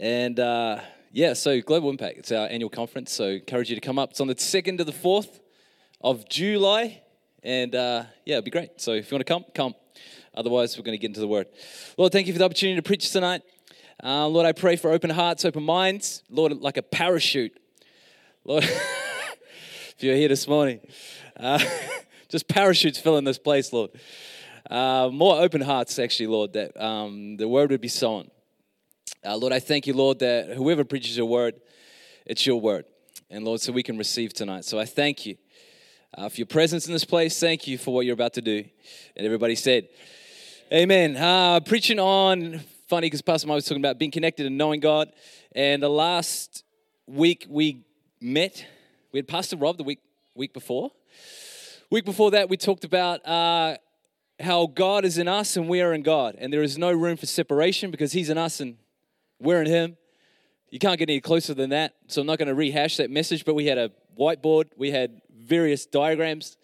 And 0.00 0.40
uh, 0.40 0.80
yeah, 1.12 1.34
so 1.34 1.60
Global 1.60 1.90
Impact, 1.90 2.16
it's 2.16 2.32
our 2.32 2.46
annual 2.46 2.70
conference. 2.70 3.12
So 3.12 3.26
encourage 3.26 3.68
you 3.68 3.74
to 3.74 3.82
come 3.82 3.98
up. 3.98 4.12
It's 4.12 4.20
on 4.22 4.28
the 4.28 4.34
2nd 4.34 4.78
to 4.78 4.84
the 4.84 4.92
4th 4.92 5.40
of 6.00 6.26
July. 6.26 7.02
And 7.42 7.74
uh, 7.74 8.04
yeah, 8.24 8.36
it'll 8.36 8.44
be 8.44 8.50
great. 8.50 8.80
So 8.80 8.92
if 8.92 9.10
you 9.10 9.14
want 9.14 9.26
to 9.26 9.30
come, 9.30 9.44
come. 9.54 9.74
Otherwise, 10.34 10.78
we're 10.78 10.84
going 10.84 10.96
to 10.96 10.98
get 10.98 11.08
into 11.08 11.20
the 11.20 11.28
word. 11.28 11.48
Lord, 11.98 12.12
thank 12.12 12.26
you 12.26 12.32
for 12.32 12.38
the 12.38 12.46
opportunity 12.46 12.76
to 12.76 12.82
preach 12.82 13.10
tonight. 13.10 13.42
Uh, 14.02 14.26
Lord, 14.26 14.46
I 14.46 14.52
pray 14.52 14.76
for 14.76 14.90
open 14.90 15.10
hearts, 15.10 15.44
open 15.44 15.64
minds. 15.64 16.22
Lord, 16.30 16.58
like 16.62 16.78
a 16.78 16.82
parachute. 16.82 17.52
Lord, 18.44 18.64
if 18.64 19.96
you're 19.98 20.16
here 20.16 20.28
this 20.28 20.48
morning, 20.48 20.80
uh, 21.36 21.62
just 22.30 22.48
parachutes 22.48 22.98
filling 22.98 23.24
this 23.24 23.38
place, 23.38 23.70
Lord. 23.70 23.90
Uh, 24.70 25.10
more 25.12 25.42
open 25.42 25.60
hearts, 25.60 25.98
actually, 25.98 26.28
Lord, 26.28 26.54
that 26.54 26.80
um, 26.82 27.36
the 27.36 27.46
word 27.46 27.70
would 27.70 27.82
be 27.82 27.88
sown. 27.88 28.30
Uh, 29.22 29.36
Lord, 29.36 29.52
I 29.52 29.60
thank 29.60 29.86
you, 29.86 29.92
Lord, 29.92 30.20
that 30.20 30.48
whoever 30.48 30.82
preaches 30.82 31.14
your 31.14 31.26
word, 31.26 31.60
it's 32.24 32.46
your 32.46 32.58
word. 32.58 32.86
And 33.28 33.44
Lord, 33.44 33.60
so 33.60 33.70
we 33.70 33.82
can 33.82 33.98
receive 33.98 34.32
tonight. 34.32 34.64
So 34.64 34.78
I 34.78 34.86
thank 34.86 35.26
you 35.26 35.36
uh, 36.16 36.30
for 36.30 36.36
your 36.38 36.46
presence 36.46 36.86
in 36.86 36.94
this 36.94 37.04
place. 37.04 37.38
Thank 37.38 37.66
you 37.66 37.76
for 37.76 37.92
what 37.92 38.06
you're 38.06 38.14
about 38.14 38.32
to 38.34 38.40
do. 38.40 38.64
And 39.14 39.26
everybody 39.26 39.56
said, 39.56 39.88
Amen. 40.72 41.18
Uh, 41.18 41.60
preaching 41.60 41.98
on, 41.98 42.60
funny 42.88 43.08
because 43.08 43.20
Pastor 43.20 43.46
Mike 43.46 43.56
was 43.56 43.66
talking 43.66 43.82
about 43.82 43.98
being 43.98 44.10
connected 44.10 44.46
and 44.46 44.56
knowing 44.56 44.80
God. 44.80 45.12
And 45.54 45.82
the 45.82 45.90
last 45.90 46.64
week 47.06 47.46
we 47.46 47.84
met, 48.22 48.64
we 49.12 49.18
had 49.18 49.28
Pastor 49.28 49.58
Rob 49.58 49.76
the 49.76 49.84
week, 49.84 50.00
week 50.34 50.54
before. 50.54 50.92
Week 51.90 52.06
before 52.06 52.30
that, 52.30 52.48
we 52.48 52.56
talked 52.56 52.84
about 52.84 53.26
uh, 53.26 53.76
how 54.38 54.66
God 54.66 55.04
is 55.04 55.18
in 55.18 55.28
us 55.28 55.58
and 55.58 55.68
we 55.68 55.82
are 55.82 55.92
in 55.92 56.02
God. 56.02 56.36
And 56.38 56.50
there 56.50 56.62
is 56.62 56.78
no 56.78 56.90
room 56.90 57.18
for 57.18 57.26
separation 57.26 57.90
because 57.90 58.12
He's 58.12 58.30
in 58.30 58.38
us 58.38 58.60
and 58.60 58.78
we're 59.40 59.60
in 59.60 59.66
Him. 59.66 59.96
You 60.70 60.78
can't 60.78 60.98
get 60.98 61.10
any 61.10 61.20
closer 61.20 61.54
than 61.54 61.70
that. 61.70 61.94
So 62.06 62.20
I'm 62.20 62.26
not 62.26 62.38
going 62.38 62.48
to 62.48 62.54
rehash 62.54 62.96
that 62.98 63.10
message, 63.10 63.44
but 63.44 63.54
we 63.54 63.66
had 63.66 63.78
a 63.78 63.90
whiteboard, 64.18 64.66
we 64.76 64.90
had 64.90 65.20
various 65.34 65.86
diagrams, 65.86 66.56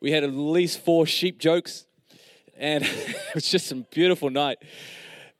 we 0.00 0.10
had 0.10 0.24
at 0.24 0.32
least 0.32 0.84
four 0.84 1.06
sheep 1.06 1.38
jokes 1.38 1.86
and 2.56 2.84
it 2.86 3.34
was 3.34 3.48
just 3.48 3.66
some 3.66 3.86
beautiful 3.90 4.30
night 4.30 4.58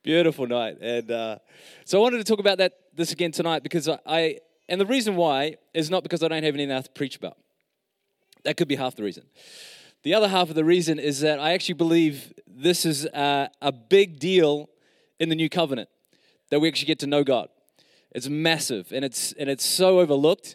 beautiful 0.02 0.46
night 0.46 0.78
and 0.80 1.10
uh, 1.10 1.38
so 1.84 1.98
i 1.98 2.02
wanted 2.02 2.18
to 2.18 2.24
talk 2.24 2.40
about 2.40 2.58
that 2.58 2.72
this 2.94 3.12
again 3.12 3.32
tonight 3.32 3.62
because 3.62 3.88
I, 3.88 3.98
I 4.06 4.38
and 4.68 4.80
the 4.80 4.86
reason 4.86 5.16
why 5.16 5.56
is 5.72 5.90
not 5.90 6.02
because 6.02 6.22
i 6.22 6.28
don't 6.28 6.42
have 6.42 6.54
anything 6.54 6.70
else 6.70 6.86
to 6.86 6.90
preach 6.90 7.16
about 7.16 7.36
that 8.44 8.56
could 8.56 8.68
be 8.68 8.76
half 8.76 8.96
the 8.96 9.04
reason 9.04 9.24
the 10.02 10.14
other 10.14 10.28
half 10.28 10.48
of 10.48 10.56
the 10.56 10.64
reason 10.64 10.98
is 10.98 11.20
that 11.20 11.38
i 11.38 11.52
actually 11.52 11.74
believe 11.74 12.32
this 12.46 12.84
is 12.84 13.04
a, 13.06 13.48
a 13.60 13.72
big 13.72 14.18
deal 14.18 14.68
in 15.20 15.28
the 15.28 15.36
new 15.36 15.48
covenant 15.48 15.88
that 16.52 16.60
we 16.60 16.68
actually 16.68 16.86
get 16.86 17.00
to 17.00 17.08
know 17.08 17.24
god 17.24 17.48
it's 18.12 18.28
massive 18.28 18.92
and 18.92 19.04
it's 19.04 19.32
and 19.32 19.50
it's 19.50 19.64
so 19.64 19.98
overlooked 19.98 20.54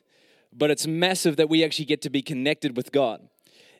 but 0.53 0.71
it's 0.71 0.87
massive 0.87 1.35
that 1.35 1.49
we 1.49 1.65
actually 1.65 1.85
get 1.85 2.01
to 2.01 2.09
be 2.09 2.21
connected 2.21 2.77
with 2.77 2.93
god 2.93 3.27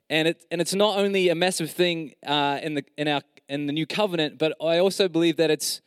and 0.10 0.28
it 0.28 0.44
and 0.52 0.60
it's 0.60 0.74
not 0.74 0.98
only 0.98 1.30
a 1.30 1.36
massive 1.36 1.72
thing 1.72 2.14
uh, 2.26 2.60
in 2.62 2.74
the 2.74 2.84
in 2.98 3.08
our 3.08 3.22
in 3.50 3.68
the 3.68 3.74
new 3.74 3.86
covenant, 3.86 4.38
but 4.38 4.54
I 4.62 4.78
also 4.78 5.08
believe 5.08 5.38
that 5.38 5.50
it's 5.50 5.82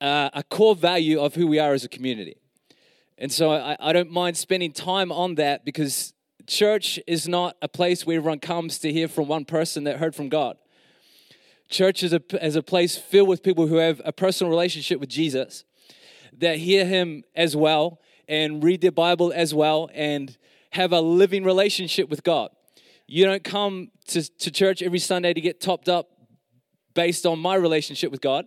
uh, 0.00 0.30
a 0.32 0.42
core 0.42 0.74
value 0.74 1.20
of 1.20 1.34
who 1.34 1.46
we 1.46 1.58
are 1.58 1.72
as 1.72 1.84
a 1.84 1.88
community. 1.88 2.36
And 3.18 3.30
so 3.30 3.52
I, 3.52 3.76
I 3.78 3.92
don't 3.92 4.10
mind 4.10 4.36
spending 4.36 4.72
time 4.72 5.12
on 5.12 5.36
that 5.36 5.64
because 5.64 6.12
church 6.46 6.98
is 7.06 7.28
not 7.28 7.56
a 7.62 7.68
place 7.68 8.04
where 8.04 8.16
everyone 8.16 8.40
comes 8.40 8.78
to 8.80 8.92
hear 8.92 9.06
from 9.06 9.28
one 9.28 9.44
person 9.44 9.84
that 9.84 9.98
heard 9.98 10.14
from 10.14 10.28
God. 10.28 10.56
Church 11.72 12.02
is 12.02 12.12
a, 12.12 12.20
is 12.44 12.54
a 12.54 12.62
place 12.62 12.98
filled 12.98 13.28
with 13.28 13.42
people 13.42 13.66
who 13.66 13.76
have 13.76 14.02
a 14.04 14.12
personal 14.12 14.50
relationship 14.50 15.00
with 15.00 15.08
Jesus, 15.08 15.64
that 16.38 16.58
hear 16.58 16.84
Him 16.84 17.24
as 17.34 17.56
well 17.56 17.98
and 18.28 18.62
read 18.62 18.82
their 18.82 18.92
Bible 18.92 19.32
as 19.34 19.54
well 19.54 19.88
and 19.94 20.36
have 20.72 20.92
a 20.92 21.00
living 21.00 21.44
relationship 21.44 22.10
with 22.10 22.22
God. 22.24 22.50
You 23.06 23.24
don't 23.24 23.42
come 23.42 23.90
to, 24.08 24.22
to 24.22 24.50
church 24.50 24.82
every 24.82 24.98
Sunday 24.98 25.32
to 25.32 25.40
get 25.40 25.62
topped 25.62 25.88
up 25.88 26.10
based 26.92 27.24
on 27.24 27.38
my 27.38 27.54
relationship 27.54 28.12
with 28.12 28.20
God. 28.20 28.44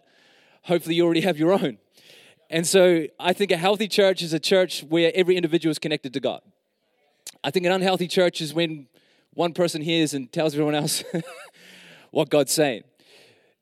Hopefully, 0.66 0.94
you 0.94 1.04
already 1.04 1.22
have 1.22 1.40
your 1.40 1.52
own. 1.52 1.80
And 2.52 2.68
so 2.68 3.08
I 3.20 3.34
think 3.34 3.50
a 3.50 3.58
healthy 3.58 3.88
church 3.88 4.22
is 4.22 4.34
a 4.34 4.40
church 4.40 4.84
where 4.88 5.12
every 5.16 5.36
individual 5.36 5.72
is 5.72 5.80
connected 5.80 6.14
to 6.14 6.20
God. 6.20 6.42
I 7.44 7.50
think 7.50 7.66
an 7.66 7.72
unhealthy 7.72 8.08
church 8.08 8.40
is 8.40 8.54
when 8.54 8.86
one 9.34 9.54
person 9.54 9.82
hears 9.82 10.14
and 10.14 10.32
tells 10.32 10.54
everyone 10.54 10.76
else 10.76 11.04
what 12.12 12.30
God's 12.30 12.52
saying. 12.52 12.84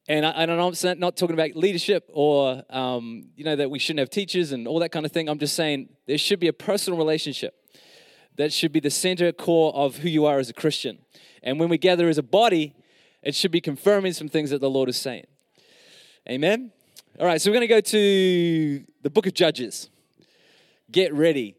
And, 0.07 0.25
I, 0.25 0.31
and 0.31 0.51
I'm 0.51 0.99
not 0.99 1.15
talking 1.15 1.33
about 1.33 1.55
leadership 1.55 2.09
or, 2.11 2.61
um, 2.69 3.29
you 3.35 3.45
know, 3.45 3.55
that 3.55 3.71
we 3.71 3.79
shouldn't 3.79 3.99
have 3.99 4.09
teachers 4.09 4.51
and 4.51 4.67
all 4.67 4.79
that 4.79 4.91
kind 4.91 5.05
of 5.05 5.13
thing. 5.13 5.29
I'm 5.29 5.39
just 5.39 5.55
saying 5.55 5.89
there 6.07 6.17
should 6.17 6.39
be 6.39 6.49
a 6.49 6.53
personal 6.53 6.97
relationship 6.97 7.55
that 8.35 8.51
should 8.51 8.73
be 8.73 8.79
the 8.79 8.89
center 8.89 9.31
core 9.31 9.73
of 9.73 9.97
who 9.97 10.09
you 10.09 10.25
are 10.25 10.39
as 10.39 10.49
a 10.49 10.53
Christian. 10.53 10.97
And 11.41 11.59
when 11.59 11.69
we 11.69 11.77
gather 11.77 12.09
as 12.09 12.17
a 12.17 12.23
body, 12.23 12.75
it 13.21 13.33
should 13.33 13.51
be 13.51 13.61
confirming 13.61 14.13
some 14.13 14.27
things 14.27 14.49
that 14.49 14.59
the 14.59 14.69
Lord 14.69 14.89
is 14.89 14.97
saying. 14.97 15.25
Amen? 16.29 16.71
All 17.19 17.25
right, 17.25 17.39
so 17.41 17.49
we're 17.49 17.55
going 17.55 17.67
to 17.67 17.73
go 17.73 17.81
to 17.81 18.83
the 19.03 19.09
book 19.09 19.27
of 19.27 19.33
Judges. 19.33 19.89
Get 20.91 21.13
ready, 21.13 21.55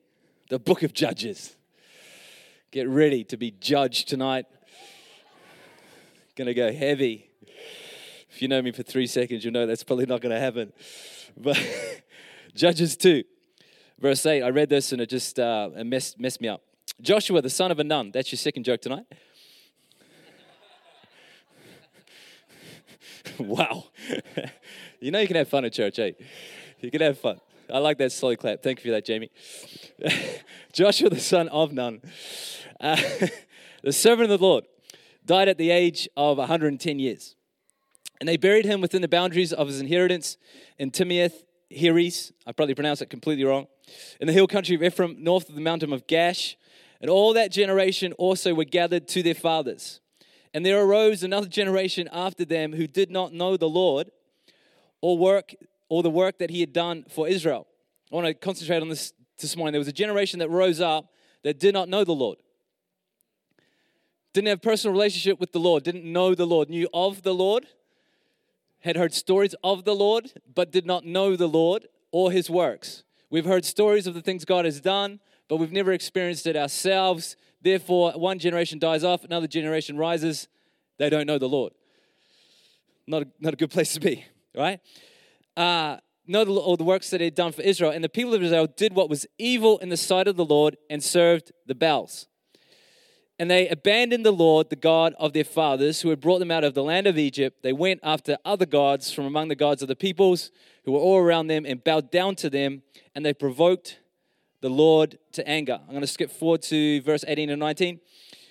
the 0.50 0.58
book 0.58 0.82
of 0.82 0.92
Judges. 0.92 1.56
Get 2.70 2.88
ready 2.88 3.24
to 3.24 3.36
be 3.36 3.52
judged 3.52 4.08
tonight. 4.08 4.46
Going 6.36 6.46
to 6.46 6.54
go 6.54 6.72
heavy. 6.72 7.30
If 8.34 8.42
you 8.42 8.48
know 8.48 8.60
me 8.60 8.72
for 8.72 8.82
three 8.82 9.06
seconds, 9.06 9.44
you'll 9.44 9.52
know 9.52 9.64
that's 9.64 9.84
probably 9.84 10.06
not 10.06 10.20
going 10.20 10.34
to 10.34 10.40
happen. 10.40 10.72
But 11.36 11.56
Judges 12.56 12.96
2. 12.96 13.22
Verse 14.00 14.26
8, 14.26 14.42
I 14.42 14.50
read 14.50 14.68
this 14.68 14.90
and 14.90 15.00
it 15.00 15.08
just 15.08 15.38
uh, 15.38 15.70
it 15.76 15.84
messed, 15.84 16.18
messed 16.18 16.40
me 16.40 16.48
up. 16.48 16.60
Joshua, 17.00 17.40
the 17.42 17.48
son 17.48 17.70
of 17.70 17.78
a 17.78 17.84
nun. 17.84 18.10
That's 18.12 18.32
your 18.32 18.38
second 18.38 18.64
joke 18.64 18.80
tonight. 18.80 19.04
wow. 23.38 23.84
you 25.00 25.12
know 25.12 25.20
you 25.20 25.28
can 25.28 25.36
have 25.36 25.48
fun 25.48 25.64
at 25.64 25.72
church, 25.72 26.00
eh? 26.00 26.10
You 26.80 26.90
can 26.90 27.02
have 27.02 27.16
fun. 27.16 27.38
I 27.72 27.78
like 27.78 27.98
that 27.98 28.10
slow 28.10 28.34
clap. 28.34 28.64
Thank 28.64 28.80
you 28.80 28.90
for 28.90 28.96
that, 28.96 29.04
Jamie. 29.04 29.30
Joshua, 30.72 31.08
the 31.08 31.20
son 31.20 31.46
of 31.50 31.72
Nun, 31.72 32.02
uh, 32.80 33.00
the 33.84 33.92
servant 33.92 34.32
of 34.32 34.40
the 34.40 34.44
Lord, 34.44 34.64
died 35.24 35.48
at 35.48 35.56
the 35.56 35.70
age 35.70 36.08
of 36.16 36.38
110 36.38 36.98
years. 36.98 37.33
And 38.20 38.28
they 38.28 38.36
buried 38.36 38.64
him 38.64 38.80
within 38.80 39.02
the 39.02 39.08
boundaries 39.08 39.52
of 39.52 39.66
his 39.66 39.80
inheritance 39.80 40.36
in 40.78 40.90
Timnath 40.90 41.44
Heres. 41.68 42.32
I 42.46 42.52
probably 42.52 42.74
pronounced 42.74 43.02
it 43.02 43.10
completely 43.10 43.44
wrong 43.44 43.66
in 44.20 44.26
the 44.26 44.32
hill 44.32 44.46
country 44.46 44.74
of 44.74 44.82
Ephraim, 44.82 45.16
north 45.18 45.48
of 45.48 45.54
the 45.54 45.60
mountain 45.60 45.92
of 45.92 46.06
Gash. 46.06 46.56
And 47.00 47.10
all 47.10 47.34
that 47.34 47.50
generation 47.50 48.12
also 48.14 48.54
were 48.54 48.64
gathered 48.64 49.08
to 49.08 49.22
their 49.22 49.34
fathers. 49.34 50.00
And 50.54 50.64
there 50.64 50.80
arose 50.80 51.22
another 51.22 51.48
generation 51.48 52.08
after 52.12 52.44
them 52.44 52.72
who 52.72 52.86
did 52.86 53.10
not 53.10 53.32
know 53.32 53.56
the 53.56 53.68
Lord 53.68 54.10
or 55.00 55.18
work 55.18 55.54
or 55.88 56.02
the 56.02 56.10
work 56.10 56.38
that 56.38 56.50
he 56.50 56.60
had 56.60 56.72
done 56.72 57.04
for 57.10 57.28
Israel. 57.28 57.66
I 58.10 58.14
want 58.14 58.26
to 58.28 58.34
concentrate 58.34 58.80
on 58.80 58.88
this 58.88 59.12
this 59.40 59.56
morning. 59.56 59.72
There 59.72 59.80
was 59.80 59.88
a 59.88 59.92
generation 59.92 60.38
that 60.38 60.48
rose 60.48 60.80
up 60.80 61.10
that 61.42 61.58
did 61.58 61.74
not 61.74 61.88
know 61.88 62.04
the 62.04 62.12
Lord. 62.12 62.38
Didn't 64.32 64.48
have 64.48 64.62
personal 64.62 64.92
relationship 64.92 65.38
with 65.38 65.52
the 65.52 65.60
Lord, 65.60 65.84
didn't 65.84 66.04
know 66.04 66.34
the 66.34 66.46
Lord, 66.46 66.68
knew 66.68 66.88
of 66.92 67.22
the 67.22 67.34
Lord, 67.34 67.66
had 68.84 68.96
heard 68.96 69.14
stories 69.14 69.54
of 69.64 69.84
the 69.84 69.94
Lord, 69.94 70.30
but 70.54 70.70
did 70.70 70.84
not 70.84 71.06
know 71.06 71.36
the 71.36 71.48
Lord 71.48 71.88
or 72.12 72.30
his 72.30 72.50
works. 72.50 73.02
We've 73.30 73.46
heard 73.46 73.64
stories 73.64 74.06
of 74.06 74.12
the 74.12 74.20
things 74.20 74.44
God 74.44 74.66
has 74.66 74.78
done, 74.78 75.20
but 75.48 75.56
we've 75.56 75.72
never 75.72 75.92
experienced 75.92 76.46
it 76.46 76.54
ourselves. 76.54 77.34
Therefore, 77.62 78.12
one 78.12 78.38
generation 78.38 78.78
dies 78.78 79.02
off, 79.02 79.24
another 79.24 79.46
generation 79.46 79.96
rises. 79.96 80.48
They 80.98 81.08
don't 81.08 81.26
know 81.26 81.38
the 81.38 81.48
Lord. 81.48 81.72
Not 83.06 83.22
a, 83.22 83.26
not 83.40 83.54
a 83.54 83.56
good 83.56 83.70
place 83.70 83.94
to 83.94 84.00
be, 84.00 84.26
right? 84.54 84.80
Uh, 85.56 85.96
know 86.26 86.44
the, 86.44 86.52
all 86.52 86.76
the 86.76 86.84
works 86.84 87.08
that 87.08 87.22
he 87.22 87.24
had 87.24 87.34
done 87.34 87.52
for 87.52 87.62
Israel. 87.62 87.90
And 87.90 88.04
the 88.04 88.10
people 88.10 88.34
of 88.34 88.42
Israel 88.42 88.66
did 88.66 88.94
what 88.94 89.08
was 89.08 89.26
evil 89.38 89.78
in 89.78 89.88
the 89.88 89.96
sight 89.96 90.28
of 90.28 90.36
the 90.36 90.44
Lord 90.44 90.76
and 90.90 91.02
served 91.02 91.52
the 91.66 91.74
Baals. 91.74 92.26
And 93.38 93.50
they 93.50 93.68
abandoned 93.68 94.24
the 94.24 94.32
Lord, 94.32 94.70
the 94.70 94.76
God 94.76 95.14
of 95.18 95.32
their 95.32 95.44
fathers, 95.44 96.00
who 96.00 96.10
had 96.10 96.20
brought 96.20 96.38
them 96.38 96.52
out 96.52 96.62
of 96.62 96.74
the 96.74 96.84
land 96.84 97.06
of 97.06 97.18
Egypt. 97.18 97.62
They 97.62 97.72
went 97.72 98.00
after 98.02 98.38
other 98.44 98.66
gods 98.66 99.12
from 99.12 99.24
among 99.24 99.48
the 99.48 99.56
gods 99.56 99.82
of 99.82 99.88
the 99.88 99.96
peoples 99.96 100.52
who 100.84 100.92
were 100.92 101.00
all 101.00 101.18
around 101.18 101.48
them 101.48 101.66
and 101.66 101.82
bowed 101.82 102.10
down 102.10 102.36
to 102.36 102.50
them, 102.50 102.82
and 103.14 103.26
they 103.26 103.34
provoked 103.34 103.98
the 104.60 104.68
Lord 104.68 105.18
to 105.32 105.46
anger. 105.48 105.80
I'm 105.82 105.90
going 105.90 106.00
to 106.00 106.06
skip 106.06 106.30
forward 106.30 106.62
to 106.62 107.00
verse 107.02 107.24
18 107.26 107.50
and 107.50 107.60
19. 107.60 108.00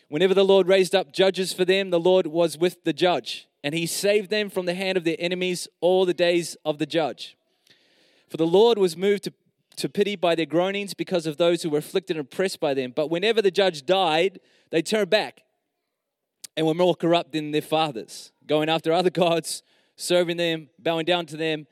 Whenever 0.09 0.33
the 0.33 0.45
Lord 0.45 0.68
raised 0.68 0.94
up 0.94 1.13
judges 1.13 1.53
for 1.53 1.65
them, 1.65 1.89
the 1.89 2.00
Lord 2.00 2.27
was 2.27 2.57
with 2.57 2.83
the 2.83 2.94
judge, 2.94 3.47
and 3.63 3.74
he 3.74 3.86
saved 3.86 4.29
them 4.29 4.50
from 4.50 4.65
the 4.65 4.74
hand 4.74 4.97
of 4.97 5.06
their 5.06 5.15
enemies 5.18 5.68
all 5.79 6.06
the 6.06 6.13
days 6.13 6.57
of 6.65 6.77
the 6.77 6.86
judge. 6.86 7.38
For 8.27 8.38
the 8.38 8.45
Lord 8.45 8.77
was 8.77 8.97
moved 8.97 9.24
to, 9.24 9.33
to 9.78 9.90
pity 9.90 10.16
by 10.16 10.36
their 10.36 10.46
groanings 10.46 10.94
because 10.94 11.25
of 11.25 11.38
those 11.38 11.64
who 11.64 11.70
were 11.70 11.80
afflicted 11.80 12.18
and 12.18 12.25
oppressed 12.25 12.60
by 12.60 12.74
them. 12.74 12.94
But 12.96 13.10
whenever 13.10 13.42
the 13.42 13.52
judge 13.52 13.86
died, 13.86 14.40
they 14.70 14.81
turned 14.81 15.10
back 15.10 15.42
and 16.56 16.68
were 16.68 16.74
more 16.74 16.96
corrupt 16.96 17.31
than 17.31 17.52
their 17.52 17.62
fathers, 17.62 18.31
going 18.48 18.70
after 18.70 18.92
other 18.92 19.10
gods, 19.12 19.64
serving 19.96 20.38
them, 20.38 20.70
bowing 20.80 21.06
down 21.06 21.25
to 21.28 21.38
them. 21.38 21.68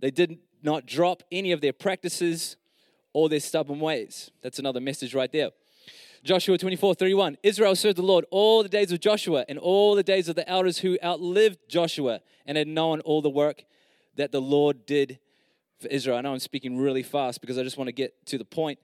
They 0.00 0.10
did 0.10 0.38
not 0.62 0.86
drop 0.86 1.22
any 1.30 1.52
of 1.52 1.60
their 1.60 1.72
practices 1.72 2.56
or 3.12 3.28
their 3.28 3.40
stubborn 3.40 3.80
ways. 3.80 4.30
That's 4.42 4.58
another 4.58 4.80
message 4.80 5.14
right 5.14 5.30
there. 5.30 5.50
Joshua 6.24 6.56
24, 6.56 6.94
31. 6.94 7.36
Israel 7.42 7.76
served 7.76 7.98
the 7.98 8.02
Lord 8.02 8.24
all 8.30 8.62
the 8.62 8.68
days 8.68 8.90
of 8.90 9.00
Joshua 9.00 9.44
and 9.46 9.58
all 9.58 9.94
the 9.94 10.02
days 10.02 10.26
of 10.26 10.36
the 10.36 10.48
elders 10.48 10.78
who 10.78 10.98
outlived 11.04 11.58
Joshua 11.68 12.20
and 12.46 12.56
had 12.56 12.66
known 12.66 13.00
all 13.00 13.20
the 13.20 13.28
work 13.28 13.64
that 14.16 14.32
the 14.32 14.40
Lord 14.40 14.86
did 14.86 15.18
for 15.84 15.88
Israel. 15.90 16.16
I 16.16 16.22
know 16.22 16.32
I'm 16.32 16.38
speaking 16.38 16.78
really 16.78 17.02
fast 17.02 17.40
because 17.40 17.58
I 17.58 17.62
just 17.62 17.76
want 17.76 17.88
to 17.88 17.92
get 17.92 18.14
to 18.26 18.38
the 18.38 18.44
point 18.44 18.78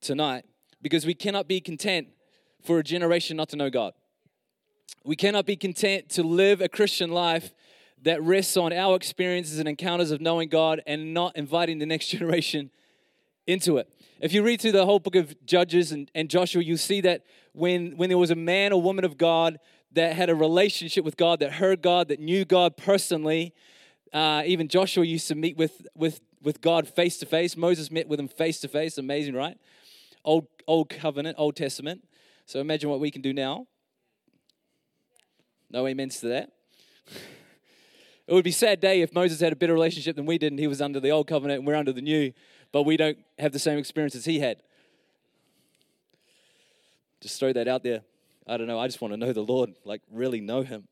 tonight 0.00 0.44
because 0.80 1.04
we 1.04 1.14
cannot 1.14 1.48
be 1.48 1.60
content 1.60 2.08
for 2.64 2.78
a 2.78 2.82
generation 2.82 3.36
not 3.36 3.48
to 3.50 3.56
know 3.56 3.70
God. 3.70 3.92
We 5.04 5.16
cannot 5.16 5.46
be 5.46 5.56
content 5.56 6.08
to 6.10 6.22
live 6.22 6.60
a 6.60 6.68
Christian 6.68 7.10
life 7.10 7.52
that 8.02 8.22
rests 8.22 8.56
on 8.56 8.72
our 8.72 8.94
experiences 8.94 9.58
and 9.58 9.68
encounters 9.68 10.10
of 10.12 10.20
knowing 10.20 10.48
God 10.48 10.80
and 10.86 11.12
not 11.12 11.36
inviting 11.36 11.78
the 11.78 11.86
next 11.86 12.06
generation 12.08 12.70
into 13.46 13.78
it. 13.78 13.92
If 14.20 14.32
you 14.32 14.42
read 14.42 14.60
through 14.60 14.72
the 14.72 14.84
whole 14.84 15.00
book 15.00 15.16
of 15.16 15.34
Judges 15.44 15.90
and, 15.92 16.10
and 16.14 16.30
Joshua, 16.30 16.62
you 16.62 16.76
see 16.76 17.00
that 17.00 17.24
when, 17.52 17.96
when 17.96 18.08
there 18.08 18.18
was 18.18 18.30
a 18.30 18.36
man 18.36 18.72
or 18.72 18.80
woman 18.80 19.04
of 19.04 19.18
God 19.18 19.58
that 19.92 20.14
had 20.14 20.30
a 20.30 20.34
relationship 20.34 21.04
with 21.04 21.16
God, 21.16 21.40
that 21.40 21.54
heard 21.54 21.82
God, 21.82 22.08
that 22.08 22.20
knew 22.20 22.44
God 22.44 22.76
personally, 22.76 23.54
uh, 24.12 24.42
even 24.46 24.68
Joshua 24.68 25.04
used 25.04 25.28
to 25.28 25.34
meet 25.34 25.56
with, 25.56 25.86
with, 25.94 26.20
with 26.42 26.60
God 26.60 26.88
face 26.88 27.18
to 27.18 27.26
face. 27.26 27.56
Moses 27.56 27.90
met 27.90 28.08
with 28.08 28.20
him 28.20 28.28
face 28.28 28.60
to 28.60 28.68
face. 28.68 28.98
Amazing, 28.98 29.34
right? 29.34 29.58
Old, 30.24 30.46
old 30.66 30.88
covenant, 30.88 31.36
Old 31.38 31.56
Testament. 31.56 32.06
So 32.46 32.60
imagine 32.60 32.90
what 32.90 33.00
we 33.00 33.10
can 33.10 33.22
do 33.22 33.32
now. 33.32 33.66
No 35.70 35.86
amens 35.86 36.20
to 36.20 36.28
that. 36.28 36.52
it 38.26 38.32
would 38.32 38.44
be 38.44 38.50
a 38.50 38.54
sad 38.54 38.80
day 38.80 39.02
if 39.02 39.12
Moses 39.12 39.40
had 39.40 39.52
a 39.52 39.56
better 39.56 39.74
relationship 39.74 40.16
than 40.16 40.26
we 40.26 40.38
did 40.38 40.52
and 40.52 40.58
he 40.58 40.66
was 40.66 40.80
under 40.80 41.00
the 41.00 41.10
old 41.10 41.26
covenant 41.26 41.58
and 41.58 41.66
we're 41.66 41.76
under 41.76 41.92
the 41.92 42.00
new, 42.00 42.32
but 42.72 42.84
we 42.84 42.96
don't 42.96 43.18
have 43.38 43.52
the 43.52 43.58
same 43.58 43.78
experience 43.78 44.14
as 44.14 44.24
he 44.24 44.40
had. 44.40 44.62
Just 47.20 47.38
throw 47.38 47.52
that 47.52 47.68
out 47.68 47.82
there. 47.82 48.02
I 48.46 48.56
don't 48.56 48.66
know. 48.66 48.78
I 48.78 48.86
just 48.86 49.00
want 49.00 49.12
to 49.12 49.18
know 49.18 49.32
the 49.32 49.42
Lord, 49.42 49.74
like 49.84 50.00
really 50.10 50.40
know 50.40 50.62
him. 50.62 50.88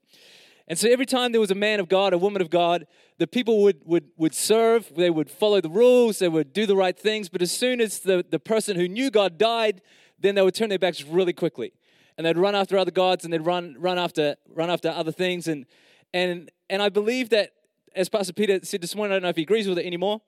And 0.68 0.78
so 0.78 0.90
every 0.90 1.06
time 1.06 1.32
there 1.32 1.40
was 1.40 1.52
a 1.52 1.56
man 1.56 1.78
of 1.78 1.88
God, 1.88 2.12
a 2.12 2.18
woman 2.18 2.42
of 2.42 2.50
God, 2.50 2.86
the 3.18 3.26
people 3.26 3.62
would, 3.62 3.80
would, 3.84 4.08
would 4.16 4.34
serve, 4.34 4.92
they 4.96 5.10
would 5.10 5.30
follow 5.30 5.60
the 5.60 5.70
rules, 5.70 6.18
they 6.18 6.28
would 6.28 6.52
do 6.52 6.66
the 6.66 6.74
right 6.74 6.98
things. 6.98 7.28
But 7.28 7.40
as 7.40 7.52
soon 7.52 7.80
as 7.80 8.00
the, 8.00 8.24
the 8.28 8.40
person 8.40 8.76
who 8.76 8.88
knew 8.88 9.10
God 9.10 9.38
died, 9.38 9.80
then 10.18 10.34
they 10.34 10.42
would 10.42 10.54
turn 10.54 10.68
their 10.68 10.78
backs 10.78 11.02
really 11.04 11.32
quickly. 11.32 11.72
And 12.18 12.26
they'd 12.26 12.38
run 12.38 12.54
after 12.54 12.76
other 12.76 12.90
gods 12.90 13.24
and 13.24 13.32
they'd 13.32 13.44
run, 13.44 13.76
run, 13.78 13.98
after, 13.98 14.36
run 14.48 14.70
after 14.70 14.88
other 14.88 15.12
things. 15.12 15.46
And, 15.46 15.66
and, 16.12 16.50
and 16.68 16.82
I 16.82 16.88
believe 16.88 17.30
that, 17.30 17.50
as 17.94 18.08
Pastor 18.08 18.32
Peter 18.32 18.60
said 18.62 18.80
this 18.82 18.94
morning, 18.94 19.12
I 19.12 19.16
don't 19.16 19.22
know 19.22 19.28
if 19.30 19.36
he 19.36 19.42
agrees 19.42 19.68
with 19.68 19.78
it 19.78 19.86
anymore. 19.86 20.20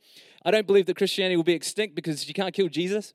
I 0.44 0.50
don't 0.50 0.67
believe 0.67 0.87
that 0.87 0.96
Christianity 0.96 1.37
will 1.37 1.44
be 1.44 1.52
extinct 1.52 1.94
because 1.94 2.29
you 2.29 2.34
can't 2.34 2.55
kill 2.55 2.69
Jesus. 2.69 3.12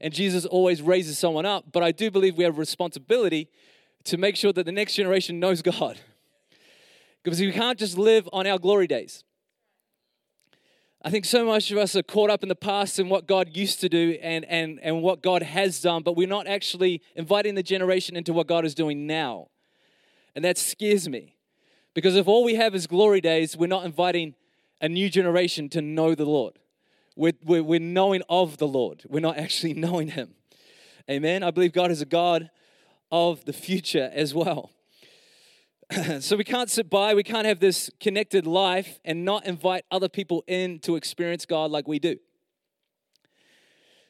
And 0.00 0.12
Jesus 0.12 0.44
always 0.44 0.80
raises 0.82 1.18
someone 1.18 1.46
up. 1.46 1.66
But 1.70 1.82
I 1.82 1.92
do 1.92 2.10
believe 2.10 2.36
we 2.36 2.44
have 2.44 2.56
a 2.56 2.60
responsibility 2.60 3.48
to 4.04 4.16
make 4.16 4.36
sure 4.36 4.52
that 4.52 4.64
the 4.64 4.72
next 4.72 4.94
generation 4.94 5.38
knows 5.38 5.62
God. 5.62 6.00
Because 7.22 7.40
we 7.40 7.52
can't 7.52 7.78
just 7.78 7.96
live 7.96 8.28
on 8.32 8.46
our 8.46 8.58
glory 8.58 8.86
days. 8.86 9.24
I 11.04 11.10
think 11.10 11.24
so 11.24 11.44
much 11.44 11.70
of 11.72 11.78
us 11.78 11.96
are 11.96 12.02
caught 12.02 12.30
up 12.30 12.44
in 12.44 12.48
the 12.48 12.54
past 12.54 13.00
and 13.00 13.10
what 13.10 13.26
God 13.26 13.56
used 13.56 13.80
to 13.80 13.88
do 13.88 14.18
and, 14.22 14.44
and, 14.44 14.78
and 14.80 15.02
what 15.02 15.20
God 15.20 15.42
has 15.42 15.80
done, 15.80 16.02
but 16.04 16.16
we're 16.16 16.28
not 16.28 16.46
actually 16.46 17.02
inviting 17.16 17.56
the 17.56 17.62
generation 17.62 18.14
into 18.14 18.32
what 18.32 18.46
God 18.46 18.64
is 18.64 18.74
doing 18.74 19.06
now. 19.06 19.48
And 20.36 20.44
that 20.44 20.58
scares 20.58 21.08
me. 21.08 21.34
Because 21.94 22.16
if 22.16 22.28
all 22.28 22.44
we 22.44 22.54
have 22.54 22.74
is 22.74 22.86
glory 22.86 23.20
days, 23.20 23.56
we're 23.56 23.66
not 23.66 23.84
inviting 23.84 24.34
a 24.80 24.88
new 24.88 25.10
generation 25.10 25.68
to 25.70 25.82
know 25.82 26.14
the 26.14 26.24
Lord. 26.24 26.58
We're, 27.16 27.34
we're, 27.44 27.62
we're 27.62 27.80
knowing 27.80 28.22
of 28.28 28.58
the 28.58 28.68
Lord, 28.68 29.02
we're 29.08 29.20
not 29.20 29.36
actually 29.36 29.74
knowing 29.74 30.08
Him. 30.08 30.34
Amen. 31.10 31.42
I 31.42 31.50
believe 31.50 31.72
God 31.72 31.90
is 31.90 32.00
a 32.00 32.06
God 32.06 32.50
of 33.10 33.44
the 33.44 33.52
future 33.52 34.10
as 34.14 34.32
well. 34.32 34.70
so 36.20 36.36
we 36.36 36.44
can't 36.44 36.70
sit 36.70 36.88
by, 36.88 37.14
we 37.14 37.22
can't 37.22 37.46
have 37.46 37.60
this 37.60 37.90
connected 38.00 38.46
life 38.46 38.98
and 39.04 39.24
not 39.24 39.44
invite 39.44 39.84
other 39.90 40.08
people 40.08 40.44
in 40.46 40.78
to 40.80 40.96
experience 40.96 41.44
God 41.44 41.70
like 41.70 41.86
we 41.86 41.98
do. 41.98 42.16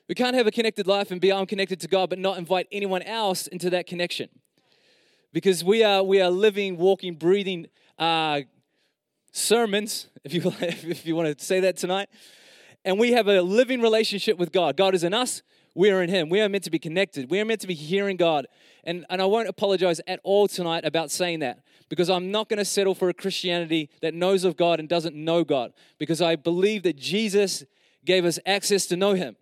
We 0.08 0.14
can't 0.14 0.36
have 0.36 0.46
a 0.46 0.50
connected 0.50 0.86
life 0.86 1.10
and 1.10 1.20
be 1.20 1.32
unconnected 1.32 1.80
to 1.80 1.88
God, 1.88 2.10
but 2.10 2.18
not 2.18 2.38
invite 2.38 2.68
anyone 2.70 3.02
else 3.02 3.46
into 3.46 3.70
that 3.70 3.86
connection. 3.86 4.28
Because 5.32 5.64
we 5.64 5.82
are 5.82 6.02
we 6.02 6.20
are 6.20 6.30
living, 6.30 6.76
walking, 6.76 7.14
breathing 7.14 7.66
uh, 7.98 8.42
sermons, 9.32 10.08
if 10.24 10.34
you 10.34 10.42
if 10.60 11.06
you 11.06 11.16
want 11.16 11.36
to 11.36 11.44
say 11.44 11.60
that 11.60 11.78
tonight, 11.78 12.08
and 12.84 12.98
we 12.98 13.12
have 13.12 13.28
a 13.28 13.40
living 13.40 13.80
relationship 13.80 14.38
with 14.38 14.52
God. 14.52 14.76
God 14.76 14.94
is 14.94 15.04
in 15.04 15.14
us, 15.14 15.42
we 15.74 15.90
are 15.90 16.02
in 16.02 16.10
Him. 16.10 16.28
We 16.28 16.40
are 16.40 16.48
meant 16.48 16.64
to 16.64 16.70
be 16.70 16.78
connected. 16.78 17.30
We 17.30 17.40
are 17.40 17.44
meant 17.44 17.60
to 17.62 17.66
be 17.66 17.74
hearing 17.74 18.16
God. 18.16 18.46
And, 18.84 19.06
and 19.08 19.22
I 19.22 19.24
won't 19.24 19.48
apologize 19.48 20.00
at 20.06 20.20
all 20.22 20.48
tonight 20.48 20.84
about 20.84 21.10
saying 21.10 21.40
that 21.40 21.60
because 21.92 22.08
I'm 22.08 22.30
not 22.30 22.48
going 22.48 22.56
to 22.56 22.64
settle 22.64 22.94
for 22.94 23.10
a 23.10 23.12
Christianity 23.12 23.90
that 24.00 24.14
knows 24.14 24.44
of 24.44 24.56
God 24.56 24.80
and 24.80 24.88
doesn't 24.88 25.14
know 25.14 25.44
God 25.44 25.74
because 25.98 26.22
I 26.22 26.36
believe 26.36 26.84
that 26.84 26.96
Jesus 26.96 27.64
gave 28.02 28.24
us 28.24 28.38
access 28.46 28.86
to 28.86 28.96
know 28.96 29.12
Him. 29.12 29.36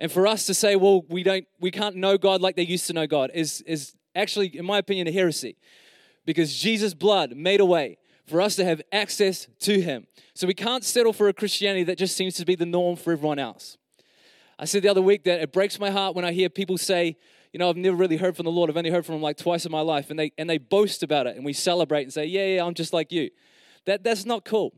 And 0.00 0.10
for 0.10 0.26
us 0.26 0.44
to 0.46 0.54
say, 0.54 0.74
well, 0.74 1.04
we, 1.08 1.22
don't, 1.22 1.46
we 1.60 1.70
can't 1.70 1.94
know 1.94 2.18
God 2.18 2.40
like 2.40 2.56
they 2.56 2.64
used 2.64 2.88
to 2.88 2.94
know 2.94 3.06
God 3.06 3.30
is, 3.32 3.60
is 3.60 3.94
actually, 4.16 4.58
in 4.58 4.64
my 4.64 4.78
opinion, 4.78 5.06
a 5.06 5.12
heresy 5.12 5.56
because 6.26 6.52
Jesus' 6.58 6.94
blood 6.94 7.36
made 7.36 7.60
a 7.60 7.64
way 7.64 7.98
for 8.26 8.40
us 8.40 8.56
to 8.56 8.64
have 8.64 8.82
access 8.90 9.46
to 9.60 9.80
Him. 9.80 10.08
So 10.34 10.48
we 10.48 10.54
can't 10.54 10.82
settle 10.82 11.12
for 11.12 11.28
a 11.28 11.32
Christianity 11.32 11.84
that 11.84 11.96
just 11.96 12.16
seems 12.16 12.34
to 12.38 12.44
be 12.44 12.56
the 12.56 12.66
norm 12.66 12.96
for 12.96 13.12
everyone 13.12 13.38
else. 13.38 13.78
I 14.58 14.64
said 14.64 14.82
the 14.82 14.88
other 14.88 15.00
week 15.00 15.22
that 15.22 15.42
it 15.42 15.52
breaks 15.52 15.78
my 15.78 15.90
heart 15.90 16.16
when 16.16 16.24
I 16.24 16.32
hear 16.32 16.48
people 16.48 16.76
say, 16.76 17.18
you 17.52 17.58
know, 17.58 17.70
I've 17.70 17.76
never 17.76 17.96
really 17.96 18.16
heard 18.16 18.36
from 18.36 18.44
the 18.44 18.52
Lord. 18.52 18.70
I've 18.70 18.76
only 18.76 18.90
heard 18.90 19.06
from 19.06 19.16
him 19.16 19.22
like 19.22 19.36
twice 19.36 19.64
in 19.64 19.72
my 19.72 19.80
life. 19.80 20.10
And 20.10 20.18
they 20.18 20.32
and 20.38 20.48
they 20.48 20.58
boast 20.58 21.02
about 21.02 21.26
it 21.26 21.36
and 21.36 21.44
we 21.44 21.52
celebrate 21.52 22.02
and 22.02 22.12
say, 22.12 22.26
Yeah, 22.26 22.46
yeah, 22.46 22.64
I'm 22.64 22.74
just 22.74 22.92
like 22.92 23.12
you. 23.12 23.30
That 23.86 24.04
that's 24.04 24.24
not 24.24 24.44
cool. 24.44 24.74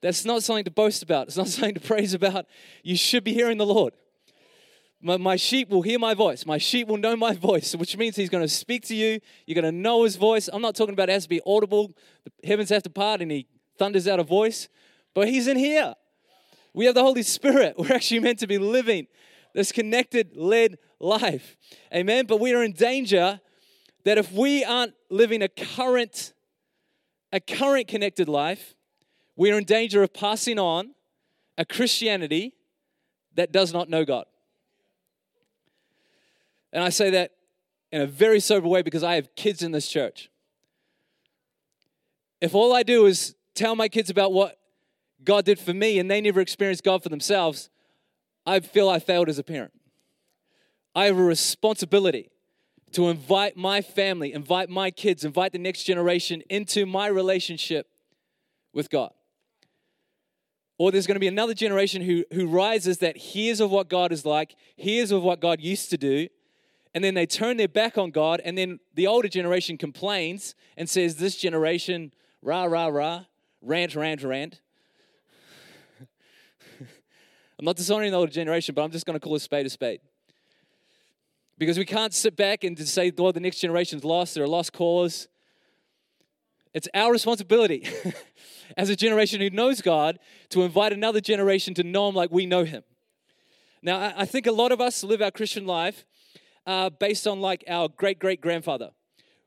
That's 0.00 0.24
not 0.24 0.42
something 0.42 0.64
to 0.64 0.70
boast 0.70 1.02
about. 1.02 1.28
It's 1.28 1.36
not 1.36 1.48
something 1.48 1.74
to 1.74 1.80
praise 1.80 2.14
about. 2.14 2.46
You 2.82 2.96
should 2.96 3.24
be 3.24 3.32
hearing 3.32 3.58
the 3.58 3.66
Lord. 3.66 3.94
My, 5.04 5.16
my 5.16 5.34
sheep 5.34 5.68
will 5.68 5.82
hear 5.82 5.98
my 5.98 6.14
voice. 6.14 6.46
My 6.46 6.58
sheep 6.58 6.86
will 6.86 6.96
know 6.96 7.16
my 7.16 7.34
voice, 7.48 7.74
which 7.74 7.96
means 7.96 8.14
he's 8.14 8.30
going 8.30 8.44
to 8.44 8.48
speak 8.48 8.84
to 8.86 8.94
you. 8.94 9.20
You're 9.46 9.60
going 9.60 9.72
to 9.72 9.76
know 9.76 10.04
his 10.04 10.14
voice. 10.16 10.48
I'm 10.52 10.62
not 10.62 10.76
talking 10.76 10.92
about 10.92 11.08
it 11.08 11.12
has 11.12 11.24
to 11.24 11.28
be 11.28 11.40
audible. 11.44 11.92
The 12.24 12.46
heavens 12.46 12.68
have 12.70 12.84
to 12.84 12.90
part 12.90 13.20
and 13.20 13.30
he 13.30 13.46
thunders 13.78 14.06
out 14.06 14.20
a 14.20 14.24
voice, 14.24 14.68
but 15.12 15.28
he's 15.28 15.48
in 15.48 15.56
here. 15.56 15.94
We 16.72 16.84
have 16.84 16.94
the 16.94 17.02
Holy 17.02 17.22
Spirit. 17.22 17.74
We're 17.78 17.92
actually 17.92 18.20
meant 18.20 18.38
to 18.40 18.46
be 18.46 18.58
living 18.58 19.08
this 19.54 19.72
connected, 19.72 20.36
led 20.36 20.78
life. 21.02 21.56
Amen. 21.94 22.26
But 22.26 22.40
we 22.40 22.54
are 22.54 22.62
in 22.62 22.72
danger 22.72 23.40
that 24.04 24.18
if 24.18 24.32
we 24.32 24.64
aren't 24.64 24.94
living 25.10 25.42
a 25.42 25.48
current, 25.48 26.32
a 27.32 27.40
current 27.40 27.88
connected 27.88 28.28
life, 28.28 28.74
we 29.36 29.50
are 29.50 29.58
in 29.58 29.64
danger 29.64 30.02
of 30.02 30.12
passing 30.14 30.58
on 30.58 30.94
a 31.58 31.64
Christianity 31.64 32.54
that 33.34 33.52
does 33.52 33.72
not 33.72 33.88
know 33.88 34.04
God. 34.04 34.26
And 36.72 36.82
I 36.82 36.88
say 36.88 37.10
that 37.10 37.32
in 37.90 38.00
a 38.00 38.06
very 38.06 38.40
sober 38.40 38.66
way 38.66 38.82
because 38.82 39.02
I 39.02 39.16
have 39.16 39.34
kids 39.36 39.62
in 39.62 39.72
this 39.72 39.88
church. 39.88 40.30
If 42.40 42.54
all 42.54 42.74
I 42.74 42.82
do 42.82 43.06
is 43.06 43.34
tell 43.54 43.76
my 43.76 43.88
kids 43.88 44.10
about 44.10 44.32
what 44.32 44.58
God 45.22 45.44
did 45.44 45.58
for 45.58 45.74
me 45.74 45.98
and 45.98 46.10
they 46.10 46.20
never 46.20 46.40
experienced 46.40 46.82
God 46.82 47.02
for 47.02 47.08
themselves, 47.08 47.68
I 48.46 48.60
feel 48.60 48.88
I 48.88 48.98
failed 48.98 49.28
as 49.28 49.38
a 49.38 49.44
parent. 49.44 49.72
I 50.94 51.06
have 51.06 51.18
a 51.18 51.22
responsibility 51.22 52.30
to 52.92 53.08
invite 53.08 53.56
my 53.56 53.80
family, 53.80 54.32
invite 54.32 54.68
my 54.68 54.90
kids, 54.90 55.24
invite 55.24 55.52
the 55.52 55.58
next 55.58 55.84
generation 55.84 56.42
into 56.50 56.84
my 56.84 57.06
relationship 57.06 57.88
with 58.72 58.90
God. 58.90 59.12
Or 60.78 60.90
there's 60.90 61.06
going 61.06 61.16
to 61.16 61.20
be 61.20 61.28
another 61.28 61.54
generation 61.54 62.02
who, 62.02 62.24
who 62.32 62.46
rises 62.46 62.98
that 62.98 63.16
hears 63.16 63.60
of 63.60 63.70
what 63.70 63.88
God 63.88 64.12
is 64.12 64.26
like, 64.26 64.56
hears 64.76 65.10
of 65.10 65.22
what 65.22 65.40
God 65.40 65.60
used 65.60 65.90
to 65.90 65.96
do, 65.96 66.28
and 66.94 67.02
then 67.02 67.14
they 67.14 67.24
turn 67.24 67.56
their 67.56 67.68
back 67.68 67.96
on 67.96 68.10
God, 68.10 68.40
and 68.44 68.58
then 68.58 68.78
the 68.94 69.06
older 69.06 69.28
generation 69.28 69.78
complains 69.78 70.54
and 70.76 70.88
says, 70.90 71.16
This 71.16 71.36
generation, 71.36 72.12
rah, 72.42 72.64
rah, 72.64 72.88
rah, 72.88 73.24
rant, 73.62 73.94
rant, 73.94 74.22
rant. 74.22 74.60
I'm 76.80 77.64
not 77.64 77.76
dishonoring 77.76 78.10
the 78.10 78.18
older 78.18 78.32
generation, 78.32 78.74
but 78.74 78.82
I'm 78.82 78.90
just 78.90 79.06
going 79.06 79.18
to 79.18 79.20
call 79.20 79.34
a 79.34 79.40
spade 79.40 79.64
a 79.64 79.70
spade. 79.70 80.00
Because 81.58 81.78
we 81.78 81.84
can't 81.84 82.12
sit 82.12 82.36
back 82.36 82.64
and 82.64 82.76
just 82.76 82.94
say, 82.94 83.12
well, 83.16 83.32
the 83.32 83.40
next 83.40 83.60
generation's 83.60 84.04
lost, 84.04 84.34
they're 84.34 84.44
a 84.44 84.48
lost 84.48 84.72
cause. 84.72 85.28
It's 86.74 86.88
our 86.94 87.12
responsibility 87.12 87.86
as 88.76 88.88
a 88.88 88.96
generation 88.96 89.40
who 89.40 89.50
knows 89.50 89.82
God 89.82 90.18
to 90.50 90.62
invite 90.62 90.92
another 90.92 91.20
generation 91.20 91.74
to 91.74 91.84
know 91.84 92.08
Him 92.08 92.14
like 92.14 92.30
we 92.30 92.46
know 92.46 92.64
Him. 92.64 92.82
Now, 93.82 94.12
I 94.16 94.24
think 94.24 94.46
a 94.46 94.52
lot 94.52 94.72
of 94.72 94.80
us 94.80 95.04
live 95.04 95.20
our 95.20 95.30
Christian 95.30 95.66
life 95.66 96.06
uh, 96.66 96.90
based 96.90 97.26
on 97.26 97.40
like 97.40 97.64
our 97.68 97.88
great 97.88 98.18
great 98.18 98.40
grandfather. 98.40 98.90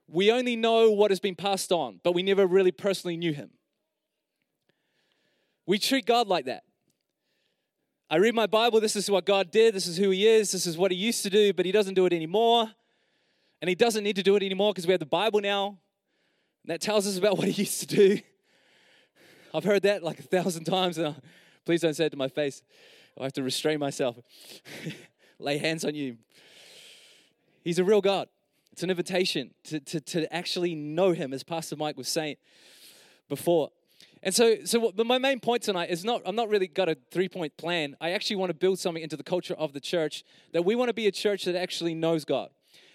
We 0.08 0.32
only 0.32 0.56
know 0.56 0.92
what 0.92 1.10
has 1.10 1.20
been 1.20 1.36
passed 1.36 1.72
on, 1.72 2.00
but 2.04 2.14
we 2.14 2.22
never 2.22 2.46
really 2.46 2.72
personally 2.72 3.18
knew 3.18 3.34
Him. 3.34 3.52
We 5.66 5.80
treat 5.80 6.06
God 6.06 6.28
like 6.28 6.46
that. 6.46 6.64
I 8.08 8.18
read 8.18 8.36
my 8.36 8.46
Bible, 8.46 8.80
this 8.80 8.96
is 8.96 9.10
what 9.10 9.26
God 9.26 9.50
did, 9.50 9.74
this 9.74 9.88
is 9.88 9.98
who 9.98 10.12
He 10.12 10.28
is, 10.28 10.52
this 10.52 10.68
is 10.68 10.78
what 10.78 10.92
He 10.92 10.98
used 10.98 11.24
to 11.24 11.30
do, 11.30 11.54
but 11.54 11.66
He 11.66 11.72
doesn't 11.72 11.96
do 11.96 12.06
it 12.06 12.14
anymore. 12.14 12.70
And 13.62 13.70
He 13.70 13.74
doesn't 13.74 14.04
need 14.04 14.16
to 14.18 14.24
do 14.24 14.36
it 14.36 14.44
anymore 14.44 14.74
because 14.74 14.86
we 14.86 14.94
have 14.94 15.00
the 15.00 15.08
Bible 15.08 15.42
now. 15.42 15.78
And 16.64 16.72
that 16.72 16.82
tells 16.82 17.08
us 17.08 17.18
about 17.18 17.38
what 17.40 17.48
He 17.48 17.64
used 17.64 17.80
to 17.82 17.88
do. 17.88 18.20
I've 19.54 19.64
heard 19.64 19.84
that 19.84 20.04
like 20.04 20.20
a 20.20 20.24
thousand 20.24 20.66
times. 20.66 21.00
And 21.00 21.16
please 21.66 21.82
don't 21.82 21.96
say 21.96 22.06
it 22.06 22.12
to 22.12 22.18
my 22.18 22.28
face. 22.28 22.62
I 23.20 23.24
have 23.24 23.34
to 23.34 23.44
restrain 23.44 23.80
myself. 23.80 24.18
Lay 25.40 25.58
hands 25.58 25.84
on 25.84 25.96
you. 25.96 26.18
He's 27.64 27.80
a 27.80 27.84
real 27.84 28.02
God. 28.02 28.28
It's 28.72 28.84
an 28.84 28.92
invitation 28.92 29.52
to, 29.64 29.80
to, 29.80 30.02
to 30.02 30.34
actually 30.34 30.76
know 30.76 31.14
Him, 31.14 31.34
as 31.34 31.44
Pastor 31.44 31.76
Mike 31.76 31.98
was 31.98 32.10
saying 32.10 32.36
before. 33.30 33.72
And 34.26 34.34
so, 34.34 34.56
so 34.66 34.92
but 34.92 35.06
my 35.06 35.20
main 35.20 35.40
point 35.40 35.62
tonight 35.62 35.92
is 35.92 36.04
not, 36.04 36.24
I'm 36.26 36.36
not 36.36 36.50
really 36.50 36.66
got 36.66 36.90
a 36.90 36.98
three 37.12 37.30
point 37.30 37.56
plan. 37.58 37.96
I 38.02 38.10
actually 38.10 38.38
want 38.38 38.50
to 38.50 38.56
build 38.56 38.80
something 38.80 39.04
into 39.04 39.16
the 39.16 39.24
culture 39.24 39.54
of 39.54 39.72
the 39.72 39.80
church 39.80 40.24
that 40.52 40.66
we 40.66 40.74
want 40.74 40.90
to 40.90 40.96
be 40.96 41.06
a 41.06 41.12
church 41.12 41.46
that 41.46 41.56
actually 41.56 41.94
knows 41.94 42.26
God. 42.26 42.50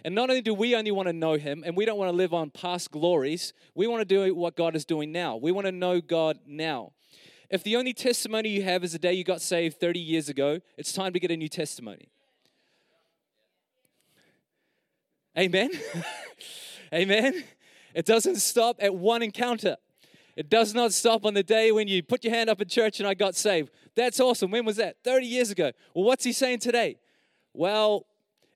And 0.05 0.13
not 0.13 0.29
only 0.29 0.43
do 0.43 0.53
we 0.53 0.75
only 0.75 0.91
want 0.91 1.07
to 1.07 1.13
know 1.13 1.35
Him 1.35 1.63
and 1.65 1.77
we 1.77 1.85
don't 1.85 1.99
want 1.99 2.11
to 2.11 2.17
live 2.17 2.35
on 2.35 2.51
past 2.51 2.91
glories, 2.91 3.53
we 3.77 3.87
want 3.87 4.01
to 4.01 4.05
do 4.05 4.35
what 4.35 4.57
God 4.57 4.75
is 4.75 4.85
doing 4.85 5.13
now. 5.13 5.37
We 5.37 5.53
want 5.53 5.67
to 5.69 5.73
know 5.73 6.01
God 6.01 6.41
now. 6.47 6.93
If 7.49 7.63
the 7.63 7.77
only 7.77 7.93
testimony 7.93 8.49
you 8.49 8.65
have 8.65 8.83
is 8.83 8.93
the 8.93 8.99
day 8.99 9.13
you 9.13 9.23
got 9.23 9.41
saved 9.41 9.79
30 9.79 10.01
years 10.01 10.29
ago, 10.29 10.59
it's 10.77 10.93
time 10.93 11.13
to 11.13 11.21
get 11.21 11.31
a 11.31 11.37
new 11.37 11.49
testimony. 11.49 12.09
Amen. 15.39 15.71
Amen. 16.93 17.45
It 17.95 18.05
doesn't 18.05 18.37
stop 18.37 18.77
at 18.81 18.97
one 18.97 19.23
encounter. 19.23 19.77
It 20.41 20.49
does 20.49 20.73
not 20.73 20.95
stop 20.95 21.27
on 21.27 21.35
the 21.35 21.43
day 21.43 21.71
when 21.71 21.87
you 21.87 22.03
put 22.03 22.25
your 22.25 22.33
hand 22.33 22.49
up 22.49 22.63
in 22.63 22.67
church 22.67 22.99
and 22.99 23.07
I 23.07 23.13
got 23.13 23.35
saved. 23.35 23.71
That's 23.95 24.19
awesome. 24.19 24.51
When 24.51 24.65
was 24.65 24.77
that? 24.77 24.97
30 25.05 25.27
years 25.27 25.51
ago. 25.51 25.71
Well, 25.95 26.07
what's 26.07 26.25
he 26.25 26.33
saying 26.33 26.61
today? 26.61 26.97
Well, 27.53 28.07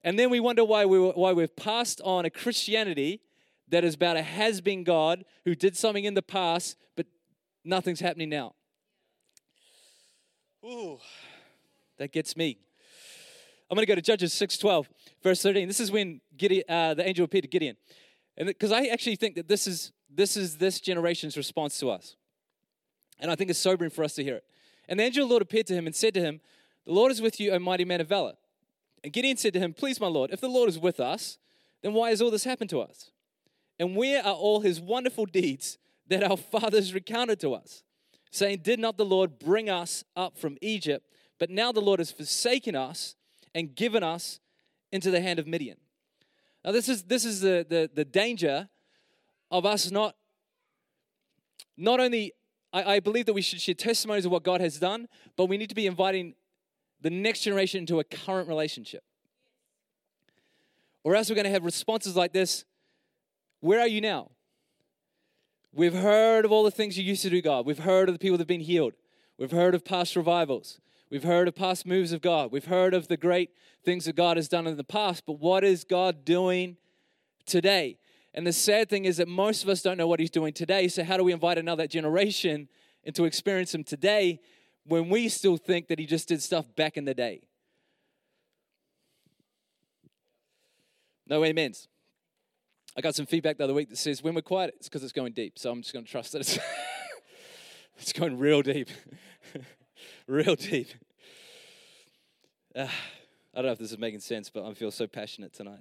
and 0.03 0.17
then 0.17 0.31
we 0.31 0.39
wonder 0.39 0.65
why, 0.65 0.87
we, 0.87 0.97
why 0.97 1.33
we've 1.33 1.55
passed 1.55 2.01
on 2.03 2.25
a 2.25 2.31
Christianity 2.31 3.21
that 3.69 3.83
is 3.83 3.93
about 3.93 4.17
a 4.17 4.23
has 4.23 4.61
been 4.61 4.83
God 4.83 5.25
who 5.43 5.53
did 5.53 5.77
something 5.77 6.05
in 6.05 6.15
the 6.15 6.23
past, 6.23 6.75
but 6.95 7.05
nothing's 7.63 7.99
happening 7.99 8.29
now. 8.29 8.55
Ooh, 10.65 10.97
that 11.99 12.11
gets 12.11 12.35
me. 12.35 12.57
I'm 13.69 13.75
going 13.75 13.85
to 13.85 13.91
go 13.91 13.93
to 13.93 14.01
Judges 14.01 14.33
6:12, 14.33 14.87
verse 15.21 15.39
13. 15.43 15.67
This 15.67 15.79
is 15.79 15.91
when 15.91 16.19
Gideon, 16.35 16.63
uh, 16.67 16.95
the 16.95 17.07
angel 17.07 17.25
appeared 17.25 17.43
to 17.43 17.47
Gideon, 17.47 17.77
and 18.37 18.47
because 18.47 18.71
I 18.71 18.85
actually 18.85 19.17
think 19.17 19.35
that 19.35 19.47
this 19.47 19.67
is 19.67 19.91
this 20.15 20.37
is 20.37 20.57
this 20.57 20.79
generation's 20.79 21.37
response 21.37 21.77
to 21.79 21.89
us, 21.89 22.15
and 23.19 23.29
I 23.29 23.35
think 23.35 23.49
it's 23.49 23.59
sobering 23.59 23.91
for 23.91 24.03
us 24.03 24.15
to 24.15 24.23
hear 24.23 24.35
it. 24.35 24.43
And 24.87 24.99
the 24.99 25.03
angel 25.03 25.23
of 25.23 25.29
the 25.29 25.33
Lord 25.33 25.41
appeared 25.41 25.67
to 25.67 25.73
him 25.73 25.85
and 25.85 25.95
said 25.95 26.13
to 26.13 26.21
him, 26.21 26.41
"The 26.85 26.93
Lord 26.93 27.11
is 27.11 27.21
with 27.21 27.39
you, 27.39 27.51
O 27.51 27.59
mighty 27.59 27.85
man 27.85 28.01
of 28.01 28.07
valor." 28.07 28.33
And 29.05 29.13
Gideon 29.13 29.37
said 29.37 29.53
to 29.53 29.59
him, 29.59 29.71
Please, 29.71 30.01
my 30.01 30.07
Lord, 30.07 30.31
if 30.31 30.41
the 30.41 30.49
Lord 30.49 30.67
is 30.67 30.79
with 30.79 30.99
us, 30.99 31.37
then 31.83 31.93
why 31.93 32.09
has 32.09 32.23
all 32.23 32.31
this 32.31 32.43
happened 32.43 32.71
to 32.71 32.81
us? 32.81 33.11
And 33.77 33.95
where 33.95 34.25
are 34.25 34.33
all 34.33 34.61
his 34.61 34.81
wonderful 34.81 35.27
deeds 35.27 35.77
that 36.07 36.23
our 36.23 36.35
fathers 36.35 36.91
recounted 36.91 37.39
to 37.41 37.53
us? 37.53 37.83
Saying, 38.31 38.61
Did 38.63 38.79
not 38.79 38.97
the 38.97 39.05
Lord 39.05 39.37
bring 39.37 39.69
us 39.69 40.03
up 40.15 40.39
from 40.39 40.57
Egypt? 40.59 41.07
But 41.37 41.51
now 41.51 41.71
the 41.71 41.81
Lord 41.81 41.99
has 41.99 42.11
forsaken 42.11 42.75
us 42.75 43.13
and 43.53 43.75
given 43.75 44.01
us 44.01 44.39
into 44.91 45.11
the 45.11 45.21
hand 45.21 45.37
of 45.37 45.45
Midian. 45.45 45.77
Now, 46.63 46.71
this 46.71 46.89
is, 46.89 47.03
this 47.03 47.25
is 47.25 47.41
the, 47.41 47.63
the, 47.69 47.87
the 47.93 48.05
danger 48.05 48.69
of 49.51 49.65
us 49.65 49.91
not, 49.91 50.15
not 51.77 51.99
only, 51.99 52.33
I, 52.73 52.95
I 52.95 52.99
believe 52.99 53.25
that 53.25 53.33
we 53.33 53.41
should 53.41 53.61
share 53.61 53.75
testimonies 53.75 54.25
of 54.25 54.31
what 54.31 54.43
God 54.43 54.61
has 54.61 54.79
done, 54.79 55.07
but 55.35 55.45
we 55.45 55.57
need 55.57 55.69
to 55.69 55.75
be 55.75 55.87
inviting 55.87 56.35
the 57.01 57.09
next 57.09 57.41
generation 57.41 57.79
into 57.79 57.99
a 57.99 58.03
current 58.03 58.47
relationship. 58.47 59.03
Or 61.03 61.15
else 61.15 61.29
we're 61.29 61.35
going 61.35 61.45
to 61.45 61.51
have 61.51 61.63
responses 61.63 62.15
like 62.15 62.33
this 62.33 62.65
Where 63.59 63.79
are 63.79 63.87
you 63.87 64.01
now? 64.01 64.31
We've 65.71 65.93
heard 65.93 66.45
of 66.45 66.51
all 66.51 66.63
the 66.63 66.71
things 66.71 66.97
you 66.97 67.03
used 67.03 67.21
to 67.23 67.29
do, 67.29 67.41
God. 67.41 67.65
We've 67.65 67.79
heard 67.79 68.07
of 68.07 68.15
the 68.15 68.19
people 68.19 68.37
that 68.37 68.43
have 68.43 68.47
been 68.47 68.61
healed. 68.61 68.93
We've 69.37 69.51
heard 69.51 69.75
of 69.75 69.83
past 69.83 70.15
revivals. 70.15 70.79
We've 71.11 71.23
heard 71.23 71.47
of 71.47 71.55
past 71.55 71.85
moves 71.85 72.13
of 72.13 72.21
God. 72.21 72.51
We've 72.51 72.65
heard 72.65 72.93
of 72.93 73.09
the 73.09 73.17
great 73.17 73.51
things 73.83 74.05
that 74.05 74.15
God 74.15 74.37
has 74.37 74.47
done 74.47 74.67
in 74.67 74.77
the 74.77 74.83
past. 74.83 75.23
But 75.27 75.39
what 75.39 75.63
is 75.63 75.83
God 75.83 76.25
doing 76.25 76.77
today? 77.45 77.99
And 78.35 78.45
the 78.45 78.53
sad 78.53 78.89
thing 78.89 79.05
is 79.05 79.17
that 79.17 79.27
most 79.27 79.63
of 79.63 79.69
us 79.69 79.81
don't 79.81 79.97
know 79.97 80.07
what 80.07 80.19
He's 80.19 80.29
doing 80.29 80.53
today. 80.53 80.87
So, 80.89 81.03
how 81.03 81.17
do 81.17 81.23
we 81.23 81.33
invite 81.33 81.57
another 81.57 81.87
generation 81.87 82.69
into 83.03 83.25
experience 83.25 83.73
Him 83.73 83.83
today 83.83 84.39
when 84.85 85.09
we 85.09 85.27
still 85.29 85.57
think 85.57 85.87
that 85.87 85.99
he 85.99 86.05
just 86.05 86.27
did 86.27 86.41
stuff 86.41 86.73
back 86.75 86.95
in 86.95 87.05
the 87.05 87.13
day. 87.13 87.41
No 91.27 91.43
amens. 91.43 91.87
I 92.95 93.01
got 93.01 93.15
some 93.15 93.25
feedback 93.25 93.57
the 93.57 93.63
other 93.63 93.73
week 93.73 93.89
that 93.89 93.97
says 93.97 94.23
when 94.23 94.35
we're 94.35 94.41
quiet, 94.41 94.75
it's 94.77 94.87
because 94.87 95.03
it's 95.03 95.11
going 95.11 95.33
deep. 95.33 95.57
So 95.57 95.71
I'm 95.71 95.81
just 95.81 95.91
going 95.91 96.05
to 96.05 96.11
trust 96.11 96.31
that 96.33 96.41
it's, 96.41 96.59
it's 97.97 98.13
going 98.13 98.37
real 98.37 98.61
deep. 98.61 98.89
real 100.27 100.55
deep. 100.55 100.89
Uh, 102.75 102.87
I 103.53 103.59
don't 103.59 103.67
know 103.67 103.71
if 103.71 103.79
this 103.79 103.91
is 103.91 103.97
making 103.97 104.19
sense, 104.19 104.49
but 104.49 104.65
I 104.65 104.73
feel 104.73 104.91
so 104.91 105.07
passionate 105.07 105.53
tonight. 105.53 105.79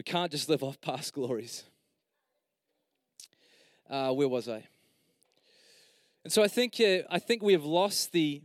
We 0.00 0.04
can't 0.04 0.32
just 0.32 0.48
live 0.48 0.62
off 0.62 0.80
past 0.80 1.12
glories. 1.12 1.64
Uh, 3.90 4.12
where 4.12 4.28
was 4.28 4.48
I? 4.48 4.64
And 6.24 6.32
so 6.32 6.42
I 6.42 6.48
think, 6.48 6.80
uh, 6.80 7.00
I 7.10 7.18
think 7.18 7.42
we 7.42 7.52
have 7.52 7.66
lost 7.66 8.12
the, 8.12 8.40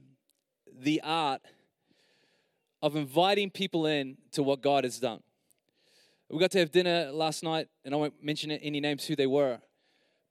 the 0.78 1.00
art 1.02 1.40
of 2.82 2.98
inviting 2.98 3.52
people 3.52 3.86
in 3.86 4.18
to 4.34 4.44
what 4.44 4.62
God 4.62 4.84
has 4.84 5.00
done. 5.00 5.24
We 6.30 6.40
got 6.40 6.52
to 6.52 6.60
have 6.60 6.72
dinner 6.72 7.10
last 7.14 7.42
night, 7.42 7.70
and 7.86 7.94
I 7.94 7.98
won't 8.00 8.22
mention 8.22 8.52
any 8.52 8.82
names 8.82 9.06
who 9.06 9.16
they 9.16 9.26
were, 9.26 9.60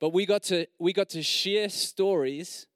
but 0.01 0.13
we 0.13 0.27
got 0.27 0.43
to, 0.43 0.67
we 0.79 0.93
got 0.93 1.09
to 1.09 1.23
share 1.23 1.71
stories 1.71 2.67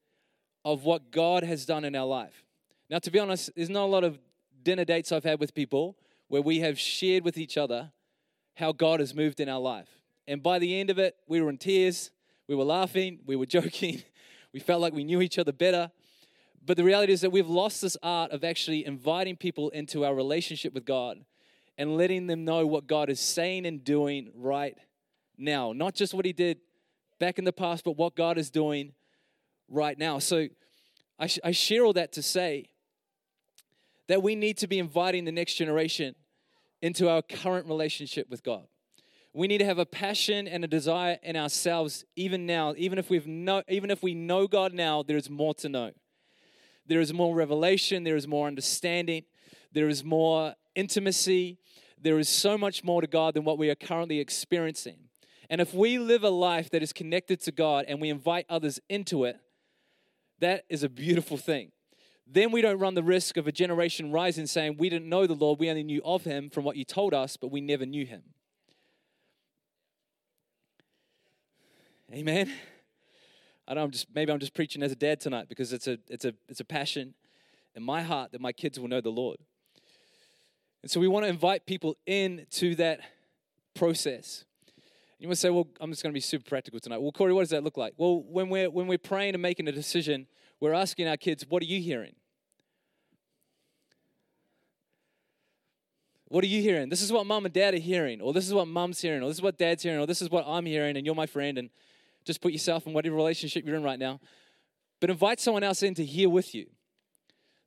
of 0.64 0.84
what 0.84 1.10
God 1.10 1.42
has 1.42 1.66
done 1.66 1.84
in 1.84 1.94
our 1.94 2.06
life. 2.06 2.46
Now, 2.88 2.98
to 3.00 3.10
be 3.10 3.18
honest, 3.18 3.50
there's 3.54 3.68
not 3.68 3.84
a 3.84 3.92
lot 3.92 4.04
of 4.04 4.18
dinner 4.62 4.86
dates 4.86 5.12
I've 5.12 5.24
had 5.24 5.38
with 5.38 5.54
people 5.54 5.98
where 6.28 6.40
we 6.40 6.60
have 6.60 6.78
shared 6.78 7.26
with 7.26 7.36
each 7.36 7.58
other 7.58 7.92
how 8.58 8.72
God 8.72 8.98
has 8.98 9.14
moved 9.14 9.38
in 9.38 9.48
our 9.48 9.60
life. 9.60 9.88
And 10.26 10.42
by 10.42 10.58
the 10.58 10.80
end 10.80 10.90
of 10.90 10.98
it, 10.98 11.14
we 11.28 11.40
were 11.40 11.48
in 11.48 11.58
tears, 11.58 12.10
we 12.48 12.56
were 12.56 12.64
laughing, 12.64 13.20
we 13.24 13.36
were 13.36 13.46
joking, 13.58 14.02
we 14.52 14.58
felt 14.58 14.80
like 14.80 14.92
we 14.92 15.04
knew 15.04 15.22
each 15.22 15.38
other 15.38 15.52
better. 15.52 15.92
But 16.66 16.76
the 16.76 16.82
reality 16.82 17.12
is 17.12 17.20
that 17.20 17.30
we've 17.30 17.48
lost 17.48 17.80
this 17.80 17.96
art 18.02 18.32
of 18.32 18.42
actually 18.42 18.84
inviting 18.84 19.36
people 19.36 19.70
into 19.70 20.04
our 20.04 20.12
relationship 20.12 20.74
with 20.74 20.84
God 20.84 21.24
and 21.78 21.96
letting 21.96 22.26
them 22.26 22.44
know 22.44 22.66
what 22.66 22.88
God 22.88 23.08
is 23.08 23.20
saying 23.20 23.64
and 23.64 23.84
doing 23.84 24.32
right 24.34 24.76
now. 25.38 25.72
Not 25.72 25.94
just 25.94 26.12
what 26.12 26.24
He 26.24 26.32
did 26.32 26.58
back 27.20 27.38
in 27.38 27.44
the 27.44 27.52
past, 27.52 27.84
but 27.84 27.92
what 27.92 28.16
God 28.16 28.38
is 28.38 28.50
doing 28.50 28.92
right 29.68 29.96
now. 29.96 30.18
So 30.18 30.48
I, 31.16 31.28
sh- 31.28 31.38
I 31.44 31.52
share 31.52 31.84
all 31.84 31.92
that 31.92 32.12
to 32.14 32.22
say 32.22 32.70
that 34.08 34.20
we 34.20 34.34
need 34.34 34.58
to 34.58 34.66
be 34.66 34.80
inviting 34.80 35.24
the 35.24 35.32
next 35.32 35.54
generation 35.54 36.16
into 36.82 37.08
our 37.08 37.22
current 37.22 37.66
relationship 37.66 38.28
with 38.30 38.42
God. 38.42 38.66
We 39.34 39.46
need 39.46 39.58
to 39.58 39.64
have 39.64 39.78
a 39.78 39.86
passion 39.86 40.48
and 40.48 40.64
a 40.64 40.68
desire 40.68 41.18
in 41.22 41.36
ourselves, 41.36 42.04
even 42.16 42.46
now, 42.46 42.74
even 42.76 42.98
if 42.98 43.10
we've 43.10 43.26
know, 43.26 43.62
even 43.68 43.90
if 43.90 44.02
we 44.02 44.14
know 44.14 44.46
God 44.46 44.72
now, 44.72 45.02
there 45.02 45.16
is 45.16 45.28
more 45.28 45.54
to 45.54 45.68
know. 45.68 45.92
There 46.86 47.00
is 47.00 47.12
more 47.12 47.34
revelation, 47.34 48.04
there 48.04 48.16
is 48.16 48.26
more 48.26 48.46
understanding, 48.46 49.24
there 49.72 49.88
is 49.88 50.02
more 50.02 50.54
intimacy, 50.74 51.58
there 52.00 52.18
is 52.18 52.28
so 52.28 52.56
much 52.56 52.82
more 52.82 53.00
to 53.00 53.06
God 53.06 53.34
than 53.34 53.44
what 53.44 53.58
we 53.58 53.68
are 53.68 53.74
currently 53.74 54.18
experiencing. 54.20 55.08
And 55.50 55.60
if 55.60 55.74
we 55.74 55.98
live 55.98 56.24
a 56.24 56.30
life 56.30 56.70
that 56.70 56.82
is 56.82 56.92
connected 56.92 57.40
to 57.42 57.52
God 57.52 57.84
and 57.88 58.00
we 58.00 58.10
invite 58.10 58.46
others 58.48 58.80
into 58.88 59.24
it, 59.24 59.38
that 60.40 60.64
is 60.68 60.82
a 60.82 60.88
beautiful 60.88 61.36
thing. 61.36 61.72
Then 62.30 62.52
we 62.52 62.60
don't 62.60 62.78
run 62.78 62.94
the 62.94 63.02
risk 63.02 63.38
of 63.38 63.46
a 63.46 63.52
generation 63.52 64.12
rising 64.12 64.46
saying, 64.46 64.76
We 64.78 64.90
didn't 64.90 65.08
know 65.08 65.26
the 65.26 65.34
Lord, 65.34 65.58
we 65.58 65.70
only 65.70 65.82
knew 65.82 66.02
of 66.04 66.24
him 66.24 66.50
from 66.50 66.64
what 66.64 66.76
you 66.76 66.84
told 66.84 67.14
us, 67.14 67.36
but 67.36 67.50
we 67.50 67.60
never 67.60 67.86
knew 67.86 68.04
him. 68.04 68.22
Amen. 72.12 72.52
I 73.66 73.74
don't 73.74 73.84
I'm 73.84 73.90
just 73.90 74.06
maybe 74.14 74.32
I'm 74.32 74.38
just 74.38 74.54
preaching 74.54 74.82
as 74.82 74.92
a 74.92 74.96
dad 74.96 75.20
tonight 75.20 75.48
because 75.48 75.72
it's 75.74 75.86
a 75.86 75.98
it's 76.08 76.24
a 76.24 76.32
it's 76.48 76.60
a 76.60 76.64
passion 76.64 77.14
in 77.74 77.82
my 77.82 78.02
heart 78.02 78.32
that 78.32 78.40
my 78.40 78.52
kids 78.52 78.80
will 78.80 78.88
know 78.88 79.02
the 79.02 79.10
Lord. 79.10 79.36
And 80.82 80.90
so 80.90 81.00
we 81.00 81.08
want 81.08 81.24
to 81.24 81.28
invite 81.28 81.66
people 81.66 81.96
into 82.06 82.74
that 82.76 83.00
process. 83.74 84.44
You 85.18 85.26
want 85.26 85.36
to 85.36 85.40
say, 85.40 85.50
well, 85.50 85.66
I'm 85.80 85.90
just 85.90 86.02
going 86.02 86.12
to 86.12 86.14
be 86.14 86.20
super 86.20 86.48
practical 86.48 86.78
tonight. 86.78 87.02
Well, 87.02 87.10
Corey, 87.12 87.32
what 87.32 87.42
does 87.42 87.50
that 87.50 87.64
look 87.64 87.76
like? 87.76 87.94
Well, 87.96 88.22
when 88.22 88.48
we're 88.48 88.70
when 88.70 88.86
we're 88.86 88.98
praying 88.98 89.34
and 89.34 89.42
making 89.42 89.68
a 89.68 89.72
decision, 89.72 90.28
we're 90.60 90.72
asking 90.72 91.08
our 91.08 91.16
kids, 91.16 91.44
what 91.48 91.62
are 91.62 91.66
you 91.66 91.80
hearing? 91.80 92.14
What 96.28 96.44
are 96.44 96.48
you 96.48 96.60
hearing? 96.60 96.90
This 96.90 97.00
is 97.00 97.10
what 97.10 97.26
mom 97.26 97.46
and 97.46 97.54
dad 97.54 97.72
are 97.74 97.78
hearing, 97.78 98.20
or 98.20 98.34
this 98.34 98.46
is 98.46 98.52
what 98.52 98.68
mom's 98.68 99.00
hearing, 99.00 99.22
or 99.22 99.28
this 99.28 99.38
is 99.38 99.42
what 99.42 99.56
dad's 99.56 99.82
hearing, 99.82 99.98
or 99.98 100.06
this 100.06 100.20
is 100.20 100.30
what 100.30 100.44
I'm 100.46 100.66
hearing, 100.66 100.96
and 100.96 101.06
you're 101.06 101.14
my 101.14 101.26
friend, 101.26 101.56
and 101.56 101.70
just 102.24 102.42
put 102.42 102.52
yourself 102.52 102.86
in 102.86 102.92
whatever 102.92 103.16
relationship 103.16 103.64
you're 103.66 103.76
in 103.76 103.82
right 103.82 103.98
now. 103.98 104.20
But 105.00 105.08
invite 105.08 105.40
someone 105.40 105.62
else 105.62 105.82
in 105.82 105.94
to 105.94 106.04
hear 106.04 106.28
with 106.28 106.54
you. 106.54 106.66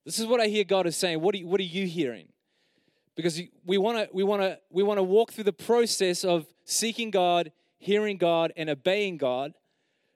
This 0.06 0.20
is 0.20 0.28
what 0.28 0.40
I 0.40 0.48
hear 0.48 0.64
God 0.64 0.86
is 0.86 0.96
saying. 0.96 1.22
What 1.22 1.34
are 1.34 1.40
you, 1.40 1.48
what 1.48 1.60
are 1.60 1.64
you 1.64 1.88
hearing? 1.88 2.28
Because 3.16 3.42
we 3.66 3.78
want 3.78 3.98
to 3.98 4.10
we 4.14 4.24
want 4.24 4.42
to 4.42 4.60
we 4.70 4.84
want 4.84 5.00
to 5.00 5.04
walk 5.04 5.32
through 5.32 5.44
the 5.46 5.54
process 5.54 6.24
of 6.24 6.46
seeking 6.66 7.12
God, 7.12 7.52
hearing 7.78 8.18
God, 8.18 8.54
and 8.56 8.70
obeying 8.70 9.18
God, 9.18 9.54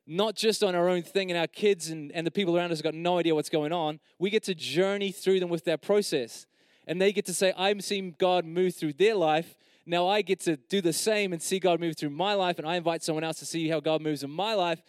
not 0.05 0.35
just 0.35 0.63
on 0.63 0.75
our 0.75 0.87
own 0.87 1.03
thing. 1.03 1.31
And 1.31 1.39
our 1.39 1.47
kids 1.47 1.89
and, 1.89 2.11
and 2.11 2.25
the 2.25 2.31
people 2.31 2.55
around 2.57 2.71
us 2.71 2.81
got 2.81 2.93
no 2.93 3.17
idea 3.17 3.33
what's 3.33 3.49
going 3.49 3.73
on. 3.73 3.99
We 4.19 4.29
get 4.29 4.43
to 4.43 4.55
journey 4.55 5.11
through 5.11 5.39
them 5.39 5.49
with 5.49 5.65
that 5.65 5.81
process, 5.81 6.45
and 6.87 7.01
they 7.01 7.11
get 7.11 7.25
to 7.25 7.33
say, 7.33 7.53
"I'm 7.57 7.81
seeing 7.81 8.15
God 8.17 8.45
move 8.45 8.75
through 8.75 8.93
their 8.93 9.15
life." 9.15 9.55
Now 9.85 10.07
I 10.07 10.21
get 10.23 10.39
to 10.41 10.57
do 10.57 10.81
the 10.81 10.93
same 10.93 11.31
and 11.31 11.41
see 11.41 11.59
God 11.59 11.79
move 11.79 11.95
through 11.95 12.09
my 12.09 12.33
life, 12.33 12.57
and 12.57 12.67
I 12.67 12.75
invite 12.75 13.03
someone 13.03 13.23
else 13.23 13.39
to 13.39 13.45
see 13.45 13.69
how 13.69 13.79
God 13.79 14.01
moves 14.01 14.23
in 14.23 14.31
my 14.31 14.55
life. 14.55 14.81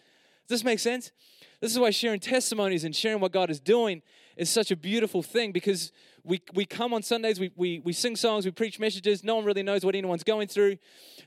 Does 0.47 0.59
this 0.59 0.63
make 0.63 0.79
sense? 0.79 1.11
This 1.59 1.71
is 1.71 1.79
why 1.79 1.89
sharing 1.89 2.19
testimonies 2.19 2.83
and 2.83 2.95
sharing 2.95 3.19
what 3.19 3.31
God 3.31 3.49
is 3.49 3.59
doing 3.59 4.01
is 4.37 4.49
such 4.49 4.71
a 4.71 4.75
beautiful 4.75 5.21
thing 5.23 5.51
because 5.51 5.91
we, 6.23 6.41
we 6.53 6.65
come 6.65 6.93
on 6.93 7.01
Sundays, 7.03 7.39
we, 7.39 7.51
we, 7.55 7.79
we 7.79 7.93
sing 7.93 8.15
songs, 8.15 8.45
we 8.45 8.51
preach 8.51 8.79
messages. 8.79 9.23
No 9.23 9.35
one 9.35 9.45
really 9.45 9.63
knows 9.63 9.83
what 9.83 9.95
anyone's 9.95 10.23
going 10.23 10.47
through. 10.47 10.77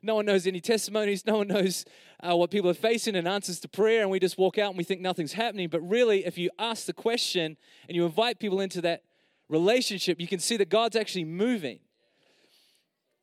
No 0.03 0.15
one 0.15 0.27
knows 0.27 0.47
any 0.47 0.61
testimonies. 0.61 1.27
No 1.27 1.39
one 1.39 1.49
knows 1.49 1.85
uh, 2.23 2.37
what 2.37 2.51
people 2.51 2.71
are 2.71 2.75
facing 2.75 3.17
and 3.17 3.27
answers 3.27 3.61
to 3.61 3.69
prayer. 3.69 4.03
And 4.03 4.11
we 4.11 4.21
just 4.21 4.39
walk 4.39 4.59
out 4.59 4.69
and 4.69 4.79
we 4.79 4.85
think 4.85 5.01
nothing's 5.01 5.33
happening. 5.33 5.69
But 5.69 5.81
really, 5.81 6.25
if 6.25 6.39
you 6.39 6.51
ask 6.59 6.87
the 6.87 6.93
question 6.93 7.57
and 7.89 7.97
you 7.97 8.05
invite 8.05 8.39
people 8.39 8.61
into 8.61 8.81
that 8.83 9.03
relationship, 9.51 10.19
you 10.19 10.27
can 10.27 10.39
see 10.39 10.57
that 10.57 10.71
God's 10.71 10.97
actually 10.97 11.25
moving. 11.25 11.81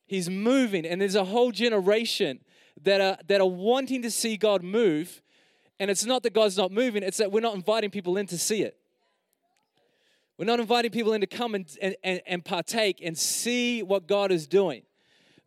He's 0.06 0.30
moving, 0.30 0.86
and 0.86 1.02
there's 1.02 1.16
a 1.16 1.26
whole 1.26 1.52
generation 1.52 2.40
that 2.84 3.02
are, 3.02 3.18
that 3.28 3.42
are 3.42 3.50
wanting 3.50 4.04
to 4.04 4.12
see 4.12 4.38
God 4.38 4.62
move 4.62 5.22
and 5.80 5.92
it's 5.92 6.06
not 6.06 6.24
that 6.24 6.34
God's 6.34 6.58
not 6.58 6.72
moving, 6.72 7.04
it's 7.04 7.18
that 7.18 7.32
we're 7.32 7.40
not 7.40 7.56
inviting 7.56 7.92
people 7.92 8.18
in 8.18 8.26
to 8.28 8.38
see 8.38 8.64
it. 8.64 8.78
We're 10.38 10.46
not 10.46 10.60
inviting 10.60 10.92
people 10.92 11.14
in 11.14 11.22
to 11.22 11.28
come 11.28 11.56
and, 11.56 11.66
and, 11.82 12.22
and 12.26 12.46
partake 12.46 13.00
and 13.04 13.18
see 13.18 13.82
what 13.82 14.08
God 14.08 14.32
is 14.32 14.48
doing. 14.48 14.84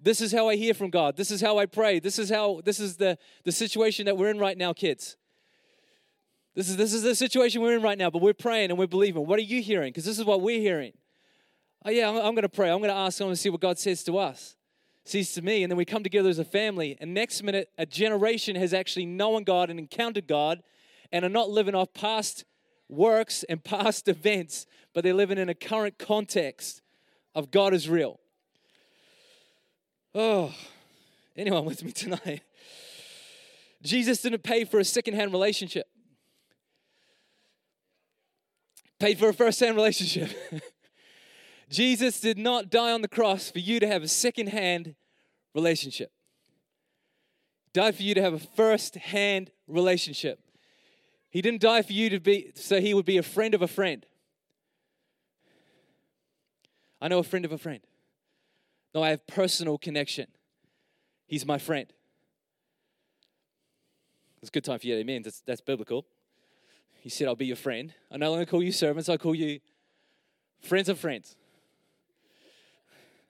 This 0.01 0.21
is 0.21 0.33
how 0.33 0.49
I 0.49 0.57
hear 0.57 0.75
from 0.75 0.91
God. 0.91 1.17
This 1.17 1.31
is 1.31 1.41
how 1.41 1.59
I 1.59 1.67
pray. 1.67 2.01
This 2.01 2.19
is 2.19 2.31
how 2.31 2.61
this 2.65 2.81
is 2.81 2.97
the, 2.97 3.19
the 3.45 3.53
situation 3.53 4.07
that 4.07 4.17
we're 4.17 4.31
in 4.31 4.39
right 4.39 4.57
now, 4.57 4.73
kids. 4.73 5.17
This 6.55 6.69
is 6.69 6.77
this 6.77 6.93
is 6.93 7.03
the 7.03 7.15
situation 7.15 7.63
we're 7.63 7.77
in 7.77 7.83
right 7.83 7.99
now, 7.99 8.11
but 8.11 8.21
we're 8.21 8.35
praying 8.35 8.71
and 8.71 8.79
we're 8.79 8.87
believing. 8.87 9.27
What 9.27 9.39
are 9.39 9.43
you 9.43 9.63
hearing? 9.63 9.91
Because 9.91 10.05
this 10.05 10.19
is 10.19 10.25
what 10.25 10.41
we're 10.41 10.61
hearing. 10.61 10.93
Oh 11.85 11.91
yeah, 11.91 12.09
I'm, 12.09 12.17
I'm 12.17 12.35
going 12.35 12.43
to 12.43 12.49
pray. 12.49 12.71
I'm 12.71 12.79
going 12.79 12.91
to 12.91 12.97
ask. 12.97 13.21
I'm 13.21 13.27
going 13.27 13.35
to 13.35 13.41
see 13.41 13.51
what 13.51 13.61
God 13.61 13.79
says 13.79 14.03
to 14.05 14.19
us 14.19 14.57
sees 15.05 15.33
to 15.33 15.43
me, 15.43 15.63
and 15.63 15.71
then 15.71 15.77
we 15.77 15.85
come 15.85 16.03
together 16.03 16.29
as 16.29 16.39
a 16.39 16.45
family. 16.45 16.97
And 17.01 17.15
next 17.15 17.43
minute, 17.43 17.71
a 17.79 17.87
generation 17.87 18.57
has 18.57 18.73
actually 18.73 19.07
known 19.07 19.45
God 19.45 19.71
and 19.71 19.79
encountered 19.79 20.27
God 20.27 20.63
and 21.13 21.25
are 21.25 21.31
not 21.31 21.51
living 21.51 21.75
off 21.75 21.93
past 21.93 22.45
works 22.89 23.43
and 23.45 23.63
past 23.65 24.09
events, 24.09 24.67
but 24.95 25.05
they're 25.05 25.15
living 25.15 25.39
in 25.39 25.49
a 25.49 25.55
current 25.55 25.99
context 25.99 26.83
of 27.35 27.51
God 27.51 27.75
is 27.75 27.89
real. 27.89 28.21
Oh, 30.15 30.53
anyone 31.37 31.65
with 31.65 31.85
me 31.85 31.93
tonight? 31.93 32.43
Jesus 33.83 34.21
didn't 34.21 34.43
pay 34.43 34.65
for 34.65 34.79
a 34.79 34.85
second-hand 34.85 35.33
relationship. 35.33 35.87
Paid 39.01 39.19
for 39.19 39.31
a 39.31 39.35
first-hand 39.35 39.75
relationship. 39.77 40.31
Jesus 41.71 42.21
did 42.21 42.37
not 42.37 42.71
die 42.71 42.93
on 42.93 43.01
the 43.01 43.09
cross 43.09 43.51
for 43.51 43.59
you 43.59 43.81
to 43.81 43.87
have 43.87 44.03
a 44.03 44.09
second-hand 44.09 44.95
relationship. 45.55 46.13
died 47.73 47.97
for 47.97 48.03
you 48.03 48.15
to 48.15 48.21
have 48.21 48.35
a 48.35 48.39
first-hand 48.39 49.51
relationship. 49.67 50.41
He 51.31 51.41
didn't 51.41 51.63
die 51.63 51.81
for 51.81 51.93
you 51.93 52.11
to 52.11 52.21
be 52.21 52.53
so 52.55 52.81
he 52.81 52.93
would 52.93 53.07
be 53.07 53.17
a 53.17 53.23
friend 53.23 53.55
of 53.55 53.63
a 53.63 53.69
friend. 53.69 54.05
I 57.01 57.09
know 57.09 57.21
a 57.21 57.25
friend 57.25 57.47
of 57.47 57.53
a 57.53 57.59
friend. 57.59 57.81
No, 58.95 59.03
I 59.03 59.11
have 59.11 59.27
personal 59.27 59.79
connection. 59.79 60.27
He's 61.27 61.47
my 61.47 61.57
friend. 61.57 61.91
It's 64.43 64.49
a 64.49 64.53
good 64.53 64.65
time 64.65 64.79
for 64.79 64.87
you 64.87 64.97
to 64.97 65.01
amen. 65.01 65.23
That's, 65.23 65.41
that's 65.41 65.61
biblical. 65.61 66.05
He 67.01 67.09
said, 67.09 67.29
I'll 67.29 67.35
be 67.35 67.47
your 67.47 67.57
friend. 67.57 67.95
I 68.11 68.19
no 68.19 68.31
longer 68.31 68.45
call 68.47 68.63
you 68.63 68.73
servants, 68.73 69.09
I 69.09 69.17
call 69.17 69.35
you 69.35 69.61
friends 70.61 70.89
of 70.89 70.99
friends. 70.99 71.35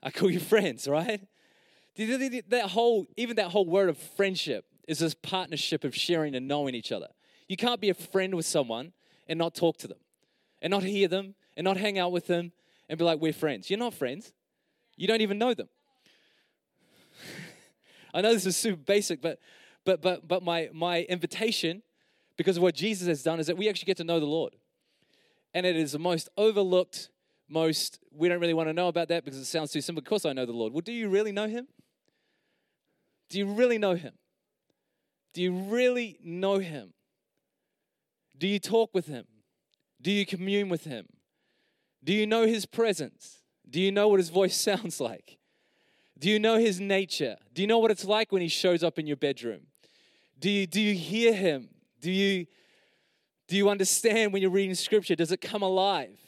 I 0.02 0.10
call 0.10 0.30
you 0.30 0.40
friends, 0.40 0.88
right? 0.88 1.20
That 1.96 2.70
whole, 2.70 3.06
even 3.16 3.36
that 3.36 3.50
whole 3.50 3.66
word 3.66 3.88
of 3.88 3.96
friendship 3.96 4.64
is 4.88 4.98
this 4.98 5.14
partnership 5.14 5.84
of 5.84 5.94
sharing 5.94 6.34
and 6.34 6.48
knowing 6.48 6.74
each 6.74 6.90
other. 6.90 7.08
You 7.48 7.56
can't 7.56 7.80
be 7.80 7.90
a 7.90 7.94
friend 7.94 8.34
with 8.34 8.46
someone 8.46 8.92
and 9.28 9.38
not 9.38 9.54
talk 9.54 9.76
to 9.78 9.88
them, 9.88 9.98
and 10.60 10.70
not 10.70 10.82
hear 10.82 11.06
them, 11.06 11.34
and 11.56 11.64
not 11.64 11.76
hang 11.76 11.98
out 11.98 12.10
with 12.10 12.26
them, 12.26 12.52
and 12.88 12.98
be 12.98 13.04
like, 13.04 13.20
we're 13.20 13.32
friends. 13.32 13.70
You're 13.70 13.78
not 13.78 13.94
friends. 13.94 14.32
You 14.96 15.06
don't 15.06 15.20
even 15.20 15.38
know 15.38 15.54
them. 15.54 15.68
I 18.14 18.20
know 18.20 18.32
this 18.32 18.46
is 18.46 18.56
super 18.56 18.82
basic, 18.82 19.20
but 19.22 19.38
but 19.84 20.02
but 20.02 20.26
but 20.26 20.42
my 20.42 20.70
my 20.72 21.02
invitation, 21.02 21.82
because 22.40 22.56
of 22.56 22.62
what 22.62 22.74
Jesus 22.74 23.06
has 23.06 23.22
done, 23.22 23.38
is 23.38 23.48
that 23.48 23.58
we 23.58 23.68
actually 23.68 23.84
get 23.84 23.98
to 23.98 24.04
know 24.04 24.18
the 24.18 24.24
Lord. 24.24 24.56
And 25.52 25.66
it 25.66 25.76
is 25.76 25.92
the 25.92 25.98
most 25.98 26.30
overlooked 26.38 27.10
most, 27.50 27.98
we 28.10 28.30
don't 28.30 28.40
really 28.40 28.54
want 28.54 28.70
to 28.70 28.72
know 28.72 28.88
about 28.88 29.08
that 29.08 29.26
because 29.26 29.38
it 29.38 29.44
sounds 29.44 29.72
too 29.72 29.82
simple. 29.82 30.00
Of 30.00 30.06
course, 30.06 30.24
I 30.24 30.32
know 30.32 30.46
the 30.46 30.52
Lord. 30.52 30.72
Well, 30.72 30.80
do 30.80 30.90
you 30.90 31.10
really 31.10 31.32
know 31.32 31.46
Him? 31.46 31.68
Do 33.28 33.38
you 33.38 33.44
really 33.44 33.76
know 33.76 33.94
Him? 33.94 34.14
Do 35.34 35.42
you 35.42 35.52
really 35.52 36.16
know 36.24 36.60
Him? 36.60 36.94
Do 38.38 38.48
you 38.48 38.58
talk 38.58 38.94
with 38.94 39.04
Him? 39.04 39.26
Do 40.00 40.10
you 40.10 40.24
commune 40.24 40.70
with 40.70 40.84
Him? 40.84 41.08
Do 42.02 42.14
you 42.14 42.26
know 42.26 42.46
His 42.46 42.64
presence? 42.64 43.42
Do 43.68 43.82
you 43.82 43.92
know 43.92 44.08
what 44.08 44.18
His 44.18 44.30
voice 44.30 44.56
sounds 44.58 44.98
like? 44.98 45.36
Do 46.18 46.30
you 46.30 46.38
know 46.38 46.56
His 46.56 46.80
nature? 46.80 47.36
Do 47.52 47.60
you 47.60 47.68
know 47.68 47.80
what 47.80 47.90
it's 47.90 48.06
like 48.06 48.32
when 48.32 48.40
He 48.40 48.48
shows 48.48 48.82
up 48.82 48.98
in 48.98 49.06
your 49.06 49.18
bedroom? 49.18 49.66
Do 50.38 50.48
you, 50.48 50.66
do 50.66 50.80
you 50.80 50.94
hear 50.94 51.34
Him? 51.34 51.68
Do 52.00 52.10
you, 52.10 52.46
do 53.48 53.56
you 53.56 53.68
understand 53.68 54.32
when 54.32 54.42
you're 54.42 54.50
reading 54.50 54.74
Scripture? 54.74 55.14
Does 55.14 55.32
it 55.32 55.40
come 55.40 55.62
alive? 55.62 56.18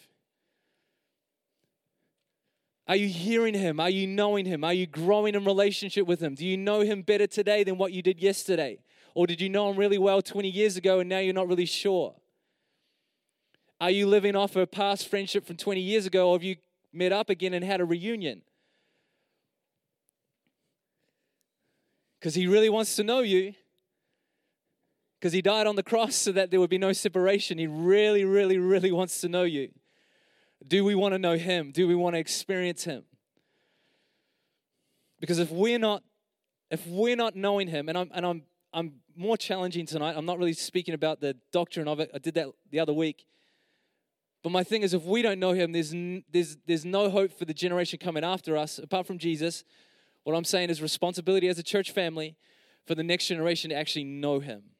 Are 2.89 2.97
you 2.97 3.09
hearing 3.09 3.55
him? 3.55 3.81
Are 3.81 3.91
you 3.91 4.07
knowing 4.07 4.45
him? 4.45 4.65
Are 4.65 4.73
you 4.75 4.87
growing 4.87 5.35
in 5.35 5.45
relationship 5.45 6.07
with 6.07 6.21
him? 6.21 6.35
Do 6.35 6.45
you 6.45 6.57
know 6.57 6.81
him 6.81 7.03
better 7.03 7.27
today 7.27 7.65
than 7.65 7.79
what 7.79 7.93
you 7.93 8.03
did 8.03 8.21
yesterday? 8.21 8.81
Or 9.15 9.27
did 9.27 9.41
you 9.41 9.49
know 9.49 9.71
him 9.71 9.77
really 9.77 9.99
well 9.99 10.21
20 10.21 10.49
years 10.49 10.77
ago 10.77 11.01
and 11.01 11.09
now 11.09 11.19
you're 11.19 11.35
not 11.35 11.49
really 11.49 11.67
sure? 11.67 12.15
Are 13.81 13.91
you 13.91 14.07
living 14.07 14.37
off 14.37 14.57
a 14.57 14.67
past 14.67 15.09
friendship 15.09 15.47
from 15.47 15.57
20 15.57 15.81
years 15.81 16.07
ago 16.07 16.31
or 16.31 16.37
have 16.37 16.43
you 16.43 16.57
met 16.93 17.13
up 17.13 17.31
again 17.31 17.55
and 17.55 17.65
had 17.65 17.81
a 17.81 17.85
reunion? 17.85 18.43
Because 22.19 22.35
he 22.35 22.47
really 22.47 22.69
wants 22.69 22.95
to 22.97 23.05
know 23.05 23.21
you. 23.21 23.55
Because 25.23 25.33
he 25.33 25.41
died 25.41 25.69
on 25.69 25.77
the 25.77 25.85
cross 25.85 26.17
so 26.17 26.33
that 26.33 26.51
there 26.51 26.59
would 26.59 26.69
be 26.69 26.79
no 26.79 26.93
separation. 26.93 27.57
He 27.57 27.69
really, 27.69 28.25
really, 28.25 28.59
really 28.59 28.91
wants 28.91 29.21
to 29.21 29.29
know 29.29 29.45
you. 29.45 29.69
Do 30.67 30.85
we 30.85 30.97
want 30.97 31.15
to 31.15 31.19
know 31.21 31.37
Him? 31.37 31.71
Do 31.71 31.87
we 31.87 31.95
want 31.95 32.17
to 32.17 32.19
experience 32.19 32.83
Him? 32.83 33.05
Because 35.21 35.39
if 35.39 35.49
we're 35.53 35.79
not, 35.79 36.03
if 36.73 36.85
we're 36.89 37.15
not 37.15 37.37
knowing 37.37 37.69
Him, 37.69 37.89
and 37.89 37.97
I'm 37.97 38.11
and 38.13 38.27
I'm 38.27 38.43
I'm 38.75 38.95
more 39.15 39.37
challenging 39.37 39.87
tonight. 39.87 40.17
I'm 40.17 40.27
not 40.27 40.39
really 40.39 40.55
speaking 40.55 40.93
about 40.93 41.21
the 41.21 41.37
doctrine 41.53 41.87
of 41.87 42.01
it. 42.01 42.11
I 42.13 42.19
did 42.19 42.35
that 42.35 42.49
the 42.73 42.81
other 42.81 42.93
week. 42.93 43.25
But 44.43 44.51
my 44.51 44.65
thing 44.65 44.83
is, 44.83 44.93
if 44.93 45.05
we 45.05 45.23
don't 45.23 45.39
know 45.39 45.53
Him, 45.53 45.71
there's 45.71 45.95
there's 46.33 46.57
there's 46.67 46.85
no 46.85 47.09
hope 47.11 47.39
for 47.39 47.45
the 47.45 47.55
generation 47.55 48.01
coming 48.01 48.25
after 48.25 48.57
us 48.57 48.81
apart 48.81 49.07
from 49.07 49.19
Jesus. 49.19 49.63
What 50.25 50.35
I'm 50.35 50.45
saying 50.45 50.71
is 50.71 50.83
responsibility 50.83 51.47
as 51.47 51.61
a 51.61 51.63
church 51.63 51.93
family 51.93 52.35
for 52.89 52.97
the 52.97 53.05
next 53.05 53.29
generation 53.29 53.71
to 53.71 53.77
actually 53.77 54.05
know 54.05 54.41
Him. 54.41 54.72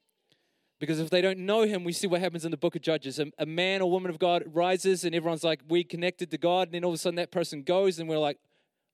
Because 0.79 0.99
if 0.99 1.09
they 1.09 1.21
don't 1.21 1.39
know 1.39 1.63
him, 1.63 1.83
we 1.83 1.93
see 1.93 2.07
what 2.07 2.19
happens 2.19 2.45
in 2.45 2.51
the 2.51 2.57
book 2.57 2.75
of 2.75 2.81
Judges. 2.81 3.19
A, 3.19 3.27
a, 3.37 3.45
man 3.45 3.81
or 3.81 3.89
woman 3.89 4.09
of 4.09 4.19
God 4.19 4.43
rises, 4.47 5.05
and 5.05 5.15
everyone's 5.15 5.43
like, 5.43 5.61
We 5.67 5.83
connected 5.83 6.31
to 6.31 6.37
God. 6.37 6.67
And 6.67 6.75
then 6.75 6.83
all 6.83 6.91
of 6.91 6.95
a 6.95 6.97
sudden, 6.97 7.15
that 7.15 7.31
person 7.31 7.63
goes, 7.63 7.99
and 7.99 8.09
we're 8.09 8.17
like, 8.17 8.37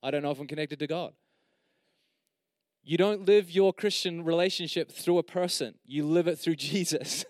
I 0.04 0.12
don't 0.12 0.22
know 0.22 0.32
if 0.32 0.40
I'm 0.40 0.48
connected 0.48 0.80
to 0.80 0.88
God. 0.88 1.14
You 2.84 2.98
don't 2.98 3.26
live 3.26 3.52
your 3.52 3.74
Christian 3.74 4.24
relationship 4.24 4.92
through 4.92 5.18
a 5.18 5.24
person, 5.24 5.76
you 5.86 6.06
live 6.06 6.28
it 6.28 6.38
through 6.38 6.56
Jesus. 6.58 7.26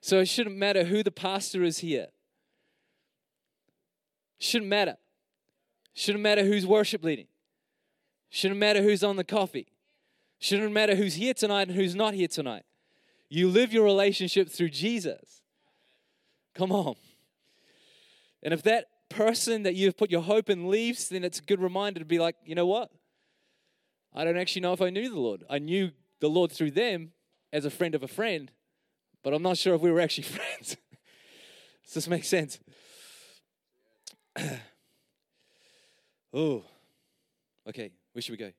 so 0.00 0.20
it 0.20 0.26
shouldn't 0.26 0.56
matter 0.56 0.84
who 0.84 1.02
the 1.02 1.10
pastor 1.10 1.62
is 1.62 1.78
here. 1.78 2.08
Shouldn't 4.38 4.68
matter. 4.68 4.96
Shouldn't 5.94 6.22
matter 6.22 6.44
who's 6.44 6.66
worship 6.66 7.04
leading. 7.04 7.26
Shouldn't 8.30 8.58
matter 8.58 8.82
who's 8.82 9.04
on 9.04 9.16
the 9.16 9.24
coffee. 9.24 9.68
Shouldn't 10.38 10.72
matter 10.72 10.96
who's 10.96 11.14
here 11.14 11.34
tonight 11.34 11.68
and 11.68 11.76
who's 11.76 11.94
not 11.94 12.14
here 12.14 12.28
tonight. 12.28 12.64
You 13.32 13.48
live 13.48 13.72
your 13.72 13.84
relationship 13.84 14.50
through 14.50 14.68
Jesus. 14.68 15.40
Come 16.54 16.70
on. 16.70 16.96
And 18.42 18.52
if 18.52 18.62
that 18.64 18.88
person 19.08 19.62
that 19.62 19.74
you've 19.74 19.96
put 19.96 20.10
your 20.10 20.20
hope 20.20 20.50
in 20.50 20.68
leaves, 20.68 21.08
then 21.08 21.24
it's 21.24 21.38
a 21.38 21.42
good 21.42 21.58
reminder 21.58 21.98
to 21.98 22.04
be 22.04 22.18
like, 22.18 22.36
you 22.44 22.54
know 22.54 22.66
what? 22.66 22.90
I 24.14 24.24
don't 24.24 24.36
actually 24.36 24.60
know 24.60 24.74
if 24.74 24.82
I 24.82 24.90
knew 24.90 25.08
the 25.08 25.18
Lord. 25.18 25.44
I 25.48 25.60
knew 25.60 25.92
the 26.20 26.28
Lord 26.28 26.52
through 26.52 26.72
them 26.72 27.12
as 27.54 27.64
a 27.64 27.70
friend 27.70 27.94
of 27.94 28.02
a 28.02 28.06
friend, 28.06 28.50
but 29.24 29.32
I'm 29.32 29.42
not 29.42 29.56
sure 29.56 29.74
if 29.74 29.80
we 29.80 29.90
were 29.90 30.00
actually 30.00 30.24
friends. 30.24 30.76
Does 31.84 31.94
this 31.94 32.08
make 32.08 32.24
sense? 32.24 32.58
oh, 36.34 36.64
okay. 37.66 37.92
Where 38.12 38.20
should 38.20 38.32
we 38.32 38.36
go? 38.36 38.52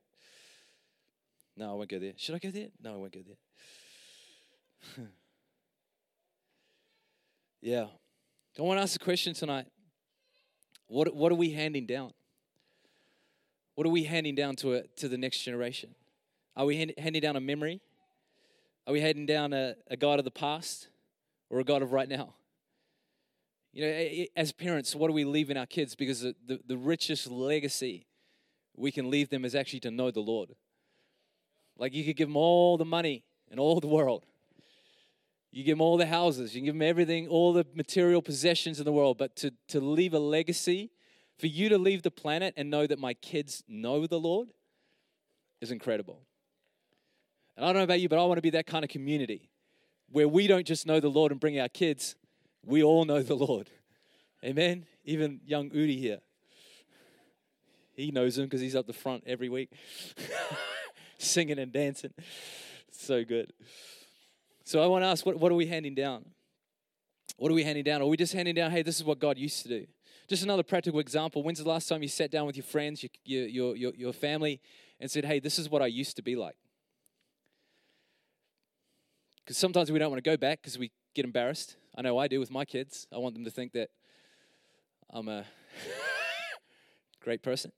No, 1.58 1.70
I 1.70 1.76
won't 1.76 1.90
go 1.90 2.00
there. 2.00 2.14
Should 2.18 2.34
I 2.34 2.40
go 2.40 2.50
there? 2.50 2.70
No, 2.82 2.96
I 2.96 2.98
won't 2.98 3.14
go 3.14 3.22
there. 3.24 3.38
yeah. 7.62 7.86
I 8.58 8.62
want 8.62 8.78
to 8.78 8.84
ask 8.84 8.96
a 8.96 9.04
question 9.04 9.34
tonight. 9.34 9.66
What, 10.88 11.16
what 11.16 11.32
are 11.32 11.36
we 11.36 11.52
handing 11.52 11.86
down? 11.86 12.12
What 13.76 13.88
are 13.88 13.92
we 13.92 14.04
handing 14.04 14.36
down 14.36 14.56
to, 14.58 14.76
a, 14.76 14.84
to 14.98 15.08
the 15.08 15.18
next 15.18 15.40
generation? 15.40 15.96
Are 16.56 16.66
we 16.66 16.78
hand, 16.78 16.94
handing 16.98 17.22
down 17.22 17.36
a 17.36 17.42
memory? 17.42 17.82
Are 18.86 18.94
we 18.94 19.02
handing 19.02 19.26
down 19.26 19.54
a, 19.54 19.76
a 19.90 19.98
God 19.98 20.20
of 20.20 20.26
the 20.26 20.32
past 20.32 20.90
or 21.50 21.60
a 21.60 21.64
God 21.64 21.82
of 21.82 21.92
right 21.92 22.08
now? 22.08 22.36
You 23.72 23.86
know, 23.86 24.26
as 24.36 24.52
parents, 24.52 24.96
what 24.96 25.08
do 25.08 25.14
we 25.14 25.26
leave 25.26 25.50
in 25.50 25.58
our 25.58 25.66
kids? 25.66 25.96
Because 25.96 26.22
the, 26.22 26.36
the, 26.46 26.60
the 26.68 26.78
richest 26.78 27.32
legacy 27.32 28.06
we 28.76 28.92
can 28.92 29.10
leave 29.10 29.30
them 29.30 29.46
is 29.46 29.56
actually 29.56 29.80
to 29.82 29.92
know 29.92 30.12
the 30.12 30.20
Lord. 30.20 30.50
Like 31.78 31.94
you 31.94 32.04
could 32.04 32.16
give 32.16 32.28
them 32.28 32.38
all 32.38 32.78
the 32.78 32.86
money 32.86 33.24
in 33.52 33.58
all 33.58 33.80
the 33.80 33.88
world. 33.88 34.26
You 35.54 35.64
give 35.64 35.78
them 35.78 35.82
all 35.82 35.98
the 35.98 36.08
houses, 36.08 36.56
you 36.56 36.62
give 36.62 36.74
them 36.74 36.82
everything, 36.82 37.28
all 37.28 37.54
the 37.54 37.64
material 37.76 38.24
possessions 38.24 38.80
in 38.80 38.86
the 38.86 38.92
world, 38.92 39.20
but 39.20 39.36
to, 39.36 39.54
to 39.68 39.80
leave 39.80 40.16
a 40.16 40.20
legacy, 40.20 40.90
for 41.38 41.46
you 41.46 41.70
to 41.70 41.78
leave 41.78 42.02
the 42.02 42.10
planet 42.10 42.56
and 42.58 42.72
know 42.72 42.88
that 42.88 42.98
my 42.98 43.14
kids 43.14 43.64
know 43.68 44.08
the 44.08 44.20
Lord 44.20 44.50
is 45.62 45.70
incredible. 45.70 46.22
And 47.56 47.64
I 47.64 47.70
don't 47.70 47.78
know 47.78 47.84
about 47.84 48.02
you, 48.02 48.10
but 48.10 48.18
I 48.18 48.24
want 48.24 48.40
to 48.40 48.42
be 48.42 48.50
that 48.50 48.66
kind 48.66 48.84
of 48.84 48.90
community 48.90 49.52
where 50.12 50.28
we 50.28 50.48
don't 50.48 50.66
just 50.66 50.88
know 50.88 51.00
the 51.00 51.10
Lord 51.10 51.32
and 51.32 51.40
bring 51.40 51.60
our 51.60 51.70
kids, 51.70 52.16
we 52.66 52.82
all 52.82 53.06
know 53.06 53.22
the 53.22 53.36
Lord. 53.36 53.70
Amen? 54.44 54.88
Even 55.06 55.40
young 55.46 55.70
Udi 55.70 56.00
here. 56.00 56.20
He 57.96 58.10
knows 58.10 58.40
him 58.40 58.46
because 58.46 58.62
he's 58.62 58.76
up 58.76 58.88
the 58.88 58.94
front 58.94 59.24
every 59.28 59.50
week, 59.50 59.72
singing 61.20 61.60
and 61.60 61.72
dancing. 61.72 62.14
So 62.92 63.24
good. 63.24 63.54
So 64.64 64.82
I 64.82 64.88
want 64.88 65.04
to 65.04 65.08
ask, 65.08 65.26
what, 65.26 65.38
what 65.40 65.52
are 65.52 65.56
we 65.56 65.68
handing 65.68 65.96
down? 65.96 66.26
What 67.38 67.52
are 67.52 67.56
we 67.56 67.64
handing 67.64 67.84
down? 67.84 68.02
Are 68.02 68.08
we 68.08 68.18
just 68.18 68.34
handing 68.34 68.56
down, 68.56 68.72
hey, 68.72 68.82
this 68.82 68.98
is 68.98 69.04
what 69.04 69.20
God 69.20 69.38
used 69.38 69.64
to 69.64 69.70
do? 69.70 69.88
Just 70.28 70.44
another 70.44 70.64
practical 70.64 71.00
example. 71.00 71.44
When's 71.44 71.60
the 71.60 71.68
last 71.68 71.90
time 71.90 72.02
you 72.02 72.08
sat 72.08 72.32
down 72.32 72.46
with 72.46 72.56
your 72.56 72.64
friends, 72.64 73.04
your, 73.26 73.48
your, 73.48 73.76
your, 73.76 73.94
your 73.96 74.14
family, 74.14 74.62
and 75.00 75.12
said, 75.12 75.26
hey, 75.26 75.40
this 75.40 75.60
is 75.60 75.70
what 75.70 75.82
I 75.82 75.88
used 75.88 76.16
to 76.16 76.22
be 76.22 76.36
like? 76.36 76.56
Because 79.44 79.58
sometimes 79.58 79.92
we 79.92 80.00
don't 80.00 80.10
want 80.10 80.24
to 80.24 80.30
go 80.30 80.38
back 80.38 80.62
because 80.62 80.78
we 80.78 80.92
get 81.14 81.26
embarrassed. 81.26 81.76
I 81.96 82.02
know 82.02 82.18
I 82.18 82.28
do 82.28 82.40
with 82.40 82.50
my 82.50 82.64
kids. 82.64 83.08
I 83.12 83.18
want 83.18 83.36
them 83.36 83.44
to 83.44 83.52
think 83.52 83.74
that 83.74 83.90
I'm 85.10 85.28
a 85.28 85.44
great 87.20 87.44
person. 87.44 87.72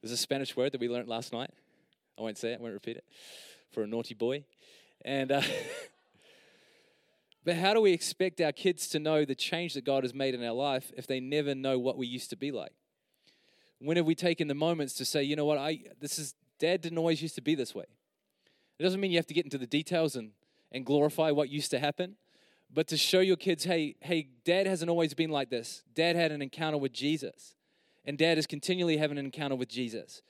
There's 0.00 0.12
a 0.12 0.16
Spanish 0.16 0.56
word 0.56 0.72
that 0.72 0.80
we 0.80 0.88
learned 0.88 1.08
last 1.08 1.32
night. 1.32 1.50
I 2.18 2.22
won't 2.22 2.38
say 2.38 2.52
it, 2.52 2.60
I 2.60 2.62
won't 2.62 2.72
repeat 2.72 2.96
it. 2.96 3.04
For 3.72 3.82
a 3.82 3.86
naughty 3.86 4.14
boy. 4.14 4.44
And, 5.04 5.32
uh, 5.32 5.42
but 7.46 7.54
how 7.54 7.72
do 7.72 7.80
we 7.80 7.92
expect 7.92 8.40
our 8.40 8.50
kids 8.50 8.88
to 8.88 8.98
know 8.98 9.24
the 9.24 9.36
change 9.36 9.74
that 9.74 9.84
God 9.84 10.02
has 10.02 10.12
made 10.12 10.34
in 10.34 10.44
our 10.44 10.52
life 10.52 10.90
if 10.96 11.06
they 11.06 11.20
never 11.20 11.54
know 11.54 11.78
what 11.78 11.96
we 11.96 12.04
used 12.04 12.28
to 12.30 12.36
be 12.36 12.50
like? 12.50 12.72
When 13.78 13.96
have 13.96 14.04
we 14.04 14.16
taken 14.16 14.48
the 14.48 14.54
moments 14.54 14.94
to 14.94 15.04
say, 15.04 15.22
you 15.22 15.36
know 15.36 15.44
what, 15.44 15.56
I, 15.56 15.78
this 16.00 16.18
is, 16.18 16.34
dad 16.58 16.80
didn't 16.80 16.98
always 16.98 17.22
used 17.22 17.36
to 17.36 17.40
be 17.40 17.54
this 17.54 17.72
way? 17.72 17.84
It 18.80 18.82
doesn't 18.82 19.00
mean 19.00 19.12
you 19.12 19.18
have 19.18 19.28
to 19.28 19.34
get 19.34 19.44
into 19.44 19.58
the 19.58 19.66
details 19.66 20.16
and, 20.16 20.32
and 20.72 20.84
glorify 20.84 21.30
what 21.30 21.48
used 21.48 21.70
to 21.70 21.78
happen, 21.78 22.16
but 22.74 22.88
to 22.88 22.96
show 22.96 23.20
your 23.20 23.36
kids, 23.36 23.62
hey, 23.62 23.94
hey, 24.00 24.26
dad 24.44 24.66
hasn't 24.66 24.90
always 24.90 25.14
been 25.14 25.30
like 25.30 25.48
this. 25.48 25.84
Dad 25.94 26.16
had 26.16 26.32
an 26.32 26.42
encounter 26.42 26.78
with 26.78 26.92
Jesus. 26.92 27.54
And 28.04 28.18
dad 28.18 28.38
is 28.38 28.48
continually 28.48 28.96
having 28.96 29.18
an 29.18 29.24
encounter 29.24 29.54
with 29.54 29.68
Jesus. 29.68 30.20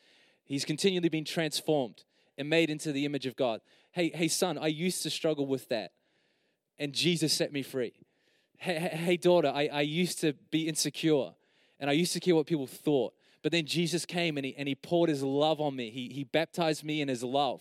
He's 0.45 0.67
continually 0.67 1.09
being 1.09 1.25
transformed 1.25 2.05
and 2.37 2.51
made 2.51 2.69
into 2.69 2.93
the 2.93 3.07
image 3.07 3.25
of 3.25 3.37
God. 3.37 3.63
Hey, 3.93 4.11
hey, 4.11 4.29
son, 4.29 4.59
I 4.59 4.67
used 4.67 5.03
to 5.05 5.09
struggle 5.09 5.47
with 5.47 5.71
that, 5.71 5.93
and 6.79 6.93
Jesus 6.93 7.33
set 7.33 7.53
me 7.53 7.63
free. 7.63 7.93
Hey, 8.59 8.79
hey 8.79 9.17
daughter, 9.17 9.53
I, 9.55 9.69
I 9.73 9.81
used 9.83 10.21
to 10.21 10.33
be 10.51 10.69
insecure, 10.69 11.33
and 11.79 11.91
I 11.91 11.93
used 11.93 12.13
to 12.15 12.21
care 12.21 12.35
what 12.35 12.47
people 12.47 12.67
thought. 12.67 13.15
But 13.43 13.53
then 13.53 13.67
Jesus 13.67 14.05
came 14.05 14.37
and 14.37 14.47
he, 14.47 14.57
and 14.57 14.67
he 14.67 14.75
poured 14.75 15.09
his 15.09 15.23
love 15.23 15.61
on 15.61 15.77
me. 15.77 15.91
He, 15.91 16.09
he 16.09 16.25
baptized 16.25 16.83
me 16.83 17.01
in 17.01 17.09
his 17.09 17.23
love, 17.23 17.61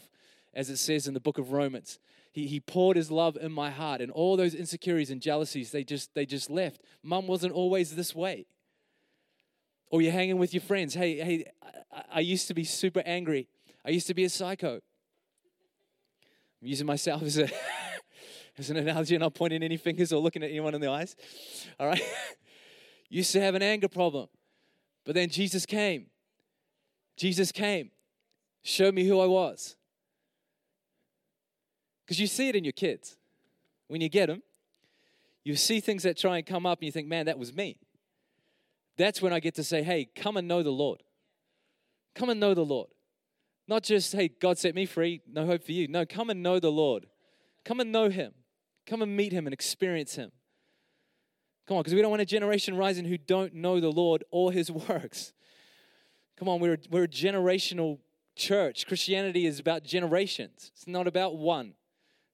as 0.54 0.70
it 0.70 0.78
says 0.78 1.08
in 1.08 1.14
the 1.14 1.20
book 1.20 1.38
of 1.38 1.52
Romans. 1.52 2.00
He, 2.32 2.48
he 2.48 2.60
poured 2.60 2.98
his 2.98 3.12
love 3.12 3.38
in 3.40 3.52
my 3.52 3.70
heart, 3.70 4.02
and 4.02 4.12
all 4.12 4.36
those 4.36 4.56
insecurities 4.56 5.12
and 5.12 5.22
jealousies, 5.22 5.72
they 5.72 5.84
just, 5.84 6.14
they 6.16 6.26
just 6.26 6.50
left. 6.50 6.82
Mum 7.04 7.28
wasn't 7.28 7.54
always 7.54 7.96
this 7.96 8.16
way. 8.16 8.46
Or 9.92 10.02
you're 10.02 10.12
hanging 10.12 10.38
with 10.38 10.54
your 10.54 10.62
friends. 10.62 10.96
Hey, 10.96 11.18
hey, 11.20 11.46
I, 11.94 12.04
I 12.16 12.20
used 12.22 12.48
to 12.48 12.54
be 12.54 12.64
super 12.64 13.04
angry. 13.06 13.48
I 13.86 13.92
used 13.92 14.08
to 14.08 14.14
be 14.14 14.24
a 14.24 14.30
psycho. 14.30 14.82
I'm 16.62 16.68
using 16.68 16.88
myself 16.88 17.22
as, 17.22 17.38
a, 17.38 17.48
as 18.58 18.70
an 18.70 18.78
analogy 18.78 19.16
and 19.16 19.22
not 19.22 19.34
pointing 19.34 19.64
any 19.64 19.78
fingers 19.78 20.14
or 20.14 20.22
looking 20.22 20.44
at 20.44 20.50
anyone 20.50 20.74
in 20.74 20.82
the 20.82 20.90
eyes. 20.90 21.16
All 21.80 21.88
right? 21.88 22.02
used 23.10 23.32
to 23.34 23.42
have 23.42 23.56
an 23.56 23.62
anger 23.62 23.88
problem. 23.88 24.28
But 25.06 25.16
then 25.16 25.30
Jesus 25.30 25.66
came. 25.66 26.08
Jesus 27.18 27.52
came, 27.52 27.92
showed 28.64 28.94
me 28.94 29.06
who 29.06 29.20
I 29.20 29.26
was. 29.26 29.76
Because 32.06 32.20
you 32.20 32.28
see 32.28 32.50
it 32.50 32.56
in 32.56 32.64
your 32.64 32.74
kids. 32.74 33.18
When 33.88 34.02
you 34.02 34.10
get 34.10 34.28
them, 34.28 34.42
you 35.44 35.56
see 35.56 35.80
things 35.80 36.04
that 36.04 36.18
try 36.18 36.38
and 36.38 36.46
come 36.46 36.66
up 36.66 36.80
and 36.80 36.88
you 36.88 36.92
think, 36.92 37.08
man, 37.08 37.28
that 37.28 37.38
was 37.38 37.54
me. 37.54 37.78
That's 38.98 39.22
when 39.22 39.32
I 39.34 39.40
get 39.40 39.56
to 39.56 39.64
say, 39.64 39.84
hey, 39.84 40.10
come 40.16 40.38
and 40.38 40.48
know 40.48 40.64
the 40.64 40.72
Lord. 40.72 41.04
Come 42.16 42.30
and 42.30 42.40
know 42.40 42.54
the 42.54 42.66
Lord. 42.66 42.90
Not 43.68 43.84
just, 43.84 44.14
hey, 44.14 44.28
God 44.28 44.58
set 44.58 44.76
me 44.76 44.86
free, 44.86 45.22
no 45.32 45.46
hope 45.46 45.64
for 45.64 45.72
you. 45.72 45.88
No, 45.88 46.06
come 46.06 46.30
and 46.30 46.42
know 46.42 46.60
the 46.60 46.72
Lord. 46.72 47.08
Come 47.64 47.80
and 47.80 47.92
know 47.92 48.10
Him. 48.10 48.34
Come 48.86 49.02
and 49.02 49.16
meet 49.16 49.32
Him 49.32 49.48
and 49.48 49.54
experience 49.54 50.16
Him. 50.16 50.32
Come 51.68 51.78
on, 51.78 51.82
because 51.82 51.96
we 51.96 52.02
don't 52.02 52.12
want 52.12 52.22
a 52.22 52.26
generation 52.26 52.78
rising 52.78 53.06
who 53.06 53.18
don't 53.18 53.56
know 53.56 53.80
the 53.80 53.92
Lord 53.92 54.24
or 54.32 54.52
His 54.52 54.72
works. 54.90 55.34
Come 56.38 56.50
on, 56.50 56.60
we're, 56.60 56.78
we're 56.90 57.04
a 57.04 57.08
generational 57.08 58.00
church. 58.36 58.86
Christianity 58.86 59.46
is 59.46 59.60
about 59.60 59.84
generations, 59.84 60.72
it's 60.74 60.88
not 60.88 61.08
about 61.08 61.38
one. 61.38 61.74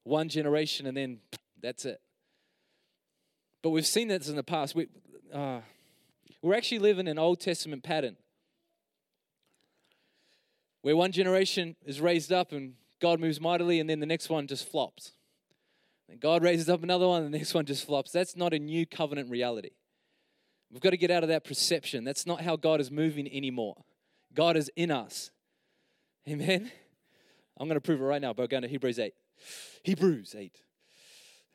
One 0.03 0.29
generation 0.29 0.87
and 0.87 0.97
then 0.97 1.19
that's 1.61 1.85
it. 1.85 2.01
But 3.61 3.69
we've 3.69 3.85
seen 3.85 4.07
this 4.07 4.27
in 4.27 4.35
the 4.35 4.43
past. 4.43 4.73
We, 4.73 4.87
uh, 5.31 5.59
we're 6.41 6.55
actually 6.55 6.79
living 6.79 7.07
an 7.07 7.19
Old 7.19 7.39
Testament 7.39 7.83
pattern 7.83 8.17
where 10.81 10.95
one 10.95 11.11
generation 11.11 11.75
is 11.85 12.01
raised 12.01 12.31
up 12.31 12.51
and 12.51 12.73
God 12.99 13.19
moves 13.19 13.41
mightily, 13.41 13.79
and 13.79 13.89
then 13.89 13.99
the 13.99 14.05
next 14.05 14.29
one 14.29 14.47
just 14.47 14.69
flops. 14.69 15.13
And 16.11 16.19
God 16.19 16.43
raises 16.43 16.67
up 16.67 16.83
another 16.83 17.07
one, 17.07 17.23
and 17.23 17.33
the 17.33 17.37
next 17.37 17.53
one 17.53 17.65
just 17.65 17.85
flops. 17.85 18.11
That's 18.11 18.35
not 18.35 18.53
a 18.53 18.59
new 18.59 18.85
covenant 18.85 19.29
reality. 19.29 19.69
We've 20.69 20.81
got 20.81 20.89
to 20.89 20.97
get 20.97 21.09
out 21.09 21.23
of 21.23 21.29
that 21.29 21.45
perception. 21.45 22.03
That's 22.03 22.25
not 22.25 22.41
how 22.41 22.57
God 22.57 22.81
is 22.81 22.91
moving 22.91 23.33
anymore. 23.33 23.85
God 24.33 24.57
is 24.57 24.69
in 24.75 24.91
us. 24.91 25.31
Amen. 26.27 26.69
I'm 27.57 27.69
going 27.69 27.77
to 27.77 27.81
prove 27.81 28.01
it 28.01 28.03
right 28.03 28.21
now 28.21 28.33
by 28.33 28.45
going 28.47 28.63
to 28.63 28.67
Hebrews 28.67 28.99
8. 28.99 29.13
Hebrews 29.83 30.35
8. 30.37 30.61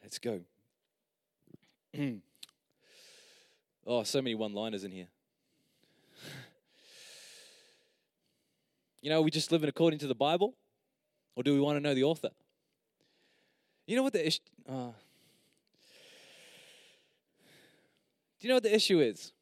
Let's 0.03 0.19
go. 0.19 0.41
oh, 3.87 4.03
so 4.05 4.23
many 4.23 4.35
one 4.35 4.55
liners 4.55 4.85
in 4.85 4.91
here. 4.91 5.09
You 9.03 9.11
know, 9.11 9.23
we 9.23 9.31
just 9.31 9.53
living 9.53 9.69
according 9.69 10.01
to 10.01 10.09
the 10.09 10.17
Bible? 10.17 10.57
Or 11.37 11.45
do 11.45 11.55
we 11.55 11.61
want 11.61 11.77
to 11.77 11.81
know 11.81 11.95
the 11.95 12.03
author? 12.03 12.31
You 13.87 13.95
know 13.95 14.03
what 14.03 14.13
the 14.13 14.27
issue 14.27 14.41
uh, 14.69 14.91
Do 18.39 18.47
you 18.47 18.49
know 18.49 18.57
what 18.57 18.65
the 18.65 18.75
issue 18.75 19.01
is? 19.01 19.33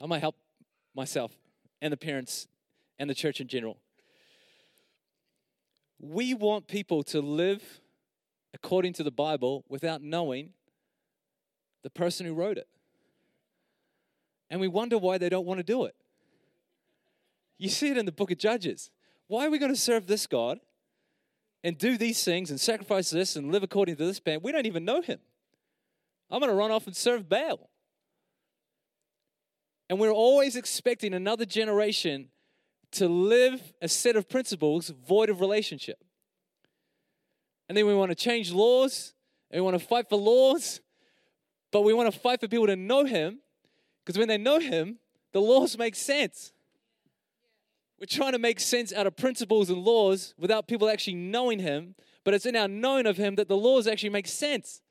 I 0.00 0.06
might 0.06 0.18
help 0.18 0.36
myself 0.94 1.32
and 1.80 1.92
the 1.92 1.96
parents 1.96 2.46
and 2.98 3.08
the 3.08 3.14
church 3.14 3.40
in 3.40 3.48
general. 3.48 3.78
We 6.00 6.34
want 6.34 6.66
people 6.66 7.02
to 7.04 7.22
live 7.22 7.80
according 8.52 8.92
to 8.94 9.02
the 9.02 9.10
Bible 9.10 9.64
without 9.68 10.02
knowing 10.02 10.50
the 11.82 11.90
person 11.90 12.26
who 12.26 12.34
wrote 12.34 12.58
it. 12.58 12.68
And 14.50 14.60
we 14.60 14.68
wonder 14.68 14.98
why 14.98 15.18
they 15.18 15.28
don't 15.28 15.46
want 15.46 15.58
to 15.58 15.64
do 15.64 15.84
it. 15.84 15.94
You 17.58 17.68
see 17.70 17.90
it 17.90 17.96
in 17.96 18.04
the 18.04 18.12
book 18.12 18.30
of 18.30 18.38
Judges. 18.38 18.90
Why 19.26 19.46
are 19.46 19.50
we 19.50 19.58
going 19.58 19.72
to 19.72 19.80
serve 19.80 20.06
this 20.06 20.26
God 20.26 20.58
and 21.64 21.76
do 21.78 21.96
these 21.96 22.22
things 22.22 22.50
and 22.50 22.60
sacrifice 22.60 23.10
this 23.10 23.34
and 23.34 23.50
live 23.50 23.64
according 23.64 23.96
to 23.96 24.04
this 24.04 24.20
plan? 24.20 24.38
We 24.42 24.52
don't 24.52 24.66
even 24.66 24.84
know 24.84 25.00
him. 25.00 25.18
I'm 26.30 26.38
going 26.38 26.50
to 26.50 26.56
run 26.56 26.70
off 26.70 26.86
and 26.86 26.94
serve 26.94 27.28
Baal. 27.28 27.70
And 29.88 29.98
we're 29.98 30.12
always 30.12 30.56
expecting 30.56 31.14
another 31.14 31.44
generation 31.44 32.28
to 32.92 33.08
live 33.08 33.72
a 33.82 33.88
set 33.88 34.14
of 34.14 34.28
principles 34.28 34.90
void 34.90 35.30
of 35.30 35.40
relationship. 35.40 35.98
And 37.68 37.76
then 37.76 37.86
we 37.86 37.94
want 37.94 38.10
to 38.10 38.14
change 38.14 38.52
laws 38.52 39.14
and 39.50 39.62
we 39.62 39.64
want 39.64 39.80
to 39.80 39.86
fight 39.86 40.08
for 40.08 40.16
laws, 40.16 40.80
but 41.72 41.82
we 41.82 41.92
want 41.92 42.12
to 42.12 42.18
fight 42.18 42.40
for 42.40 42.48
people 42.48 42.66
to 42.66 42.76
know 42.76 43.04
Him 43.04 43.40
Because 44.04 44.18
when 44.18 44.28
they 44.28 44.38
know 44.38 44.58
Him, 44.58 44.98
the 45.32 45.40
laws 45.40 45.76
make 45.78 45.94
sense. 45.94 46.52
We're 48.04 48.18
trying 48.18 48.32
to 48.32 48.38
make 48.38 48.60
sense 48.60 48.92
out 48.92 49.06
of 49.06 49.16
principles 49.16 49.70
and 49.70 49.78
laws 49.78 50.34
without 50.36 50.68
people 50.68 50.90
actually 50.90 51.14
knowing 51.14 51.58
Him, 51.58 51.94
but 52.22 52.34
it's 52.34 52.44
in 52.44 52.54
our 52.54 52.68
knowing 52.68 53.06
of 53.06 53.16
Him 53.16 53.36
that 53.36 53.48
the 53.48 53.56
laws 53.56 53.86
actually 53.86 54.10
make 54.10 54.26
sense. 54.26 54.82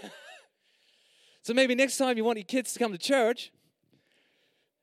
so 1.42 1.52
maybe 1.52 1.74
next 1.74 1.96
time 1.96 2.16
you 2.16 2.22
want 2.22 2.38
your 2.38 2.44
kids 2.44 2.72
to 2.74 2.78
come 2.78 2.92
to 2.92 2.98
church 2.98 3.50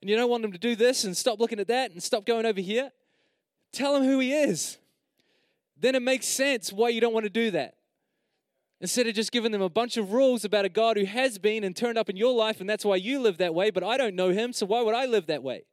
and 0.02 0.10
you 0.10 0.18
don't 0.18 0.30
want 0.30 0.42
them 0.42 0.52
to 0.52 0.58
do 0.58 0.76
this 0.76 1.06
and 1.06 1.16
stop 1.16 1.40
looking 1.40 1.62
at 1.62 1.70
that 1.70 1.92
and 1.92 2.04
stop 2.04 2.26
going 2.26 2.46
over 2.46 2.60
here, 2.60 2.92
tell 3.72 3.94
them 3.94 4.04
who 4.04 4.20
He 4.20 4.34
is. 4.34 4.78
Then 5.80 5.96
it 5.96 6.02
makes 6.02 6.28
sense 6.28 6.74
why 6.74 6.90
you 6.90 7.00
don't 7.00 7.14
want 7.14 7.24
to 7.24 7.30
do 7.30 7.52
that. 7.52 7.76
Instead 8.82 9.08
of 9.08 9.16
just 9.16 9.32
giving 9.32 9.54
them 9.54 9.62
a 9.62 9.70
bunch 9.70 9.96
of 9.96 10.12
rules 10.12 10.44
about 10.44 10.66
a 10.66 10.70
God 10.70 10.98
who 10.98 11.06
has 11.06 11.38
been 11.38 11.64
and 11.64 11.74
turned 11.74 11.98
up 11.98 12.10
in 12.10 12.18
your 12.18 12.36
life, 12.36 12.60
and 12.60 12.70
that's 12.70 12.84
why 12.84 12.98
you 12.98 13.22
live 13.22 13.38
that 13.38 13.56
way, 13.56 13.70
but 13.70 13.82
I 13.82 13.96
don't 13.96 14.14
know 14.14 14.32
him, 14.32 14.52
so 14.52 14.66
why 14.66 14.82
would 14.82 14.94
I 14.94 15.06
live 15.06 15.28
that 15.28 15.42
way? 15.42 15.64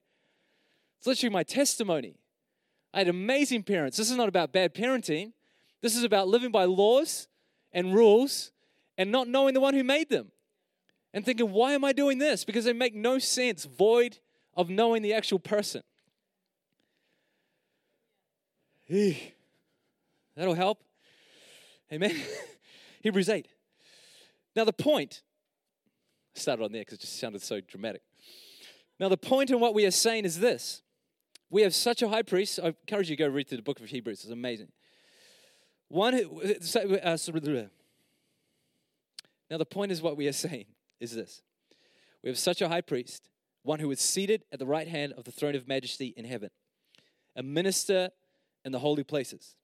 It's 1.05 1.07
literally 1.07 1.35
my 1.35 1.43
testimony. 1.43 2.17
I 2.95 3.01
had 3.01 3.09
amazing 3.09 3.64
parents. 3.64 3.99
This 3.99 4.11
is 4.11 4.17
not 4.17 4.27
about 4.27 4.55
bad 4.55 4.75
parenting. 4.75 5.35
This 5.83 5.97
is 5.97 6.03
about 6.03 6.29
living 6.29 6.51
by 6.51 6.64
laws 6.64 7.29
and 7.75 7.93
rules 7.93 8.53
and 8.97 9.12
not 9.12 9.29
knowing 9.29 9.53
the 9.53 9.61
one 9.61 9.75
who 9.75 9.85
made 9.85 10.09
them. 10.09 10.33
And 11.12 11.23
thinking, 11.23 11.53
why 11.53 11.75
am 11.75 11.85
I 11.85 11.93
doing 11.93 12.17
this? 12.17 12.47
Because 12.47 12.64
they 12.64 12.73
make 12.73 12.95
no 12.95 13.19
sense, 13.19 13.67
void 13.67 14.17
of 14.57 14.71
knowing 14.71 15.03
the 15.03 15.12
actual 15.12 15.38
person. 15.38 15.83
That'll 20.35 20.55
help. 20.55 20.83
Amen. 21.93 22.17
Hebrews 23.03 23.29
8. 23.29 23.47
Now, 24.57 24.64
the 24.64 24.73
point, 24.73 25.21
I 26.35 26.40
started 26.40 26.64
on 26.64 26.73
there 26.73 26.81
because 26.81 26.95
it 26.95 27.03
just 27.03 27.21
sounded 27.21 27.43
so 27.43 27.61
dramatic. 27.61 28.01
Now, 28.99 29.11
the 29.11 29.19
point 29.19 29.51
in 29.51 29.61
what 29.61 29.75
we 29.75 29.85
are 29.85 29.90
saying 29.90 30.25
is 30.25 30.40
this 30.40 30.81
we 31.55 31.62
have 31.62 31.73
such 31.73 32.03
a 32.03 32.09
high 32.09 32.23
priest. 32.23 32.59
I 32.61 32.67
encourage 32.67 33.09
you 33.09 33.17
to 33.17 33.23
go 33.23 33.29
read 33.29 33.49
through 33.49 33.59
the 33.59 33.62
book 33.62 33.79
of 33.79 33.87
Hebrews, 33.87 34.25
it's 34.25 34.33
amazing. 34.33 34.73
One 35.87 36.12
who, 36.12 36.43
uh, 36.43 37.67
now, 39.49 39.59
the 39.59 39.64
point 39.64 39.93
is 39.93 40.03
what 40.03 40.17
we 40.17 40.27
are 40.27 40.33
saying 40.47 40.64
is 40.99 41.14
this 41.14 41.43
we 42.25 42.29
have 42.29 42.38
such 42.38 42.61
a 42.61 42.69
high 42.69 42.81
priest, 42.81 43.29
one 43.62 43.79
who 43.79 43.88
is 43.93 44.01
seated 44.01 44.43
at 44.51 44.59
the 44.59 44.67
right 44.67 44.88
hand 44.88 45.12
of 45.12 45.23
the 45.23 45.31
throne 45.31 45.55
of 45.55 45.69
majesty 45.69 46.12
in 46.17 46.25
heaven, 46.25 46.51
a 47.37 47.43
minister 47.45 48.11
in 48.64 48.73
the 48.73 48.81
holy 48.81 49.05
places, 49.05 49.55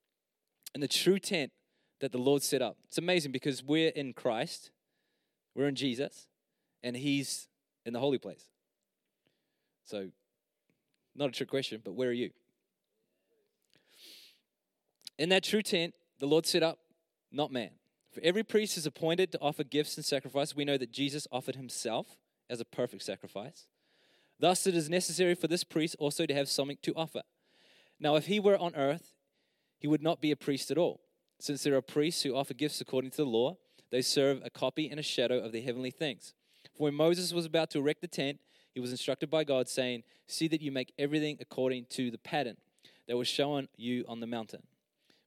in 0.76 0.80
the 0.80 0.86
true 0.86 1.18
tent 1.18 1.50
that 1.98 2.12
the 2.12 2.18
Lord 2.18 2.44
set 2.44 2.62
up. 2.62 2.76
It's 2.86 2.98
amazing 2.98 3.32
because 3.32 3.64
we're 3.64 3.90
in 3.90 4.12
Christ, 4.12 4.70
we're 5.56 5.66
in 5.66 5.74
Jesus, 5.74 6.28
and 6.84 6.96
He's 6.96 7.48
in 7.84 7.94
the 7.94 8.00
holy 8.00 8.18
place. 8.18 8.44
So, 9.82 10.10
not 11.14 11.28
a 11.28 11.32
trick 11.32 11.48
question, 11.48 11.80
but 11.84 11.94
where 11.94 12.08
are 12.08 12.12
you? 12.12 12.30
In 15.18 15.28
that 15.30 15.44
true 15.44 15.62
tent, 15.62 15.94
the 16.18 16.26
Lord 16.26 16.46
set 16.46 16.62
up, 16.62 16.78
not 17.30 17.52
man. 17.52 17.70
For 18.12 18.20
every 18.22 18.42
priest 18.42 18.76
is 18.76 18.86
appointed 18.86 19.30
to 19.32 19.40
offer 19.40 19.62
gifts 19.62 19.96
and 19.96 20.04
sacrifice. 20.04 20.56
We 20.56 20.64
know 20.64 20.78
that 20.78 20.92
Jesus 20.92 21.26
offered 21.30 21.56
himself 21.56 22.16
as 22.48 22.60
a 22.60 22.64
perfect 22.64 23.02
sacrifice. 23.02 23.66
Thus, 24.38 24.66
it 24.66 24.74
is 24.74 24.88
necessary 24.88 25.34
for 25.34 25.46
this 25.46 25.64
priest 25.64 25.96
also 25.98 26.26
to 26.26 26.34
have 26.34 26.48
something 26.48 26.78
to 26.82 26.94
offer. 26.94 27.22
Now, 28.00 28.16
if 28.16 28.26
he 28.26 28.40
were 28.40 28.56
on 28.56 28.74
earth, 28.74 29.12
he 29.78 29.86
would 29.86 30.02
not 30.02 30.20
be 30.20 30.30
a 30.30 30.36
priest 30.36 30.70
at 30.70 30.78
all 30.78 31.00
since 31.40 31.62
there 31.62 31.74
are 31.74 31.82
priests 31.82 32.22
who 32.22 32.36
offer 32.36 32.54
gifts 32.54 32.80
according 32.80 33.10
to 33.12 33.18
the 33.18 33.26
law, 33.26 33.56
they 33.90 34.02
serve 34.02 34.42
a 34.44 34.50
copy 34.50 34.88
and 34.88 35.00
a 35.00 35.02
shadow 35.02 35.38
of 35.38 35.52
the 35.52 35.62
heavenly 35.62 35.90
things. 35.90 36.34
For 36.76 36.84
when 36.84 36.94
Moses 36.94 37.32
was 37.32 37.46
about 37.46 37.70
to 37.70 37.78
erect 37.78 38.02
the 38.02 38.08
tent, 38.08 38.38
he 38.74 38.80
was 38.80 38.90
instructed 38.90 39.30
by 39.30 39.44
God, 39.44 39.68
saying, 39.68 40.04
See 40.26 40.48
that 40.48 40.62
you 40.62 40.70
make 40.70 40.92
everything 40.98 41.38
according 41.40 41.86
to 41.90 42.10
the 42.10 42.18
pattern 42.18 42.56
that 43.08 43.16
was 43.16 43.28
shown 43.28 43.68
you 43.76 44.04
on 44.08 44.20
the 44.20 44.26
mountain. 44.26 44.62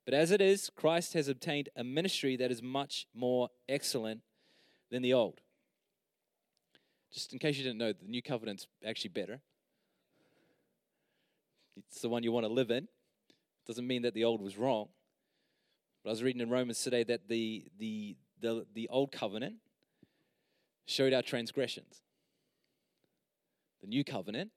But 0.05 0.13
as 0.13 0.31
it 0.31 0.41
is, 0.41 0.69
Christ 0.75 1.13
has 1.13 1.27
obtained 1.27 1.69
a 1.75 1.83
ministry 1.83 2.35
that 2.37 2.51
is 2.51 2.61
much 2.61 3.07
more 3.13 3.49
excellent 3.67 4.21
than 4.91 5.01
the 5.01 5.13
old. 5.13 5.39
Just 7.11 7.31
in 7.31 7.39
case 7.39 7.57
you 7.57 7.63
didn't 7.63 7.77
know, 7.77 7.93
the 7.93 8.07
new 8.07 8.21
covenant's 8.21 8.67
actually 8.85 9.09
better. 9.09 9.39
It's 11.77 12.01
the 12.01 12.09
one 12.09 12.23
you 12.23 12.31
want 12.31 12.45
to 12.45 12.51
live 12.51 12.71
in. 12.71 12.85
It 12.85 13.67
doesn't 13.67 13.87
mean 13.87 14.01
that 14.01 14.13
the 14.13 14.23
old 14.23 14.41
was 14.41 14.57
wrong. 14.57 14.87
But 16.03 16.09
I 16.09 16.11
was 16.11 16.23
reading 16.23 16.41
in 16.41 16.49
Romans 16.49 16.81
today 16.81 17.03
that 17.03 17.27
the, 17.29 17.65
the, 17.79 18.17
the, 18.41 18.65
the 18.73 18.89
old 18.89 19.11
covenant 19.11 19.55
showed 20.85 21.13
our 21.13 21.21
transgressions. 21.21 22.01
The 23.83 23.89
new 23.89 24.05
covenant 24.05 24.49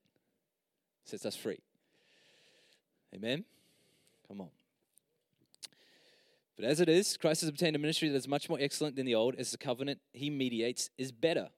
sets 1.05 1.27
us 1.27 1.35
free. 1.35 1.59
Amen? 3.12 3.45
Come 4.29 4.41
on. 4.41 4.51
But 6.55 6.65
as 6.65 6.81
it 6.81 6.89
is, 6.89 7.17
Christ 7.17 7.41
has 7.41 7.51
obtained 7.51 7.75
a 7.75 7.79
ministry 7.81 8.09
that 8.09 8.17
is 8.17 8.29
much 8.29 8.49
more 8.49 8.59
excellent 8.61 8.95
than 8.95 9.05
the 9.05 9.17
old, 9.17 9.35
as 9.35 9.51
the 9.51 9.59
covenant 9.59 9.99
he 10.12 10.31
mediates 10.31 10.91
is 10.97 11.11
better, 11.11 11.49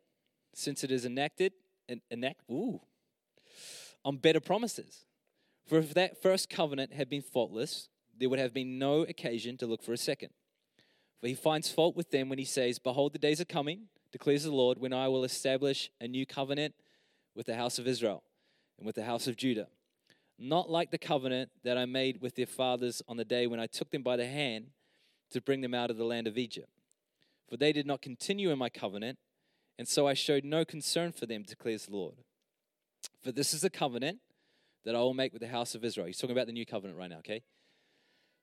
since 0.54 0.82
it 0.82 0.90
is 0.90 1.04
enacted 1.04 1.52
and 1.90 2.00
enact 2.10 2.40
ooh, 2.50 2.80
on 4.02 4.16
better 4.16 4.40
promises. 4.40 5.04
For 5.66 5.78
if 5.78 5.92
that 5.92 6.22
first 6.22 6.48
covenant 6.48 6.94
had 6.94 7.10
been 7.10 7.22
faultless, 7.22 7.90
there 8.18 8.30
would 8.30 8.38
have 8.38 8.54
been 8.54 8.78
no 8.78 9.02
occasion 9.02 9.58
to 9.58 9.66
look 9.66 9.82
for 9.82 9.92
a 9.92 9.98
second. 9.98 10.30
For 11.20 11.26
he 11.26 11.34
finds 11.34 11.70
fault 11.70 11.96
with 11.96 12.12
them 12.12 12.30
when 12.30 12.38
he 12.38 12.46
says, 12.46 12.78
Behold, 12.78 13.12
the 13.12 13.18
days 13.18 13.42
are 13.42 13.44
coming, 13.44 13.88
declares 14.10 14.44
the 14.44 14.52
Lord, 14.52 14.78
when 14.78 14.94
I 14.94 15.08
will 15.08 15.24
establish 15.24 15.90
a 16.00 16.08
new 16.08 16.24
covenant 16.24 16.74
with 17.34 17.46
the 17.46 17.56
house 17.56 17.78
of 17.78 17.86
Israel 17.86 18.22
and 18.78 18.86
with 18.86 18.96
the 18.96 19.04
house 19.04 19.26
of 19.26 19.36
Judah. 19.36 19.68
Not 20.38 20.70
like 20.70 20.90
the 20.90 20.98
covenant 20.98 21.50
that 21.64 21.76
I 21.76 21.84
made 21.84 22.20
with 22.20 22.36
their 22.36 22.46
fathers 22.46 23.02
on 23.08 23.16
the 23.16 23.24
day 23.24 23.46
when 23.46 23.60
I 23.60 23.66
took 23.66 23.90
them 23.90 24.02
by 24.02 24.16
the 24.16 24.26
hand 24.26 24.66
to 25.32 25.40
bring 25.40 25.60
them 25.60 25.74
out 25.74 25.90
of 25.90 25.96
the 25.96 26.04
land 26.04 26.26
of 26.26 26.38
Egypt. 26.38 26.70
For 27.48 27.56
they 27.56 27.72
did 27.72 27.86
not 27.86 28.02
continue 28.02 28.50
in 28.50 28.58
my 28.58 28.68
covenant, 28.68 29.18
and 29.78 29.88
so 29.88 30.06
I 30.06 30.14
showed 30.14 30.44
no 30.44 30.64
concern 30.64 31.12
for 31.12 31.26
them, 31.26 31.42
declares 31.42 31.86
the 31.86 31.96
Lord. 31.96 32.16
For 33.22 33.32
this 33.32 33.52
is 33.52 33.62
the 33.62 33.70
covenant 33.70 34.18
that 34.84 34.94
I 34.94 35.00
will 35.00 35.14
make 35.14 35.32
with 35.32 35.42
the 35.42 35.48
house 35.48 35.74
of 35.74 35.84
Israel. 35.84 36.06
He's 36.06 36.18
talking 36.18 36.36
about 36.36 36.46
the 36.46 36.52
new 36.52 36.66
covenant 36.66 36.98
right 36.98 37.10
now, 37.10 37.18
okay? 37.18 37.42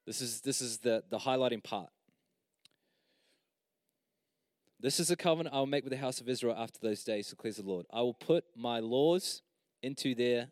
This 0.05 0.21
is, 0.21 0.41
this 0.41 0.61
is 0.61 0.79
the, 0.79 1.03
the 1.09 1.19
highlighting 1.19 1.63
part. 1.63 1.89
This 4.79 4.99
is 4.99 5.09
a 5.09 5.15
covenant 5.15 5.55
I 5.55 5.59
will 5.59 5.67
make 5.67 5.83
with 5.83 5.91
the 5.91 5.97
house 5.97 6.19
of 6.19 6.29
Israel 6.29 6.55
after 6.57 6.79
those 6.81 7.03
days, 7.03 7.29
declares 7.29 7.57
the 7.57 7.63
Lord. 7.63 7.85
I 7.91 8.01
will 8.01 8.13
put 8.13 8.43
my 8.55 8.79
laws 8.79 9.41
into 9.81 10.13
their 10.13 10.49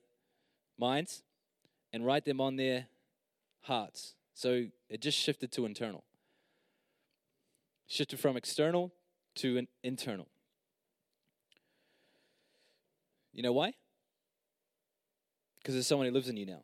minds 0.80 1.24
and 1.92 2.06
write 2.06 2.26
them 2.26 2.40
on 2.40 2.56
their 2.56 2.88
hearts. 3.62 4.16
So 4.34 4.66
it 4.90 5.02
just 5.02 5.18
shifted 5.18 5.52
to 5.54 5.66
internal. 5.66 6.04
Shifted 7.88 8.20
from 8.20 8.38
external 8.38 8.94
to 9.36 9.58
an 9.58 9.68
internal. 9.84 10.28
You 13.34 13.44
know 13.44 13.54
why? 13.54 13.74
Because 15.60 15.76
there's 15.76 15.88
someone 15.88 16.08
who 16.08 16.14
lives 16.14 16.30
in 16.30 16.38
you 16.38 16.46
now. 16.46 16.62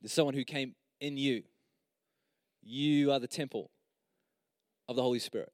There's 0.00 0.12
someone 0.12 0.34
who 0.34 0.44
came 0.44 0.74
in 1.00 1.16
you. 1.16 1.42
You 2.62 3.12
are 3.12 3.18
the 3.18 3.28
temple 3.28 3.70
of 4.90 4.96
the 4.96 5.02
Holy 5.02 5.20
Spirit. 5.20 5.52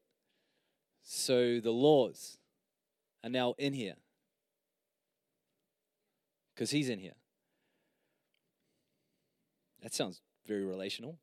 So 1.02 1.60
the 1.60 1.70
laws 1.70 2.38
are 3.22 3.28
now 3.28 3.54
in 3.58 3.74
here 3.74 3.96
because 6.54 6.70
He's 6.70 6.88
in 6.88 6.98
here. 6.98 7.12
That 9.82 9.94
sounds 9.94 10.22
very 10.46 10.64
relational. 10.64 11.18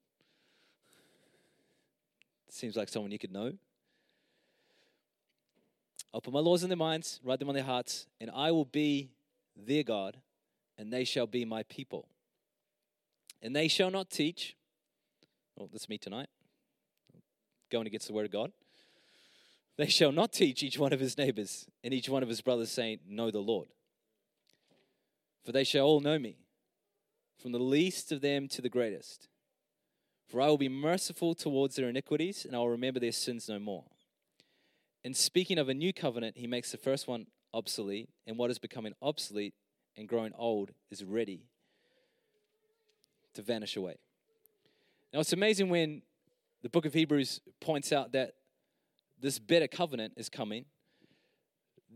Seems 2.49 2.75
like 2.75 2.87
someone 2.87 3.11
you 3.11 3.17
could 3.17 3.33
know. 3.33 3.53
I'll 6.13 6.21
put 6.21 6.35
my 6.35 6.39
laws 6.39 6.61
in 6.61 6.69
their 6.69 6.77
minds, 6.77 7.19
write 7.23 7.39
them 7.39 7.49
on 7.49 7.55
their 7.55 7.63
hearts, 7.63 8.05
and 8.21 8.29
I 8.29 8.51
will 8.51 8.65
be 8.65 9.09
their 9.57 9.81
God, 9.81 10.17
and 10.77 10.93
they 10.93 11.03
shall 11.03 11.25
be 11.25 11.45
my 11.45 11.63
people. 11.63 12.07
And 13.41 13.55
they 13.55 13.67
shall 13.67 13.89
not 13.89 14.11
teach. 14.11 14.55
Well, 15.55 15.67
that's 15.73 15.89
me 15.89 15.97
tonight. 15.97 16.29
Going 17.73 17.87
against 17.87 18.05
the 18.05 18.13
word 18.13 18.27
of 18.27 18.31
God. 18.31 18.51
They 19.77 19.87
shall 19.87 20.11
not 20.11 20.31
teach 20.31 20.61
each 20.61 20.77
one 20.77 20.93
of 20.93 20.99
his 20.99 21.17
neighbors 21.17 21.65
and 21.83 21.91
each 21.91 22.07
one 22.07 22.21
of 22.21 22.29
his 22.29 22.39
brothers, 22.39 22.69
saying, 22.69 22.99
Know 23.07 23.31
the 23.31 23.39
Lord. 23.39 23.67
For 25.43 25.51
they 25.51 25.63
shall 25.63 25.87
all 25.87 25.99
know 25.99 26.19
me, 26.19 26.37
from 27.41 27.51
the 27.51 27.57
least 27.57 28.11
of 28.11 28.21
them 28.21 28.47
to 28.49 28.61
the 28.61 28.69
greatest. 28.69 29.27
For 30.29 30.39
I 30.39 30.49
will 30.49 30.59
be 30.59 30.69
merciful 30.69 31.33
towards 31.33 31.75
their 31.75 31.89
iniquities, 31.89 32.45
and 32.45 32.55
I 32.55 32.59
will 32.59 32.69
remember 32.69 32.99
their 32.99 33.11
sins 33.11 33.49
no 33.49 33.57
more. 33.57 33.85
In 35.03 35.15
speaking 35.15 35.57
of 35.57 35.67
a 35.67 35.73
new 35.73 35.93
covenant, 35.93 36.37
he 36.37 36.45
makes 36.45 36.71
the 36.71 36.77
first 36.77 37.07
one 37.07 37.25
obsolete, 37.55 38.07
and 38.27 38.37
what 38.37 38.51
is 38.51 38.59
becoming 38.59 38.93
obsolete 39.01 39.55
and 39.97 40.07
growing 40.07 40.33
old 40.37 40.69
is 40.91 41.03
ready 41.03 41.47
to 43.33 43.41
vanish 43.41 43.75
away. 43.75 43.95
Now, 45.11 45.21
it's 45.21 45.33
amazing 45.33 45.69
when 45.69 46.03
the 46.63 46.69
book 46.69 46.85
of 46.85 46.93
Hebrews 46.93 47.41
points 47.61 47.91
out 47.91 48.13
that 48.13 48.33
this 49.19 49.37
better 49.37 49.67
covenant 49.67 50.13
is 50.17 50.29
coming, 50.29 50.65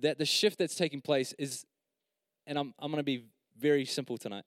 that 0.01 0.17
the 0.17 0.25
shift 0.25 0.59
that's 0.59 0.75
taking 0.75 1.01
place 1.01 1.33
is, 1.39 1.65
and 2.45 2.59
I'm, 2.59 2.73
I'm 2.77 2.91
going 2.91 2.99
to 2.99 3.03
be 3.03 3.25
very 3.57 3.85
simple 3.85 4.17
tonight. 4.17 4.43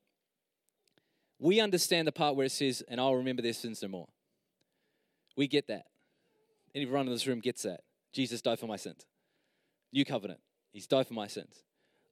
We 1.38 1.58
understand 1.58 2.06
the 2.06 2.12
part 2.12 2.36
where 2.36 2.46
it 2.46 2.52
says, 2.52 2.82
and 2.86 3.00
I'll 3.00 3.16
remember 3.16 3.42
their 3.42 3.54
sins 3.54 3.82
no 3.82 3.88
more. 3.88 4.08
We 5.36 5.48
get 5.48 5.68
that. 5.68 5.86
Anyone 6.74 7.06
in 7.06 7.12
this 7.12 7.26
room 7.26 7.40
gets 7.40 7.62
that. 7.62 7.80
Jesus 8.12 8.42
died 8.42 8.58
for 8.58 8.66
my 8.66 8.76
sins. 8.76 9.06
New 9.92 10.04
covenant. 10.04 10.40
He's 10.72 10.86
died 10.86 11.06
for 11.06 11.14
my 11.14 11.26
sins. 11.26 11.64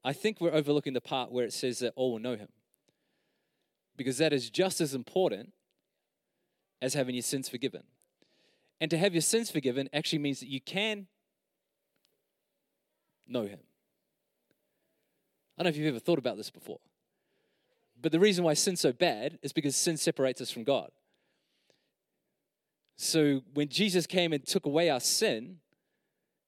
I 0.03 0.13
think 0.15 0.41
we're 0.41 0.53
overlooking 0.55 0.95
the 0.95 1.01
part 1.01 1.31
where 1.31 1.45
it 1.45 1.53
says 1.53 1.81
that 1.81 1.93
all 1.95 2.13
will 2.13 2.19
know 2.19 2.37
him. 2.37 2.49
Because 3.97 4.19
that 4.19 4.33
is 4.33 4.49
just 4.49 4.81
as 4.81 4.95
important 4.95 5.53
as 6.81 6.95
having 6.95 7.15
your 7.15 7.23
sins 7.23 7.49
forgiven. 7.49 7.83
And 8.81 8.91
to 8.91 8.99
have 8.99 9.15
your 9.15 9.23
sins 9.23 9.51
forgiven 9.51 9.89
actually 9.93 10.21
means 10.21 10.41
that 10.41 10.49
you 10.49 10.61
can 10.61 11.07
know 13.27 13.43
him. 13.43 13.59
I 15.57 15.63
don't 15.63 15.67
know 15.67 15.71
if 15.71 15.77
you've 15.77 15.89
ever 15.89 15.99
thought 15.99 16.19
about 16.19 16.37
this 16.37 16.51
before. 16.51 16.79
But 18.01 18.13
the 18.13 18.21
reason 18.21 18.45
why 18.45 18.55
sin's 18.55 18.81
so 18.81 18.93
bad 18.93 19.39
is 19.43 19.53
because 19.53 19.75
sin 19.75 19.97
separates 19.97 20.41
us 20.41 20.51
from 20.51 20.63
God. 20.63 20.91
So 22.97 23.43
when 23.55 23.69
Jesus 23.69 24.07
came 24.07 24.33
and 24.33 24.47
took 24.47 24.67
away 24.67 24.89
our 24.89 25.01
sin, 25.01 25.57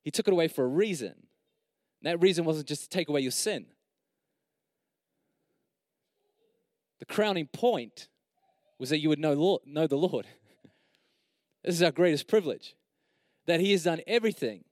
he 0.02 0.10
took 0.10 0.28
it 0.28 0.32
away 0.32 0.48
for 0.48 0.64
a 0.64 0.68
reason. 0.68 1.14
And 1.16 2.04
that 2.04 2.20
reason 2.20 2.44
wasn't 2.44 2.68
just 2.68 2.84
to 2.84 2.88
take 2.88 3.08
away 3.08 3.20
your 3.20 3.30
sin. 3.32 3.66
The 7.00 7.04
crowning 7.06 7.46
point 7.46 8.08
was 8.78 8.90
that 8.90 9.00
you 9.00 9.08
would 9.08 9.18
know, 9.18 9.34
Lord, 9.34 9.62
know 9.66 9.86
the 9.86 9.96
Lord. 9.96 10.26
This 11.64 11.74
is 11.74 11.82
our 11.82 11.90
greatest 11.90 12.26
privilege. 12.26 12.74
That 13.46 13.60
He 13.60 13.72
has 13.72 13.84
done 13.84 14.00
everything 14.06 14.64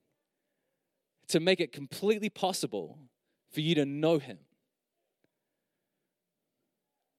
to 1.28 1.40
make 1.40 1.60
it 1.60 1.72
completely 1.72 2.30
possible 2.30 2.98
for 3.52 3.60
you 3.60 3.74
to 3.74 3.84
know 3.84 4.18
Him. 4.18 4.38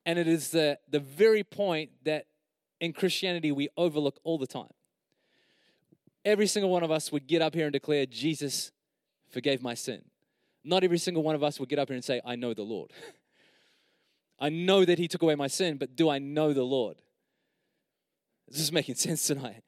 And 0.05 0.17
it 0.17 0.27
is 0.27 0.49
the, 0.49 0.79
the 0.89 0.99
very 0.99 1.43
point 1.43 1.91
that 2.03 2.25
in 2.79 2.93
Christianity 2.93 3.51
we 3.51 3.69
overlook 3.77 4.19
all 4.23 4.37
the 4.37 4.47
time. 4.47 4.73
Every 6.25 6.47
single 6.47 6.71
one 6.71 6.83
of 6.83 6.91
us 6.91 7.11
would 7.11 7.27
get 7.27 7.41
up 7.41 7.53
here 7.53 7.65
and 7.65 7.73
declare, 7.73 8.05
Jesus 8.05 8.71
forgave 9.29 9.61
my 9.61 9.73
sin. 9.73 10.01
Not 10.63 10.83
every 10.83 10.97
single 10.97 11.23
one 11.23 11.35
of 11.35 11.43
us 11.43 11.59
would 11.59 11.69
get 11.69 11.79
up 11.79 11.87
here 11.87 11.95
and 11.95 12.03
say, 12.03 12.21
I 12.25 12.35
know 12.35 12.53
the 12.53 12.63
Lord. 12.63 12.91
I 14.39 14.49
know 14.49 14.85
that 14.85 14.97
He 14.97 15.07
took 15.07 15.21
away 15.21 15.35
my 15.35 15.47
sin, 15.47 15.77
but 15.77 15.95
do 15.95 16.09
I 16.09 16.19
know 16.19 16.53
the 16.53 16.63
Lord? 16.63 16.97
This 18.49 18.61
is 18.61 18.71
making 18.71 18.95
sense 18.95 19.25
tonight. 19.25 19.63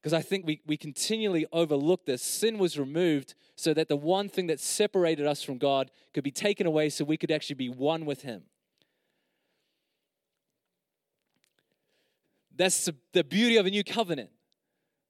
Because 0.00 0.12
I 0.12 0.22
think 0.22 0.46
we, 0.46 0.60
we 0.66 0.76
continually 0.76 1.46
overlook 1.52 2.06
this. 2.06 2.22
Sin 2.22 2.58
was 2.58 2.78
removed 2.78 3.34
so 3.56 3.74
that 3.74 3.88
the 3.88 3.96
one 3.96 4.28
thing 4.28 4.46
that 4.46 4.60
separated 4.60 5.26
us 5.26 5.42
from 5.42 5.58
God 5.58 5.90
could 6.14 6.22
be 6.22 6.30
taken 6.30 6.66
away 6.66 6.90
so 6.90 7.04
we 7.04 7.16
could 7.16 7.30
actually 7.30 7.56
be 7.56 7.68
one 7.68 8.04
with 8.04 8.22
Him. 8.22 8.42
That's 12.54 12.88
the 13.12 13.24
beauty 13.24 13.56
of 13.56 13.66
a 13.66 13.70
new 13.70 13.84
covenant. 13.84 14.30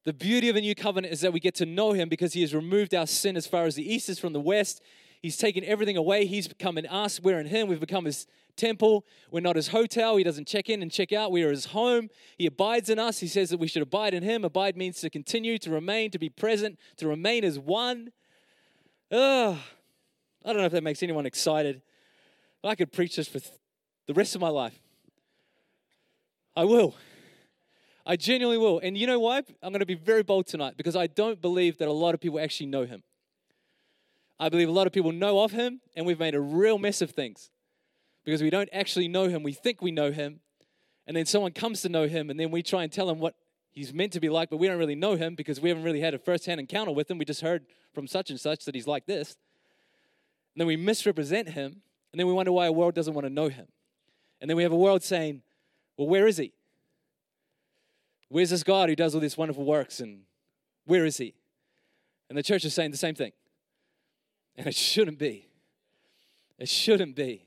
The 0.05 0.13
beauty 0.13 0.49
of 0.49 0.57
a 0.57 0.61
new 0.61 0.75
covenant 0.75 1.13
is 1.13 1.21
that 1.21 1.33
we 1.33 1.41
get 1.41 1.55
to 1.57 1.67
know 1.67 1.93
Him 1.93 2.09
because 2.09 2.33
He 2.33 2.41
has 2.41 2.55
removed 2.55 2.95
our 2.95 3.07
sin 3.07 3.37
as 3.37 3.47
far 3.47 3.67
as 3.67 3.75
the 3.75 3.93
east 3.93 4.09
is 4.09 4.19
from 4.19 4.33
the 4.33 4.41
west. 4.41 4.81
He's 5.21 5.37
taken 5.37 5.65
everything 5.65 5.97
away. 5.97 6.27
He's 6.27 6.49
become 6.49 6.79
in 6.79 6.87
us. 6.87 7.21
We're 7.21 7.41
in 7.41 7.47
Him. 7.47 7.69
We've 7.69 7.81
become 7.81 8.05
His 8.05 8.27
temple. 8.57 9.05
We're 9.31 9.41
not 9.41 9.57
His 9.57 9.69
hotel. 9.69 10.17
He 10.17 10.25
doesn't 10.25 10.47
check 10.47 10.69
in 10.69 10.83
and 10.83 10.91
check 10.91 11.13
out. 11.13 11.31
We 11.31 11.43
are 11.43 11.51
His 11.51 11.67
home. 11.67 12.09
He 12.39 12.47
abides 12.47 12.91
in 12.91 12.99
us. 12.99 13.21
He 13.21 13.29
says 13.29 13.51
that 13.51 13.59
we 13.59 13.69
should 13.69 13.83
abide 13.83 14.15
in 14.15 14.23
Him. 14.23 14.45
Abide 14.45 14.77
means 14.77 15.01
to 15.01 15.11
continue, 15.11 15.59
to 15.59 15.71
remain, 15.71 16.11
to 16.11 16.19
be 16.19 16.29
present, 16.29 16.79
to 16.97 17.07
remain 17.09 17.45
as 17.45 17.59
one. 17.59 18.13
Ugh. 19.13 19.57
I 20.45 20.53
don't 20.53 20.59
know 20.59 20.67
if 20.67 20.73
that 20.73 20.85
makes 20.85 21.03
anyone 21.03 21.27
excited. 21.27 21.83
I 22.65 22.75
could 22.75 22.93
preach 22.93 23.17
this 23.17 23.29
for 23.29 23.41
the 24.07 24.15
rest 24.15 24.35
of 24.35 24.41
my 24.41 24.49
life. 24.49 24.79
I 26.55 26.65
will. 26.65 26.95
I 28.05 28.17
genuinely 28.17 28.59
will. 28.59 28.79
And 28.79 28.97
you 28.97 29.07
know 29.07 29.19
why? 29.19 29.39
I'm 29.63 29.73
going 29.73 29.81
to 29.81 29.87
be 29.87 29.95
very 29.95 30.23
bold 30.23 30.47
tonight 30.47 30.75
because 30.77 30.97
I 30.97 31.07
don't 31.07 31.41
believe 31.41 31.79
that 31.79 31.89
a 31.89 31.93
lot 31.93 32.15
of 32.15 32.21
people 32.21 32.39
actually 32.39 32.67
know 32.67 32.87
him. 32.87 33.03
I 34.39 34.49
believe 34.49 34.69
a 34.69 34.73
lot 34.73 34.87
of 34.87 34.93
people 34.93 35.13
know 35.13 35.41
of 35.41 35.53
him, 35.53 35.81
and 35.97 36.07
we've 36.07 36.21
made 36.21 36.35
a 36.35 36.41
real 36.41 36.79
mess 36.79 37.01
of 37.01 37.11
things 37.11 37.51
because 38.27 38.43
we 38.43 38.51
don't 38.51 38.69
actually 38.73 39.07
know 39.07 39.29
him. 39.29 39.45
We 39.45 39.53
think 39.53 39.81
we 39.81 39.93
know 39.93 40.11
him, 40.11 40.41
and 41.07 41.17
then 41.17 41.25
someone 41.25 41.53
comes 41.53 41.81
to 41.83 41.89
know 41.89 42.09
him, 42.09 42.29
and 42.29 42.39
then 42.39 42.51
we 42.51 42.61
try 42.63 42.83
and 42.83 42.93
tell 42.93 43.09
him 43.09 43.21
what 43.21 43.37
he's 43.71 43.95
meant 43.95 44.13
to 44.15 44.21
be 44.21 44.29
like, 44.29 44.51
but 44.51 44.57
we 44.57 44.67
don't 44.67 44.79
really 44.79 44.97
know 44.97 45.15
him 45.15 45.37
because 45.37 45.61
we 45.61 45.69
haven't 45.69 45.85
really 45.85 46.01
had 46.01 46.13
a 46.13 46.19
first 46.19 46.45
hand 46.45 46.59
encounter 46.59 46.91
with 46.91 47.09
him. 47.09 47.19
We 47.19 47.25
just 47.25 47.41
heard 47.41 47.65
from 47.95 48.09
such 48.09 48.29
and 48.31 48.39
such 48.39 48.65
that 48.65 48.75
he's 48.75 48.89
like 48.89 49.07
this. 49.07 49.37
And 50.55 50.61
then 50.61 50.67
we 50.67 50.77
misrepresent 50.77 51.51
him, 51.51 51.83
and 52.13 52.19
then 52.19 52.27
we 52.27 52.33
wonder 52.33 52.51
why 52.51 52.67
our 52.67 52.73
world 52.73 52.95
doesn't 52.95 53.15
want 53.15 53.27
to 53.27 53.33
know 53.33 53.49
him. 53.49 53.69
And 54.41 54.51
then 54.51 54.57
we 54.57 54.65
have 54.65 54.73
a 54.73 54.77
world 54.77 55.05
saying, 55.05 55.43
Well, 55.97 56.09
where 56.09 56.27
is 56.27 56.37
he? 56.37 56.53
Where's 58.29 58.51
this 58.51 58.65
God 58.65 58.89
who 58.89 58.97
does 58.97 59.15
all 59.15 59.21
these 59.21 59.39
wonderful 59.39 59.65
works? 59.65 60.01
And 60.01 60.23
where 60.85 61.05
is 61.05 61.17
he? 61.17 61.35
And 62.29 62.37
the 62.37 62.43
church 62.43 62.65
is 62.65 62.75
saying 62.75 62.91
the 62.91 62.97
same 62.97 63.15
thing. 63.15 63.31
And 64.57 64.67
it 64.67 64.75
shouldn't 64.75 65.19
be. 65.19 65.49
It 66.59 66.69
shouldn't 66.69 67.15
be. 67.15 67.46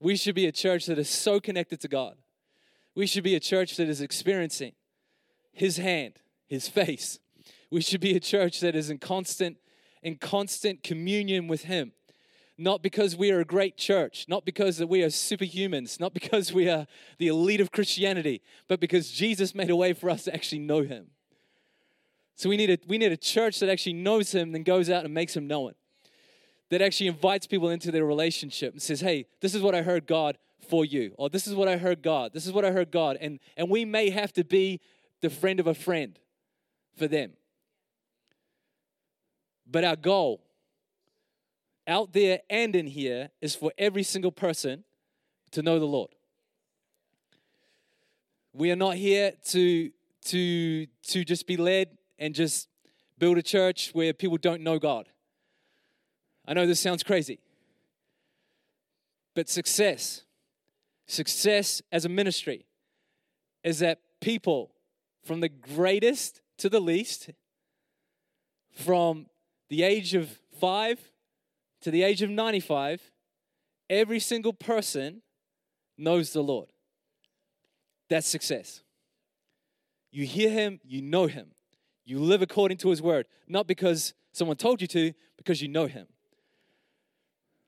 We 0.00 0.16
should 0.16 0.34
be 0.34 0.46
a 0.46 0.52
church 0.52 0.86
that 0.86 0.98
is 0.98 1.08
so 1.08 1.40
connected 1.40 1.80
to 1.80 1.88
God. 1.88 2.16
We 2.94 3.06
should 3.06 3.24
be 3.24 3.34
a 3.34 3.40
church 3.40 3.76
that 3.76 3.88
is 3.88 4.00
experiencing 4.00 4.72
His 5.52 5.76
hand, 5.76 6.14
His 6.46 6.68
face. 6.68 7.18
We 7.70 7.80
should 7.80 8.00
be 8.00 8.16
a 8.16 8.20
church 8.20 8.60
that 8.60 8.74
is 8.74 8.90
in 8.90 8.98
constant, 8.98 9.58
in 10.02 10.16
constant 10.16 10.82
communion 10.82 11.48
with 11.48 11.64
Him 11.64 11.92
not 12.58 12.82
because 12.82 13.16
we 13.16 13.30
are 13.30 13.40
a 13.40 13.44
great 13.44 13.76
church, 13.76 14.26
not 14.28 14.44
because 14.44 14.78
that 14.78 14.86
we 14.86 15.02
are 15.02 15.08
superhumans, 15.08 16.00
not 16.00 16.14
because 16.14 16.52
we 16.52 16.68
are 16.68 16.86
the 17.18 17.28
elite 17.28 17.60
of 17.60 17.70
Christianity, 17.70 18.42
but 18.68 18.80
because 18.80 19.10
Jesus 19.10 19.54
made 19.54 19.70
a 19.70 19.76
way 19.76 19.92
for 19.92 20.08
us 20.08 20.24
to 20.24 20.34
actually 20.34 20.60
know 20.60 20.82
him. 20.82 21.08
So 22.34 22.48
we 22.48 22.56
need 22.56 22.70
a, 22.70 22.78
we 22.86 22.98
need 22.98 23.12
a 23.12 23.16
church 23.16 23.60
that 23.60 23.68
actually 23.68 23.94
knows 23.94 24.32
him, 24.32 24.52
then 24.52 24.62
goes 24.62 24.90
out 24.90 25.04
and 25.04 25.12
makes 25.12 25.36
him 25.36 25.46
known. 25.46 25.72
That 26.70 26.82
actually 26.82 27.06
invites 27.06 27.46
people 27.46 27.70
into 27.70 27.92
their 27.92 28.04
relationship 28.04 28.72
and 28.72 28.82
says, 28.82 29.00
hey, 29.00 29.26
this 29.40 29.54
is 29.54 29.62
what 29.62 29.74
I 29.74 29.82
heard 29.82 30.06
God 30.06 30.36
for 30.68 30.84
you. 30.84 31.14
Or 31.16 31.30
this 31.30 31.46
is 31.46 31.54
what 31.54 31.68
I 31.68 31.76
heard 31.76 32.02
God. 32.02 32.32
This 32.32 32.44
is 32.44 32.52
what 32.52 32.64
I 32.64 32.72
heard 32.72 32.90
God. 32.90 33.16
And, 33.20 33.38
and 33.56 33.70
we 33.70 33.84
may 33.84 34.10
have 34.10 34.32
to 34.32 34.44
be 34.44 34.80
the 35.20 35.30
friend 35.30 35.60
of 35.60 35.66
a 35.66 35.74
friend 35.74 36.18
for 36.96 37.06
them. 37.06 37.32
But 39.66 39.84
our 39.84 39.96
goal 39.96 40.42
out 41.86 42.12
there 42.12 42.40
and 42.50 42.74
in 42.74 42.86
here 42.86 43.30
is 43.40 43.54
for 43.54 43.72
every 43.78 44.02
single 44.02 44.32
person 44.32 44.84
to 45.52 45.62
know 45.62 45.78
the 45.78 45.86
Lord. 45.86 46.10
We 48.52 48.70
are 48.72 48.76
not 48.76 48.96
here 48.96 49.32
to, 49.50 49.90
to, 50.24 50.86
to 50.86 51.24
just 51.24 51.46
be 51.46 51.56
led 51.56 51.96
and 52.18 52.34
just 52.34 52.68
build 53.18 53.38
a 53.38 53.42
church 53.42 53.90
where 53.92 54.12
people 54.12 54.38
don't 54.38 54.62
know 54.62 54.78
God. 54.78 55.08
I 56.46 56.54
know 56.54 56.66
this 56.66 56.80
sounds 56.80 57.02
crazy, 57.02 57.40
but 59.34 59.48
success, 59.48 60.22
success 61.06 61.82
as 61.90 62.04
a 62.04 62.08
ministry, 62.08 62.66
is 63.64 63.80
that 63.80 64.00
people 64.20 64.72
from 65.24 65.40
the 65.40 65.48
greatest 65.48 66.40
to 66.58 66.68
the 66.68 66.80
least, 66.80 67.30
from 68.72 69.26
the 69.68 69.82
age 69.82 70.14
of 70.14 70.38
five 70.60 71.00
to 71.82 71.90
the 71.90 72.02
age 72.02 72.22
of 72.22 72.30
95, 72.30 73.10
every 73.90 74.20
single 74.20 74.52
person 74.52 75.22
knows 75.98 76.32
the 76.32 76.42
Lord. 76.42 76.72
That's 78.08 78.26
success. 78.26 78.82
You 80.10 80.24
hear 80.26 80.50
him, 80.50 80.80
you 80.84 81.02
know 81.02 81.26
him. 81.26 81.48
You 82.04 82.20
live 82.20 82.40
according 82.40 82.78
to 82.78 82.90
his 82.90 83.02
word, 83.02 83.26
not 83.48 83.66
because 83.66 84.14
someone 84.32 84.56
told 84.56 84.80
you 84.80 84.86
to, 84.88 85.12
because 85.36 85.60
you 85.60 85.68
know 85.68 85.86
him. 85.86 86.06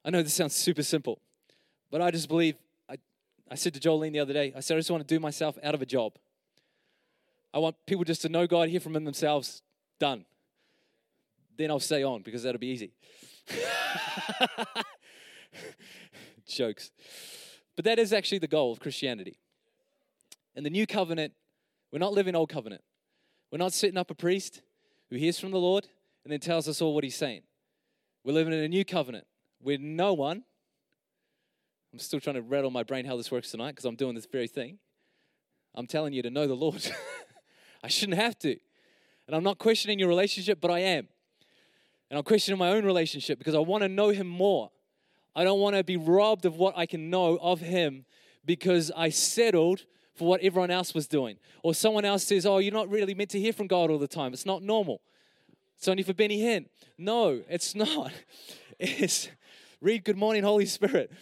I 0.08 0.10
know 0.10 0.22
this 0.22 0.32
sounds 0.32 0.54
super 0.54 0.82
simple, 0.82 1.20
but 1.90 2.00
I 2.00 2.10
just 2.10 2.30
believe. 2.30 2.56
I, 2.88 2.96
I 3.50 3.56
said 3.56 3.74
to 3.74 3.80
Jolene 3.80 4.10
the 4.10 4.20
other 4.20 4.32
day, 4.32 4.54
I 4.56 4.60
said, 4.60 4.78
I 4.78 4.80
just 4.80 4.90
want 4.90 5.06
to 5.06 5.14
do 5.14 5.20
myself 5.20 5.58
out 5.62 5.74
of 5.74 5.82
a 5.82 5.86
job. 5.86 6.14
I 7.52 7.58
want 7.58 7.76
people 7.84 8.04
just 8.04 8.22
to 8.22 8.30
know 8.30 8.46
God, 8.46 8.70
hear 8.70 8.80
from 8.80 8.96
him 8.96 9.04
themselves, 9.04 9.60
done. 10.00 10.24
Then 11.58 11.70
I'll 11.70 11.78
stay 11.78 12.04
on 12.04 12.22
because 12.22 12.42
that'll 12.42 12.58
be 12.58 12.68
easy. 12.68 12.92
Jokes. 16.46 16.90
But 17.76 17.84
that 17.84 17.98
is 17.98 18.14
actually 18.14 18.38
the 18.38 18.48
goal 18.48 18.72
of 18.72 18.80
Christianity. 18.80 19.36
In 20.56 20.64
the 20.64 20.70
new 20.70 20.86
covenant, 20.86 21.34
we're 21.92 21.98
not 21.98 22.14
living 22.14 22.34
old 22.34 22.48
covenant. 22.48 22.80
We're 23.52 23.58
not 23.58 23.74
setting 23.74 23.98
up 23.98 24.10
a 24.10 24.14
priest 24.14 24.62
who 25.10 25.16
hears 25.16 25.38
from 25.38 25.50
the 25.50 25.58
Lord 25.58 25.86
and 26.24 26.32
then 26.32 26.40
tells 26.40 26.66
us 26.66 26.80
all 26.80 26.94
what 26.94 27.04
he's 27.04 27.14
saying. 27.14 27.42
We're 28.24 28.32
living 28.32 28.54
in 28.54 28.60
a 28.60 28.68
new 28.68 28.86
covenant 28.86 29.26
where 29.60 29.78
no 29.78 30.14
one, 30.14 30.44
I'm 31.92 31.98
still 31.98 32.20
trying 32.20 32.36
to 32.36 32.42
rattle 32.42 32.70
my 32.70 32.82
brain 32.82 33.04
how 33.04 33.16
this 33.16 33.30
works 33.30 33.50
tonight 33.50 33.70
because 33.70 33.84
I'm 33.84 33.96
doing 33.96 34.14
this 34.14 34.26
very 34.26 34.48
thing. 34.48 34.78
I'm 35.74 35.86
telling 35.86 36.12
you 36.12 36.22
to 36.22 36.30
know 36.30 36.46
the 36.46 36.54
Lord. 36.54 36.90
I 37.84 37.88
shouldn't 37.88 38.18
have 38.18 38.38
to. 38.40 38.56
And 39.26 39.36
I'm 39.36 39.44
not 39.44 39.58
questioning 39.58 39.98
your 39.98 40.08
relationship, 40.08 40.60
but 40.60 40.70
I 40.70 40.80
am. 40.80 41.08
And 42.10 42.18
I'm 42.18 42.24
questioning 42.24 42.58
my 42.58 42.70
own 42.70 42.84
relationship 42.84 43.38
because 43.38 43.54
I 43.54 43.58
want 43.58 43.82
to 43.82 43.88
know 43.88 44.08
Him 44.08 44.26
more. 44.26 44.70
I 45.36 45.44
don't 45.44 45.60
want 45.60 45.76
to 45.76 45.84
be 45.84 45.96
robbed 45.96 46.46
of 46.46 46.56
what 46.56 46.76
I 46.76 46.86
can 46.86 47.10
know 47.10 47.38
of 47.40 47.60
Him 47.60 48.06
because 48.44 48.90
I 48.96 49.10
settled 49.10 49.84
for 50.14 50.26
what 50.26 50.40
everyone 50.40 50.70
else 50.70 50.94
was 50.94 51.06
doing. 51.06 51.36
Or 51.62 51.74
someone 51.74 52.04
else 52.04 52.24
says, 52.24 52.44
Oh, 52.44 52.58
you're 52.58 52.72
not 52.72 52.88
really 52.88 53.14
meant 53.14 53.30
to 53.30 53.40
hear 53.40 53.52
from 53.52 53.66
God 53.66 53.90
all 53.90 53.98
the 53.98 54.08
time. 54.08 54.32
It's 54.32 54.46
not 54.46 54.62
normal. 54.62 55.00
It's 55.76 55.86
only 55.86 56.02
for 56.02 56.14
Benny 56.14 56.40
Hinn. 56.40 56.66
No, 56.96 57.42
it's 57.48 57.74
not. 57.76 58.12
It's 58.78 59.28
read 59.80 60.04
Good 60.04 60.16
Morning, 60.16 60.42
Holy 60.42 60.66
Spirit. 60.66 61.12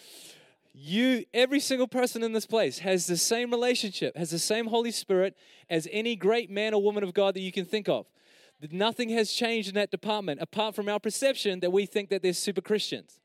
You, 0.73 1.25
every 1.33 1.61
single 1.61 1.89
person 1.89 2.23
in 2.23 2.33
this 2.33 2.47
place 2.47 2.81
has 2.81 3.07
the 3.07 3.17
same 3.17 3.51
relationship, 3.51 4.17
has 4.17 4.31
the 4.31 4.39
same 4.39 4.67
Holy 4.67 4.91
Spirit 4.91 5.37
as 5.71 5.89
any 5.91 6.17
great 6.17 6.51
man 6.51 6.75
or 6.75 6.83
woman 6.83 7.03
of 7.03 7.15
God 7.15 7.35
that 7.35 7.41
you 7.41 7.53
can 7.53 7.65
think 7.65 7.89
of. 7.89 8.07
Nothing 8.71 9.11
has 9.11 9.33
changed 9.33 9.69
in 9.69 9.75
that 9.75 9.91
department 9.91 10.41
apart 10.41 10.75
from 10.75 10.89
our 10.89 11.01
perception 11.01 11.61
that 11.61 11.73
we 11.73 11.87
think 11.87 12.09
that 12.11 12.23
they're 12.23 12.33
super 12.33 12.61
Christians. 12.61 13.21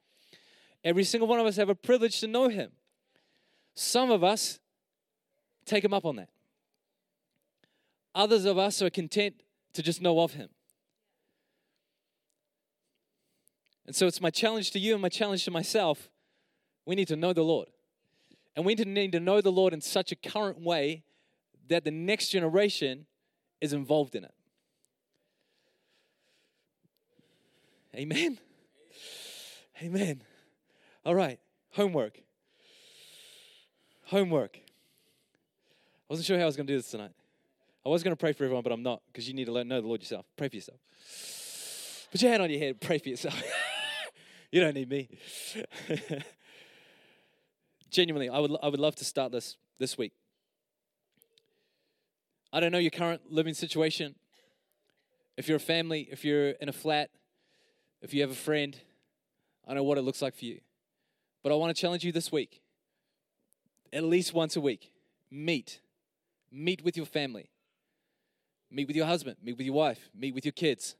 Every 0.83 1.03
single 1.03 1.27
one 1.27 1.39
of 1.39 1.45
us 1.45 1.55
have 1.57 1.69
a 1.69 1.75
privilege 1.75 2.19
to 2.21 2.27
know 2.27 2.49
Him. 2.49 2.71
Some 3.75 4.11
of 4.11 4.23
us 4.23 4.59
take 5.65 5.83
Him 5.83 5.93
up 5.93 6.05
on 6.05 6.17
that. 6.17 6.29
Others 8.13 8.45
of 8.45 8.57
us 8.57 8.81
are 8.81 8.89
content 8.89 9.35
to 9.73 9.81
just 9.81 10.01
know 10.01 10.19
of 10.19 10.33
Him. 10.33 10.49
And 13.91 13.95
so 13.97 14.07
it's 14.07 14.21
my 14.21 14.29
challenge 14.29 14.71
to 14.71 14.79
you 14.79 14.93
and 14.93 15.01
my 15.01 15.09
challenge 15.09 15.43
to 15.43 15.51
myself. 15.51 16.09
We 16.85 16.95
need 16.95 17.09
to 17.09 17.17
know 17.17 17.33
the 17.33 17.43
Lord. 17.43 17.67
And 18.55 18.65
we 18.65 18.73
need 18.73 19.11
to 19.11 19.19
know 19.19 19.41
the 19.41 19.51
Lord 19.51 19.73
in 19.73 19.81
such 19.81 20.13
a 20.13 20.15
current 20.15 20.61
way 20.61 21.03
that 21.67 21.83
the 21.83 21.91
next 21.91 22.29
generation 22.29 23.05
is 23.59 23.73
involved 23.73 24.15
in 24.15 24.23
it. 24.23 24.33
Amen. 27.93 28.37
Amen. 29.83 30.23
All 31.03 31.13
right, 31.13 31.37
homework. 31.71 32.21
Homework. 34.05 34.55
I 34.55 34.61
wasn't 36.07 36.27
sure 36.27 36.37
how 36.37 36.43
I 36.43 36.45
was 36.45 36.55
going 36.55 36.67
to 36.67 36.71
do 36.71 36.77
this 36.77 36.91
tonight. 36.91 37.11
I 37.85 37.89
was 37.89 38.03
going 38.03 38.15
to 38.15 38.17
pray 38.17 38.31
for 38.31 38.45
everyone, 38.45 38.63
but 38.63 38.71
I'm 38.71 38.83
not 38.83 39.01
because 39.11 39.27
you 39.27 39.33
need 39.33 39.47
to 39.47 39.63
know 39.65 39.81
the 39.81 39.87
Lord 39.87 39.99
yourself. 39.99 40.25
Pray 40.37 40.47
for 40.47 40.55
yourself. 40.55 40.79
Put 42.09 42.21
your 42.21 42.31
hand 42.31 42.41
on 42.41 42.49
your 42.49 42.59
head, 42.59 42.79
pray 42.79 42.97
for 42.97 43.09
yourself. 43.09 43.43
you 44.53 44.59
don't 44.59 44.73
need 44.73 44.89
me. 44.89 45.09
Genuinely, 47.89 48.29
I 48.29 48.39
would, 48.39 48.51
I 48.61 48.67
would 48.67 48.79
love 48.79 48.95
to 48.95 49.05
start 49.05 49.31
this 49.31 49.55
this 49.79 49.97
week. 49.97 50.11
I 52.53 52.59
don't 52.59 52.71
know 52.71 52.77
your 52.77 52.91
current 52.91 53.31
living 53.31 53.53
situation. 53.53 54.15
If 55.37 55.47
you're 55.47 55.57
a 55.57 55.59
family, 55.59 56.07
if 56.11 56.25
you're 56.25 56.49
in 56.49 56.67
a 56.67 56.73
flat, 56.73 57.09
if 58.01 58.13
you 58.13 58.21
have 58.21 58.31
a 58.31 58.35
friend, 58.35 58.77
I 59.65 59.73
know 59.73 59.83
what 59.83 59.97
it 59.97 60.01
looks 60.01 60.21
like 60.21 60.35
for 60.35 60.45
you. 60.45 60.59
But 61.43 61.53
I 61.53 61.55
want 61.55 61.73
to 61.73 61.81
challenge 61.81 62.03
you 62.03 62.11
this 62.11 62.31
week. 62.31 62.61
At 63.93 64.03
least 64.03 64.33
once 64.33 64.55
a 64.57 64.61
week, 64.61 64.91
meet. 65.29 65.79
Meet 66.51 66.83
with 66.83 66.97
your 66.97 67.05
family. 67.05 67.49
Meet 68.69 68.87
with 68.87 68.97
your 68.97 69.05
husband. 69.05 69.37
Meet 69.41 69.57
with 69.57 69.65
your 69.65 69.75
wife. 69.75 70.09
Meet 70.13 70.35
with 70.35 70.45
your 70.45 70.51
kids. 70.51 70.95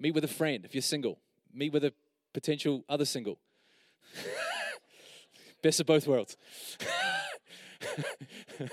Meet 0.00 0.14
with 0.14 0.24
a 0.24 0.28
friend 0.28 0.64
if 0.64 0.74
you're 0.74 0.82
single. 0.82 1.18
Meet 1.52 1.72
with 1.72 1.84
a 1.84 1.92
potential 2.34 2.84
other 2.88 3.06
single. 3.06 3.38
Best 5.62 5.80
of 5.80 5.86
both 5.86 6.06
worlds. 6.06 6.36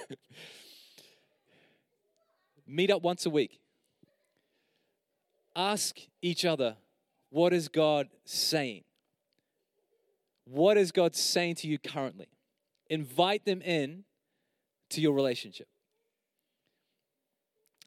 Meet 2.68 2.92
up 2.92 3.02
once 3.02 3.26
a 3.26 3.30
week. 3.30 3.62
Ask 5.56 6.00
each 6.22 6.44
other, 6.44 6.76
what 7.30 7.54
is 7.54 7.70
God 7.70 8.10
saying? 8.26 8.84
What 10.44 10.76
is 10.78 10.92
God 10.92 11.16
saying 11.16 11.56
to 11.56 11.68
you 11.70 11.80
currently? 11.80 12.28
Invite 12.90 13.46
them 13.46 13.62
in 13.62 14.04
to 14.90 15.00
your 15.00 15.14
relationship. 15.14 15.68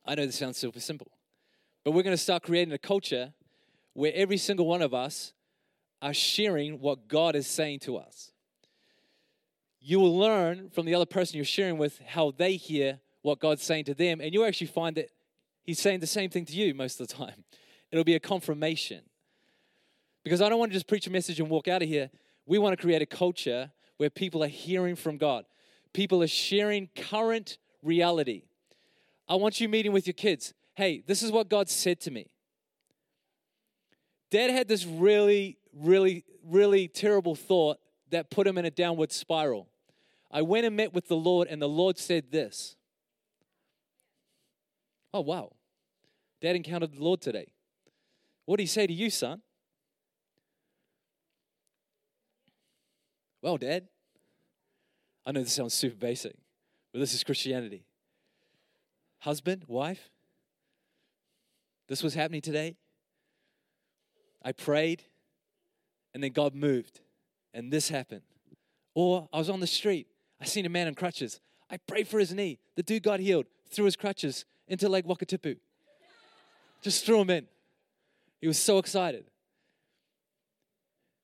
I 0.06 0.14
know 0.14 0.24
this 0.24 0.38
sounds 0.38 0.56
super 0.56 0.80
simple, 0.80 1.10
but 1.84 1.90
we're 1.90 2.02
going 2.02 2.16
to 2.16 2.22
start 2.22 2.42
creating 2.42 2.72
a 2.72 2.78
culture 2.78 3.34
where 3.92 4.12
every 4.14 4.38
single 4.38 4.66
one 4.66 4.80
of 4.80 4.94
us 4.94 5.33
are 6.04 6.12
sharing 6.12 6.80
what 6.80 7.08
God 7.08 7.34
is 7.34 7.46
saying 7.46 7.78
to 7.80 7.96
us. 7.96 8.30
You 9.80 9.98
will 9.98 10.16
learn 10.16 10.68
from 10.68 10.84
the 10.84 10.94
other 10.94 11.06
person 11.06 11.36
you're 11.36 11.46
sharing 11.46 11.78
with 11.78 11.98
how 12.06 12.30
they 12.30 12.56
hear 12.56 13.00
what 13.22 13.40
God's 13.40 13.62
saying 13.62 13.86
to 13.86 13.94
them, 13.94 14.20
and 14.20 14.32
you'll 14.32 14.44
actually 14.44 14.66
find 14.66 14.96
that 14.96 15.08
He's 15.62 15.78
saying 15.78 16.00
the 16.00 16.06
same 16.06 16.28
thing 16.28 16.44
to 16.44 16.52
you 16.52 16.74
most 16.74 17.00
of 17.00 17.08
the 17.08 17.14
time. 17.14 17.44
It'll 17.90 18.04
be 18.04 18.14
a 18.14 18.20
confirmation. 18.20 19.00
Because 20.24 20.42
I 20.42 20.50
don't 20.50 20.58
want 20.58 20.72
to 20.72 20.74
just 20.74 20.86
preach 20.86 21.06
a 21.06 21.10
message 21.10 21.40
and 21.40 21.48
walk 21.48 21.68
out 21.68 21.80
of 21.80 21.88
here. 21.88 22.10
We 22.44 22.58
want 22.58 22.76
to 22.76 22.82
create 22.82 23.00
a 23.00 23.06
culture 23.06 23.72
where 23.96 24.10
people 24.10 24.44
are 24.44 24.48
hearing 24.48 24.96
from 24.96 25.16
God, 25.16 25.46
people 25.94 26.22
are 26.22 26.28
sharing 26.28 26.90
current 26.94 27.56
reality. 27.82 28.42
I 29.26 29.36
want 29.36 29.58
you 29.58 29.70
meeting 29.70 29.92
with 29.92 30.06
your 30.06 30.14
kids. 30.14 30.52
Hey, 30.74 31.02
this 31.06 31.22
is 31.22 31.32
what 31.32 31.48
God 31.48 31.70
said 31.70 31.98
to 32.00 32.10
me. 32.10 32.26
Dad 34.30 34.50
had 34.50 34.68
this 34.68 34.84
really, 34.84 35.56
really, 35.76 36.24
really 36.44 36.88
terrible 36.88 37.34
thought 37.34 37.78
that 38.10 38.30
put 38.30 38.46
him 38.46 38.58
in 38.58 38.64
a 38.64 38.70
downward 38.70 39.12
spiral. 39.12 39.68
I 40.30 40.42
went 40.42 40.66
and 40.66 40.76
met 40.76 40.92
with 40.92 41.08
the 41.08 41.16
Lord, 41.16 41.48
and 41.48 41.60
the 41.60 41.68
Lord 41.68 41.98
said 41.98 42.30
this. 42.30 42.76
Oh, 45.12 45.20
wow. 45.20 45.52
Dad 46.40 46.56
encountered 46.56 46.92
the 46.92 47.02
Lord 47.02 47.20
today. 47.20 47.46
What 48.44 48.56
did 48.56 48.64
he 48.64 48.68
say 48.68 48.86
to 48.86 48.92
you, 48.92 49.10
son? 49.10 49.42
Well, 53.40 53.56
Dad, 53.56 53.88
I 55.26 55.32
know 55.32 55.42
this 55.42 55.52
sounds 55.52 55.74
super 55.74 55.96
basic, 55.96 56.34
but 56.92 56.98
this 56.98 57.14
is 57.14 57.22
Christianity. 57.22 57.84
Husband, 59.20 59.64
wife, 59.68 60.10
this 61.88 62.02
was 62.02 62.14
happening 62.14 62.40
today. 62.40 62.76
I 64.42 64.52
prayed, 64.52 65.02
and 66.14 66.22
then 66.22 66.32
God 66.32 66.54
moved, 66.54 67.00
and 67.52 67.72
this 67.72 67.88
happened. 67.88 68.22
Or 68.94 69.28
I 69.32 69.38
was 69.38 69.50
on 69.50 69.60
the 69.60 69.66
street, 69.66 70.06
I 70.40 70.44
seen 70.44 70.64
a 70.64 70.68
man 70.68 70.86
in 70.86 70.94
crutches. 70.94 71.40
I 71.70 71.76
prayed 71.76 72.06
for 72.06 72.18
his 72.18 72.32
knee. 72.32 72.58
The 72.76 72.82
dude 72.82 73.02
got 73.02 73.20
healed, 73.20 73.46
threw 73.68 73.84
his 73.84 73.96
crutches 73.96 74.44
into 74.68 74.88
Lake 74.88 75.06
Wakatipu. 75.06 75.56
Just 76.82 77.04
threw 77.04 77.20
him 77.20 77.30
in. 77.30 77.46
He 78.40 78.46
was 78.46 78.58
so 78.58 78.78
excited. 78.78 79.24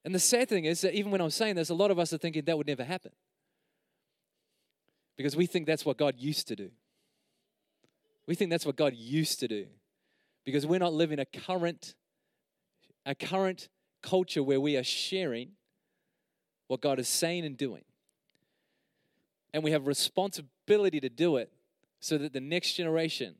And 0.04 0.14
the 0.14 0.18
sad 0.18 0.48
thing 0.48 0.64
is 0.64 0.80
that 0.80 0.94
even 0.94 1.12
when 1.12 1.20
I'm 1.20 1.30
saying 1.30 1.56
this, 1.56 1.70
a 1.70 1.74
lot 1.74 1.90
of 1.90 1.98
us 1.98 2.12
are 2.12 2.18
thinking 2.18 2.44
that 2.46 2.56
would 2.56 2.66
never 2.66 2.84
happen. 2.84 3.12
Because 5.16 5.36
we 5.36 5.44
think 5.46 5.66
that's 5.66 5.84
what 5.84 5.98
God 5.98 6.14
used 6.18 6.48
to 6.48 6.56
do. 6.56 6.70
We 8.26 8.34
think 8.34 8.50
that's 8.50 8.64
what 8.64 8.76
God 8.76 8.94
used 8.96 9.40
to 9.40 9.48
do. 9.48 9.66
Because 10.46 10.66
we're 10.66 10.78
not 10.78 10.94
living 10.94 11.18
a 11.18 11.26
current 11.26 11.94
a 13.06 13.14
current 13.14 13.68
culture 14.02 14.42
where 14.42 14.60
we 14.60 14.76
are 14.76 14.84
sharing 14.84 15.50
what 16.68 16.80
God 16.80 16.98
is 16.98 17.08
saying 17.08 17.44
and 17.44 17.56
doing. 17.56 17.84
And 19.52 19.64
we 19.64 19.72
have 19.72 19.86
responsibility 19.86 21.00
to 21.00 21.08
do 21.08 21.36
it 21.36 21.52
so 21.98 22.16
that 22.18 22.32
the 22.32 22.40
next 22.40 22.74
generation 22.74 23.34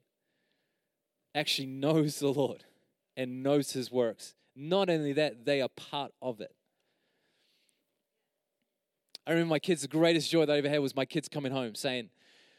actually 1.35 1.67
knows 1.67 2.19
the 2.19 2.33
Lord 2.33 2.65
and 3.17 3.43
knows 3.43 3.73
his 3.73 3.91
works 3.91 4.35
not 4.61 4.91
only 4.91 5.13
that, 5.15 5.45
they 5.45 5.63
are 5.63 5.69
part 5.69 6.13
of 6.21 6.41
it. 6.41 6.55
I 9.27 9.31
remember 9.33 9.51
my 9.51 9.59
kids, 9.59 9.83
the 9.83 9.89
greatest 9.89 10.31
joy 10.31 10.47
that 10.47 10.53
I 10.53 10.59
ever 10.59 10.69
had 10.69 10.81
was 10.81 10.97
my 10.97 11.05
kids 11.05 11.29
coming 11.29 11.53
home 11.53 11.75
saying, 11.75 12.11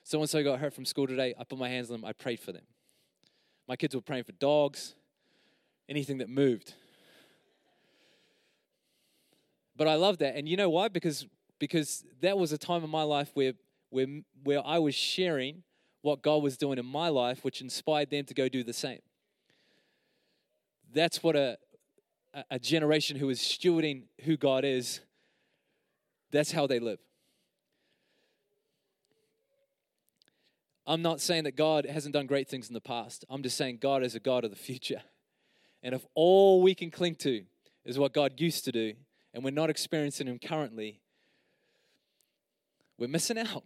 So 0.03 0.19
and 0.19 0.29
so 0.29 0.43
got 0.43 0.59
hurt 0.59 0.73
from 0.73 0.85
school 0.85 1.07
today. 1.07 1.33
I 1.37 1.43
put 1.43 1.59
my 1.59 1.69
hands 1.69 1.89
on 1.89 1.99
them, 1.99 2.05
I 2.05 2.13
prayed 2.13 2.39
for 2.39 2.51
them. 2.51 2.63
My 3.67 3.75
kids 3.75 3.95
were 3.95 4.01
praying 4.01 4.23
for 4.23 4.31
dogs, 4.33 4.95
anything 5.89 6.17
that 6.19 6.29
moved. 6.29 6.73
But 9.75 9.87
I 9.87 9.95
love 9.95 10.17
that. 10.19 10.35
And 10.35 10.47
you 10.47 10.57
know 10.57 10.69
why? 10.69 10.87
Because, 10.87 11.25
because 11.59 12.03
that 12.21 12.37
was 12.37 12.51
a 12.51 12.57
time 12.57 12.83
in 12.83 12.89
my 12.89 13.03
life 13.03 13.31
where, 13.33 13.53
where, 13.89 14.07
where 14.43 14.65
I 14.65 14.79
was 14.79 14.95
sharing 14.95 15.63
what 16.01 16.21
God 16.21 16.43
was 16.43 16.57
doing 16.57 16.77
in 16.77 16.85
my 16.85 17.09
life, 17.09 17.43
which 17.43 17.61
inspired 17.61 18.09
them 18.09 18.25
to 18.25 18.33
go 18.33 18.49
do 18.49 18.63
the 18.63 18.73
same. 18.73 18.99
That's 20.93 21.23
what 21.23 21.35
a, 21.35 21.57
a 22.49 22.59
generation 22.59 23.17
who 23.17 23.29
is 23.29 23.39
stewarding 23.39 24.03
who 24.23 24.37
God 24.37 24.65
is, 24.65 25.01
that's 26.31 26.51
how 26.51 26.67
they 26.67 26.79
live. 26.79 26.99
I'm 30.87 31.01
not 31.01 31.21
saying 31.21 31.43
that 31.43 31.55
God 31.55 31.85
hasn't 31.85 32.13
done 32.13 32.25
great 32.25 32.49
things 32.49 32.67
in 32.67 32.73
the 32.73 32.81
past. 32.81 33.23
I'm 33.29 33.43
just 33.43 33.55
saying 33.55 33.77
God 33.81 34.03
is 34.03 34.15
a 34.15 34.19
God 34.19 34.43
of 34.43 34.49
the 34.49 34.57
future. 34.57 35.01
And 35.83 35.93
if 35.93 36.05
all 36.15 36.61
we 36.61 36.73
can 36.73 36.91
cling 36.91 37.15
to 37.15 37.43
is 37.85 37.99
what 37.99 38.13
God 38.13 38.39
used 38.39 38.65
to 38.65 38.71
do, 38.71 38.93
and 39.33 39.43
we're 39.43 39.51
not 39.51 39.69
experiencing 39.69 40.27
Him 40.27 40.39
currently, 40.39 40.99
we're 42.97 43.07
missing 43.07 43.37
out. 43.37 43.63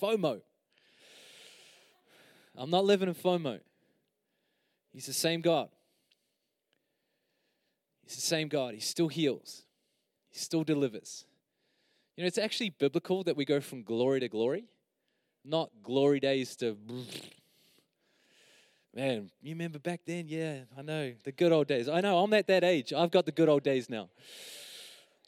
FOMO. 0.00 0.40
I'm 2.56 2.70
not 2.70 2.84
living 2.84 3.08
in 3.08 3.14
FOMO. 3.14 3.60
He's 4.92 5.06
the 5.06 5.12
same 5.12 5.40
God. 5.40 5.68
He's 8.04 8.16
the 8.16 8.22
same 8.22 8.48
God. 8.48 8.74
He 8.74 8.80
still 8.80 9.08
heals, 9.08 9.64
He 10.30 10.38
still 10.38 10.64
delivers. 10.64 11.24
You 12.16 12.24
know, 12.24 12.26
it's 12.28 12.38
actually 12.38 12.70
biblical 12.70 13.24
that 13.24 13.36
we 13.36 13.44
go 13.44 13.60
from 13.60 13.82
glory 13.82 14.20
to 14.20 14.28
glory, 14.28 14.64
not 15.44 15.70
glory 15.82 16.20
days 16.20 16.56
to. 16.56 16.76
Man, 18.94 19.30
you 19.40 19.54
remember 19.54 19.78
back 19.78 20.00
then? 20.04 20.26
Yeah, 20.26 20.60
I 20.76 20.82
know. 20.82 21.12
The 21.22 21.30
good 21.30 21.52
old 21.52 21.68
days. 21.68 21.88
I 21.88 22.00
know, 22.00 22.18
I'm 22.18 22.32
at 22.34 22.48
that 22.48 22.64
age. 22.64 22.92
I've 22.92 23.12
got 23.12 23.24
the 23.24 23.32
good 23.32 23.48
old 23.48 23.62
days 23.62 23.88
now. 23.88 24.08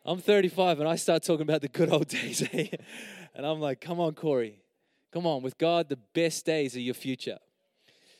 I'm 0.04 0.18
35 0.18 0.80
and 0.80 0.88
I 0.88 0.96
start 0.96 1.22
talking 1.22 1.42
about 1.42 1.60
the 1.60 1.68
good 1.68 1.88
old 1.90 2.08
days. 2.08 2.42
And 3.34 3.46
I'm 3.46 3.60
like, 3.60 3.80
come 3.80 4.00
on, 4.00 4.14
Corey. 4.14 4.58
Come 5.12 5.26
on. 5.26 5.42
With 5.42 5.58
God, 5.58 5.88
the 5.88 5.98
best 6.12 6.44
days 6.44 6.74
are 6.74 6.80
your 6.80 6.94
future. 6.94 7.38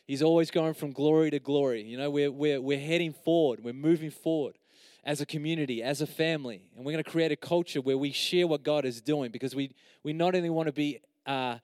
He's 0.07 0.23
always 0.23 0.51
going 0.51 0.75
from 0.75 0.93
glory 0.93 1.31
to 1.31 1.41
glory. 1.41 1.83
You 1.83 1.97
know, 1.97 2.11
we're, 2.11 2.31
we're, 2.31 2.61
we're 2.61 2.79
heading 2.79 3.13
forward, 3.13 3.65
we're 3.65 3.73
moving 3.73 4.11
forward 4.11 4.59
as 5.05 5.21
a 5.21 5.27
community, 5.27 5.83
as 5.83 6.01
a 6.01 6.07
family. 6.07 6.63
And 6.77 6.85
we're 6.85 6.93
going 6.93 7.03
to 7.03 7.11
create 7.11 7.33
a 7.33 7.37
culture 7.37 7.81
where 7.81 7.99
we 7.99 8.13
share 8.13 8.47
what 8.47 8.63
God 8.63 8.85
is 8.85 9.01
doing 9.01 9.33
because 9.33 9.57
we, 9.57 9.75
we 10.05 10.13
not 10.13 10.37
only 10.37 10.51
want 10.51 10.69
to 10.69 10.73
be 10.73 11.01
uh, 11.27 11.59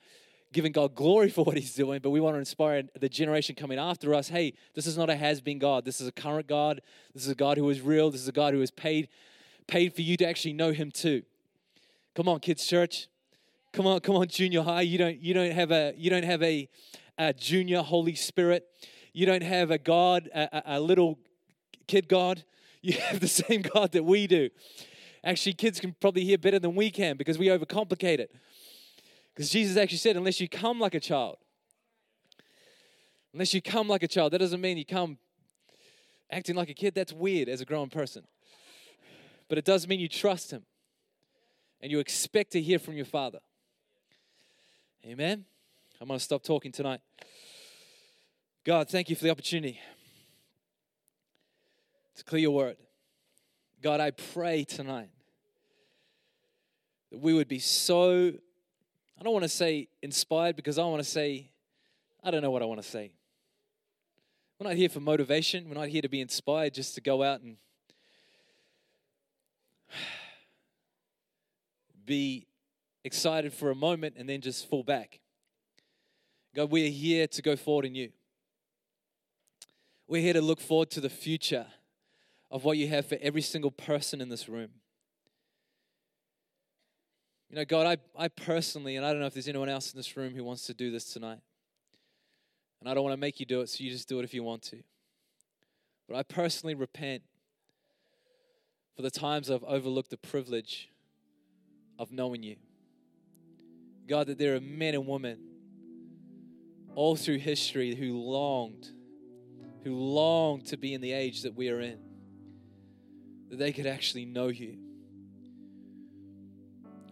giving 0.52 0.72
God 0.72 0.94
glory 0.94 1.28
for 1.36 1.44
what 1.44 1.56
He's 1.56 1.74
doing, 1.74 2.00
but 2.00 2.10
we 2.10 2.20
want 2.20 2.34
to 2.34 2.38
inspire 2.38 2.82
the 2.98 3.08
generation 3.08 3.54
coming 3.54 3.78
after 3.78 4.14
us 4.14 4.28
hey, 4.28 4.54
this 4.74 4.86
is 4.86 4.96
not 4.96 5.10
a 5.10 5.16
has 5.16 5.40
been 5.40 5.58
God. 5.58 5.84
This 5.84 6.00
is 6.00 6.08
a 6.08 6.12
current 6.12 6.46
God. 6.46 6.80
This 7.14 7.24
is 7.24 7.30
a 7.30 7.34
God 7.34 7.58
who 7.58 7.68
is 7.70 7.80
real. 7.80 8.10
This 8.10 8.22
is 8.22 8.28
a 8.28 8.32
God 8.32 8.54
who 8.54 8.60
has 8.60 8.70
paid, 8.70 9.08
paid 9.66 9.94
for 9.94 10.02
you 10.02 10.16
to 10.16 10.26
actually 10.26 10.54
know 10.54 10.72
Him 10.72 10.90
too. 10.90 11.22
Come 12.14 12.28
on, 12.28 12.40
kids' 12.40 12.66
church. 12.66 13.08
Come 13.72 13.86
on, 13.86 14.00
come 14.00 14.16
on, 14.16 14.26
junior 14.26 14.62
high. 14.62 14.80
You 14.80 14.98
don't, 14.98 15.20
you 15.20 15.34
don't 15.34 15.52
have 15.52 15.70
a, 15.70 15.94
you 15.96 16.10
don't 16.10 16.24
have 16.24 16.42
a, 16.42 16.68
a 17.18 17.32
junior 17.32 17.82
Holy 17.82 18.14
Spirit. 18.14 18.66
You 19.12 19.26
don't 19.26 19.42
have 19.42 19.70
a 19.70 19.78
God, 19.78 20.28
a, 20.34 20.78
a 20.78 20.80
little 20.80 21.18
kid 21.86 22.08
God. 22.08 22.44
You 22.80 22.92
have 22.92 23.18
the 23.18 23.26
same 23.26 23.62
God 23.62 23.90
that 23.90 24.04
we 24.04 24.28
do. 24.28 24.50
Actually, 25.24 25.54
kids 25.54 25.80
can 25.80 25.96
probably 26.00 26.24
hear 26.24 26.38
better 26.38 26.60
than 26.60 26.76
we 26.76 26.92
can 26.92 27.16
because 27.16 27.36
we 27.36 27.48
overcomplicate 27.48 28.20
it. 28.20 28.32
Because 29.38 29.50
Jesus 29.50 29.76
actually 29.76 29.98
said, 29.98 30.16
unless 30.16 30.40
you 30.40 30.48
come 30.48 30.80
like 30.80 30.96
a 30.96 31.00
child, 31.00 31.36
unless 33.32 33.54
you 33.54 33.62
come 33.62 33.86
like 33.86 34.02
a 34.02 34.08
child, 34.08 34.32
that 34.32 34.38
doesn't 34.38 34.60
mean 34.60 34.76
you 34.76 34.84
come 34.84 35.16
acting 36.28 36.56
like 36.56 36.68
a 36.70 36.74
kid. 36.74 36.92
That's 36.92 37.12
weird 37.12 37.48
as 37.48 37.60
a 37.60 37.64
grown 37.64 37.88
person. 37.88 38.24
But 39.48 39.56
it 39.56 39.64
does 39.64 39.86
mean 39.86 40.00
you 40.00 40.08
trust 40.08 40.50
Him 40.50 40.64
and 41.80 41.92
you 41.92 42.00
expect 42.00 42.50
to 42.54 42.60
hear 42.60 42.80
from 42.80 42.94
your 42.94 43.04
Father. 43.04 43.38
Amen. 45.06 45.44
I'm 46.00 46.08
going 46.08 46.18
to 46.18 46.24
stop 46.24 46.42
talking 46.42 46.72
tonight. 46.72 47.00
God, 48.64 48.88
thank 48.88 49.08
you 49.08 49.14
for 49.14 49.22
the 49.22 49.30
opportunity 49.30 49.78
to 52.16 52.24
clear 52.24 52.42
your 52.42 52.50
word. 52.50 52.76
God, 53.82 54.00
I 54.00 54.10
pray 54.10 54.64
tonight 54.64 55.10
that 57.12 57.20
we 57.20 57.34
would 57.34 57.46
be 57.46 57.60
so, 57.60 58.32
I 59.18 59.24
don't 59.24 59.32
want 59.32 59.42
to 59.42 59.48
say 59.48 59.88
inspired 60.00 60.54
because 60.54 60.78
I 60.78 60.84
want 60.84 61.02
to 61.02 61.08
say, 61.08 61.50
I 62.22 62.30
don't 62.30 62.40
know 62.40 62.52
what 62.52 62.62
I 62.62 62.66
want 62.66 62.80
to 62.80 62.88
say. 62.88 63.10
We're 64.58 64.68
not 64.68 64.76
here 64.76 64.88
for 64.88 65.00
motivation. 65.00 65.68
We're 65.68 65.74
not 65.74 65.88
here 65.88 66.02
to 66.02 66.08
be 66.08 66.20
inspired 66.20 66.74
just 66.74 66.94
to 66.94 67.00
go 67.00 67.24
out 67.24 67.40
and 67.40 67.56
be 72.04 72.46
excited 73.04 73.52
for 73.52 73.70
a 73.70 73.74
moment 73.74 74.14
and 74.16 74.28
then 74.28 74.40
just 74.40 74.68
fall 74.68 74.84
back. 74.84 75.18
God, 76.54 76.70
we 76.70 76.86
are 76.86 76.90
here 76.90 77.26
to 77.26 77.42
go 77.42 77.56
forward 77.56 77.86
in 77.86 77.96
you. 77.96 78.10
We're 80.06 80.22
here 80.22 80.34
to 80.34 80.40
look 80.40 80.60
forward 80.60 80.90
to 80.90 81.00
the 81.00 81.10
future 81.10 81.66
of 82.50 82.64
what 82.64 82.78
you 82.78 82.88
have 82.88 83.06
for 83.06 83.18
every 83.20 83.42
single 83.42 83.72
person 83.72 84.20
in 84.20 84.28
this 84.28 84.48
room. 84.48 84.70
You 87.50 87.56
know, 87.56 87.64
God, 87.64 87.86
I, 88.16 88.24
I 88.24 88.28
personally, 88.28 88.96
and 88.96 89.06
I 89.06 89.10
don't 89.10 89.20
know 89.20 89.26
if 89.26 89.32
there's 89.32 89.48
anyone 89.48 89.70
else 89.70 89.92
in 89.92 89.98
this 89.98 90.16
room 90.16 90.34
who 90.34 90.44
wants 90.44 90.66
to 90.66 90.74
do 90.74 90.90
this 90.90 91.12
tonight. 91.12 91.40
And 92.80 92.88
I 92.88 92.94
don't 92.94 93.02
want 93.02 93.14
to 93.14 93.20
make 93.20 93.40
you 93.40 93.46
do 93.46 93.62
it, 93.62 93.70
so 93.70 93.82
you 93.82 93.90
just 93.90 94.08
do 94.08 94.18
it 94.18 94.24
if 94.24 94.34
you 94.34 94.42
want 94.42 94.62
to. 94.64 94.82
But 96.08 96.16
I 96.16 96.22
personally 96.22 96.74
repent 96.74 97.22
for 98.94 99.02
the 99.02 99.10
times 99.10 99.50
I've 99.50 99.64
overlooked 99.64 100.10
the 100.10 100.18
privilege 100.18 100.90
of 101.98 102.12
knowing 102.12 102.42
you. 102.42 102.56
God, 104.06 104.26
that 104.26 104.38
there 104.38 104.54
are 104.54 104.60
men 104.60 104.94
and 104.94 105.06
women 105.06 105.38
all 106.94 107.16
through 107.16 107.38
history 107.38 107.94
who 107.94 108.18
longed, 108.18 108.90
who 109.84 109.94
longed 109.94 110.66
to 110.66 110.76
be 110.76 110.94
in 110.94 111.00
the 111.00 111.12
age 111.12 111.42
that 111.42 111.54
we 111.54 111.68
are 111.68 111.80
in, 111.80 111.98
that 113.50 113.56
they 113.56 113.72
could 113.72 113.86
actually 113.86 114.24
know 114.24 114.48
you. 114.48 114.78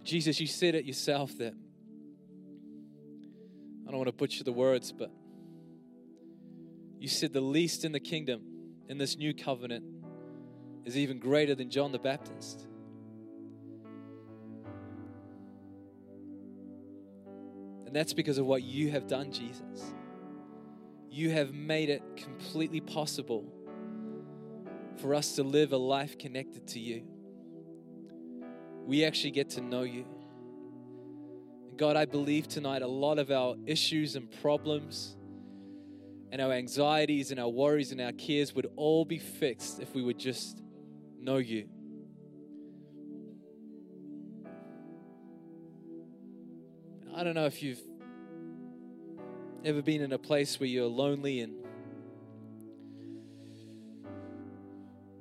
Jesus, 0.06 0.40
you 0.40 0.46
said 0.46 0.76
it 0.76 0.84
yourself 0.84 1.36
that 1.38 1.52
I 3.86 3.90
don't 3.90 3.98
want 3.98 4.06
to 4.06 4.12
butcher 4.12 4.44
the 4.44 4.52
words, 4.52 4.92
but 4.92 5.10
you 7.00 7.08
said 7.08 7.32
the 7.32 7.40
least 7.40 7.84
in 7.84 7.90
the 7.90 7.98
kingdom 7.98 8.40
in 8.88 8.98
this 8.98 9.16
new 9.16 9.34
covenant 9.34 9.84
is 10.84 10.96
even 10.96 11.18
greater 11.18 11.56
than 11.56 11.70
John 11.70 11.90
the 11.90 11.98
Baptist. 11.98 12.68
And 17.84 17.94
that's 17.94 18.12
because 18.12 18.38
of 18.38 18.46
what 18.46 18.62
you 18.62 18.92
have 18.92 19.08
done, 19.08 19.32
Jesus. 19.32 19.92
You 21.10 21.30
have 21.30 21.52
made 21.52 21.90
it 21.90 22.02
completely 22.16 22.80
possible 22.80 23.52
for 24.98 25.16
us 25.16 25.34
to 25.34 25.42
live 25.42 25.72
a 25.72 25.76
life 25.76 26.16
connected 26.16 26.68
to 26.68 26.78
you. 26.78 27.02
We 28.86 29.04
actually 29.04 29.32
get 29.32 29.50
to 29.50 29.60
know 29.60 29.82
you. 29.82 30.06
God, 31.76 31.96
I 31.96 32.04
believe 32.04 32.46
tonight 32.46 32.82
a 32.82 32.86
lot 32.86 33.18
of 33.18 33.32
our 33.32 33.56
issues 33.66 34.14
and 34.14 34.30
problems 34.40 35.16
and 36.30 36.40
our 36.40 36.52
anxieties 36.52 37.32
and 37.32 37.40
our 37.40 37.48
worries 37.48 37.90
and 37.90 38.00
our 38.00 38.12
cares 38.12 38.54
would 38.54 38.68
all 38.76 39.04
be 39.04 39.18
fixed 39.18 39.80
if 39.80 39.92
we 39.92 40.02
would 40.02 40.18
just 40.18 40.62
know 41.20 41.38
you. 41.38 41.68
I 47.14 47.24
don't 47.24 47.34
know 47.34 47.46
if 47.46 47.62
you've 47.62 47.82
ever 49.64 49.82
been 49.82 50.00
in 50.00 50.12
a 50.12 50.18
place 50.18 50.60
where 50.60 50.68
you're 50.68 50.86
lonely 50.86 51.40
and 51.40 51.65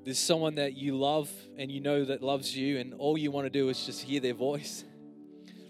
there's 0.06 0.20
someone 0.20 0.56
that 0.56 0.78
you 0.78 0.96
love 0.96 1.32
and 1.58 1.72
you 1.72 1.82
know 1.82 2.06
that 2.06 2.22
loves 2.22 2.56
you, 2.56 2.78
and 2.78 2.94
all 2.94 3.18
you 3.18 3.32
want 3.32 3.48
to 3.48 3.50
do 3.50 3.70
is 3.70 3.84
just 3.88 4.04
hear 4.04 4.20
their 4.20 4.36
voice. 4.36 4.84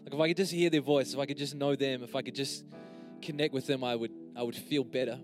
Like 0.03 0.13
if 0.13 0.19
I 0.19 0.27
could 0.27 0.37
just 0.37 0.51
hear 0.51 0.69
their 0.69 0.81
voice, 0.81 1.13
if 1.13 1.19
I 1.19 1.25
could 1.25 1.37
just 1.37 1.55
know 1.55 1.73
them, 1.75 2.03
if 2.03 2.17
I 2.17 2.21
could 2.21 2.35
just 2.35 2.65
connect 3.21 3.53
with 3.53 3.65
them, 3.65 3.81
I 3.83 3.95
would 3.95 4.11
I 4.35 4.43
would 4.43 4.55
feel 4.55 4.83
better. 4.83 5.17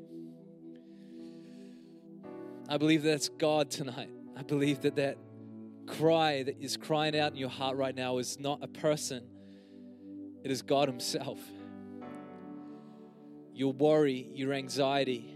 I 2.69 2.77
believe 2.77 3.03
that's 3.03 3.27
God 3.27 3.69
tonight. 3.69 4.09
I 4.37 4.43
believe 4.43 4.79
that 4.81 4.95
that 4.95 5.17
cry 5.87 6.43
that 6.43 6.61
is 6.61 6.77
crying 6.77 7.19
out 7.19 7.33
in 7.33 7.37
your 7.37 7.49
heart 7.49 7.75
right 7.75 7.93
now 7.93 8.17
is 8.17 8.39
not 8.39 8.59
a 8.63 8.67
person, 8.67 9.23
it 10.41 10.51
is 10.51 10.61
God 10.61 10.87
Himself. 10.87 11.37
Your 13.53 13.73
worry, 13.73 14.29
your 14.33 14.53
anxiety, 14.53 15.35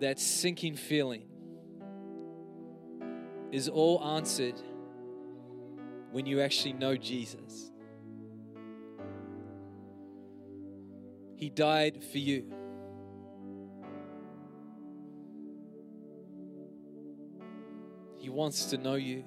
that 0.00 0.20
sinking 0.20 0.76
feeling 0.76 1.25
is 3.52 3.68
all 3.68 4.02
answered 4.16 4.60
when 6.10 6.26
you 6.26 6.40
actually 6.40 6.72
know 6.72 6.96
Jesus. 6.96 7.70
He 11.36 11.50
died 11.50 12.02
for 12.02 12.18
you. 12.18 12.52
He 18.16 18.30
wants 18.30 18.66
to 18.66 18.78
know 18.78 18.94
you. 18.94 19.24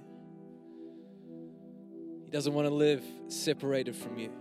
He 2.26 2.32
doesn't 2.32 2.54
want 2.54 2.68
to 2.68 2.74
live 2.74 3.04
separated 3.28 3.96
from 3.96 4.18
you. 4.18 4.32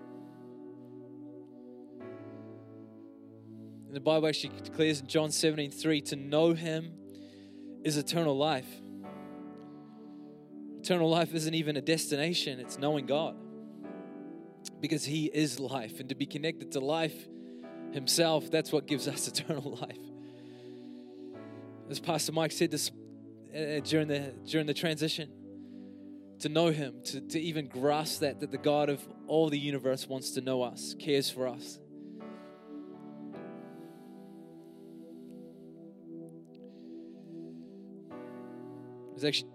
And 3.86 3.94
the 3.94 4.00
Bible 4.00 4.28
actually 4.28 4.58
declares 4.62 5.00
in 5.00 5.06
John 5.06 5.30
17 5.30 5.70
3 5.70 6.00
to 6.02 6.16
know 6.16 6.54
him 6.54 6.92
is 7.84 7.96
eternal 7.96 8.36
life. 8.36 8.68
Eternal 10.88 11.10
life 11.10 11.34
isn't 11.34 11.52
even 11.52 11.76
a 11.76 11.82
destination, 11.82 12.58
it's 12.58 12.78
knowing 12.78 13.04
God 13.04 13.36
because 14.80 15.04
He 15.04 15.26
is 15.26 15.60
life. 15.60 16.00
And 16.00 16.08
to 16.08 16.14
be 16.14 16.24
connected 16.24 16.72
to 16.72 16.80
life 16.80 17.28
Himself, 17.92 18.50
that's 18.50 18.72
what 18.72 18.86
gives 18.86 19.06
us 19.06 19.28
eternal 19.38 19.76
life. 19.82 19.98
As 21.90 22.00
Pastor 22.00 22.32
Mike 22.32 22.52
said 22.52 22.70
this, 22.70 22.90
uh, 23.54 23.80
during, 23.80 24.08
the, 24.08 24.32
during 24.46 24.66
the 24.66 24.72
transition, 24.72 25.28
to 26.38 26.48
know 26.48 26.68
Him, 26.70 27.02
to, 27.04 27.20
to 27.20 27.38
even 27.38 27.66
grasp 27.66 28.20
that, 28.20 28.40
that 28.40 28.50
the 28.50 28.56
God 28.56 28.88
of 28.88 29.06
all 29.26 29.50
the 29.50 29.58
universe 29.58 30.08
wants 30.08 30.30
to 30.30 30.40
know 30.40 30.62
us, 30.62 30.96
cares 30.98 31.28
for 31.28 31.48
us. 31.48 31.78
It 39.18 39.24
actually 39.24 39.50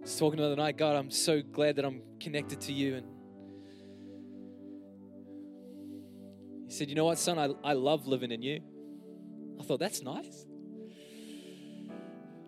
I 0.00 0.04
was 0.04 0.16
talking 0.18 0.40
the 0.40 0.46
other 0.46 0.56
night, 0.56 0.78
God, 0.78 0.96
I'm 0.96 1.10
so 1.10 1.42
glad 1.42 1.76
that 1.76 1.84
I'm 1.84 2.00
connected 2.20 2.62
to 2.62 2.72
you. 2.72 2.96
And 2.96 3.06
he 6.66 6.72
said, 6.72 6.88
You 6.88 6.94
know 6.94 7.04
what, 7.04 7.18
son? 7.18 7.38
I, 7.38 7.50
I 7.62 7.74
love 7.74 8.06
living 8.06 8.32
in 8.32 8.40
you. 8.40 8.60
I 9.60 9.62
thought, 9.62 9.78
That's 9.78 10.02
nice. 10.02 10.46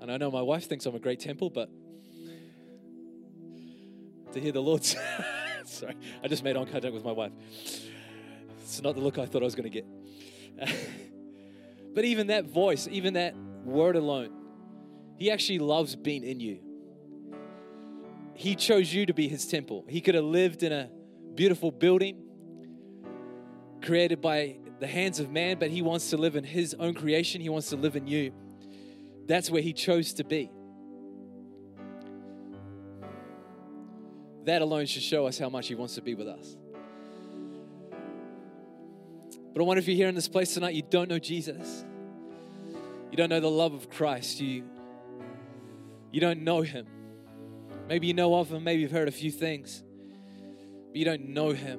And 0.01 0.11
I 0.11 0.17
know 0.17 0.31
my 0.31 0.41
wife 0.41 0.67
thinks 0.67 0.87
I'm 0.87 0.95
a 0.95 0.99
great 0.99 1.21
temple, 1.21 1.51
but 1.51 1.69
to 4.33 4.41
hear 4.41 4.53
the 4.53 4.63
Lord 4.63 4.83
sorry, 5.65 5.95
I 6.25 6.29
just 6.29 6.43
made 6.43 6.57
eye 6.57 6.65
contact 6.65 6.95
with 6.95 7.05
my 7.05 7.13
wife. 7.13 7.33
It's 8.63 8.83
not 8.83 8.95
the 8.95 9.03
look 9.03 9.19
I 9.19 9.27
thought 9.27 9.43
I 9.43 9.45
was 9.45 9.55
going 9.55 9.71
to 9.71 9.83
get. 9.83 9.87
but 11.95 12.05
even 12.07 12.29
that 12.29 12.47
voice, 12.47 12.89
even 12.91 13.15
that 13.15 13.37
word 13.37 13.95
alone, 13.95 14.31
He 15.19 15.31
actually 15.31 15.59
loves 15.59 15.95
being 15.95 16.25
in 16.25 16.41
you. 16.41 16.72
He 18.43 18.57
chose 18.57 18.93
you 18.93 19.07
to 19.07 19.15
be 19.15 19.29
His 19.29 19.47
temple. 19.47 19.85
He 19.89 20.01
could 20.01 20.17
have 20.17 20.25
lived 20.25 20.65
in 20.65 20.73
a 20.73 20.91
beautiful 21.37 21.71
building 21.71 22.25
created 23.81 24.21
by 24.21 24.57
the 24.81 24.87
hands 24.89 25.21
of 25.21 25.31
man, 25.31 25.61
but 25.61 25.71
He 25.71 25.81
wants 25.81 26.11
to 26.11 26.17
live 26.17 26.35
in 26.35 26.43
His 26.43 26.75
own 26.75 26.95
creation. 26.95 27.41
He 27.41 27.49
wants 27.49 27.69
to 27.69 27.77
live 27.77 27.95
in 27.95 28.09
you. 28.09 28.33
That's 29.29 29.49
where 29.49 29.63
He 29.63 29.73
chose 29.73 30.15
to 30.15 30.25
be. 30.25 30.51
That 34.45 34.61
alone 34.61 34.87
should 34.87 35.05
show 35.05 35.29
us 35.29 35.39
how 35.39 35.49
much 35.49 35.69
He 35.69 35.77
wants 35.77 35.95
to 35.95 36.03
be 36.03 36.17
with 36.17 36.27
us. 36.27 36.57
But 39.53 39.63
I 39.63 39.65
wonder 39.65 39.79
if 39.79 39.87
you're 39.87 39.97
here 39.97 40.09
in 40.09 40.17
this 40.17 40.27
place 40.27 40.53
tonight, 40.53 40.75
you 40.75 40.83
don't 40.83 41.09
know 41.09 41.21
Jesus. 41.21 41.85
You 43.13 43.17
don't 43.17 43.29
know 43.29 43.39
the 43.39 43.49
love 43.49 43.73
of 43.73 43.89
Christ. 43.89 44.41
You, 44.41 44.65
you 46.11 46.21
don't 46.21 46.43
know 46.43 46.63
Him. 46.63 46.89
Maybe 47.93 48.07
you 48.07 48.15
know 48.15 48.35
of 48.37 48.51
Him, 48.51 48.65
maybe 48.65 48.81
you've 48.81 48.91
heard 48.91 49.09
a 49.09 49.13
few 49.13 49.31
things, 49.31 49.83
but 50.89 50.97
you 50.97 51.05
don't 51.05 51.29
know 51.29 51.51
Him. 51.51 51.79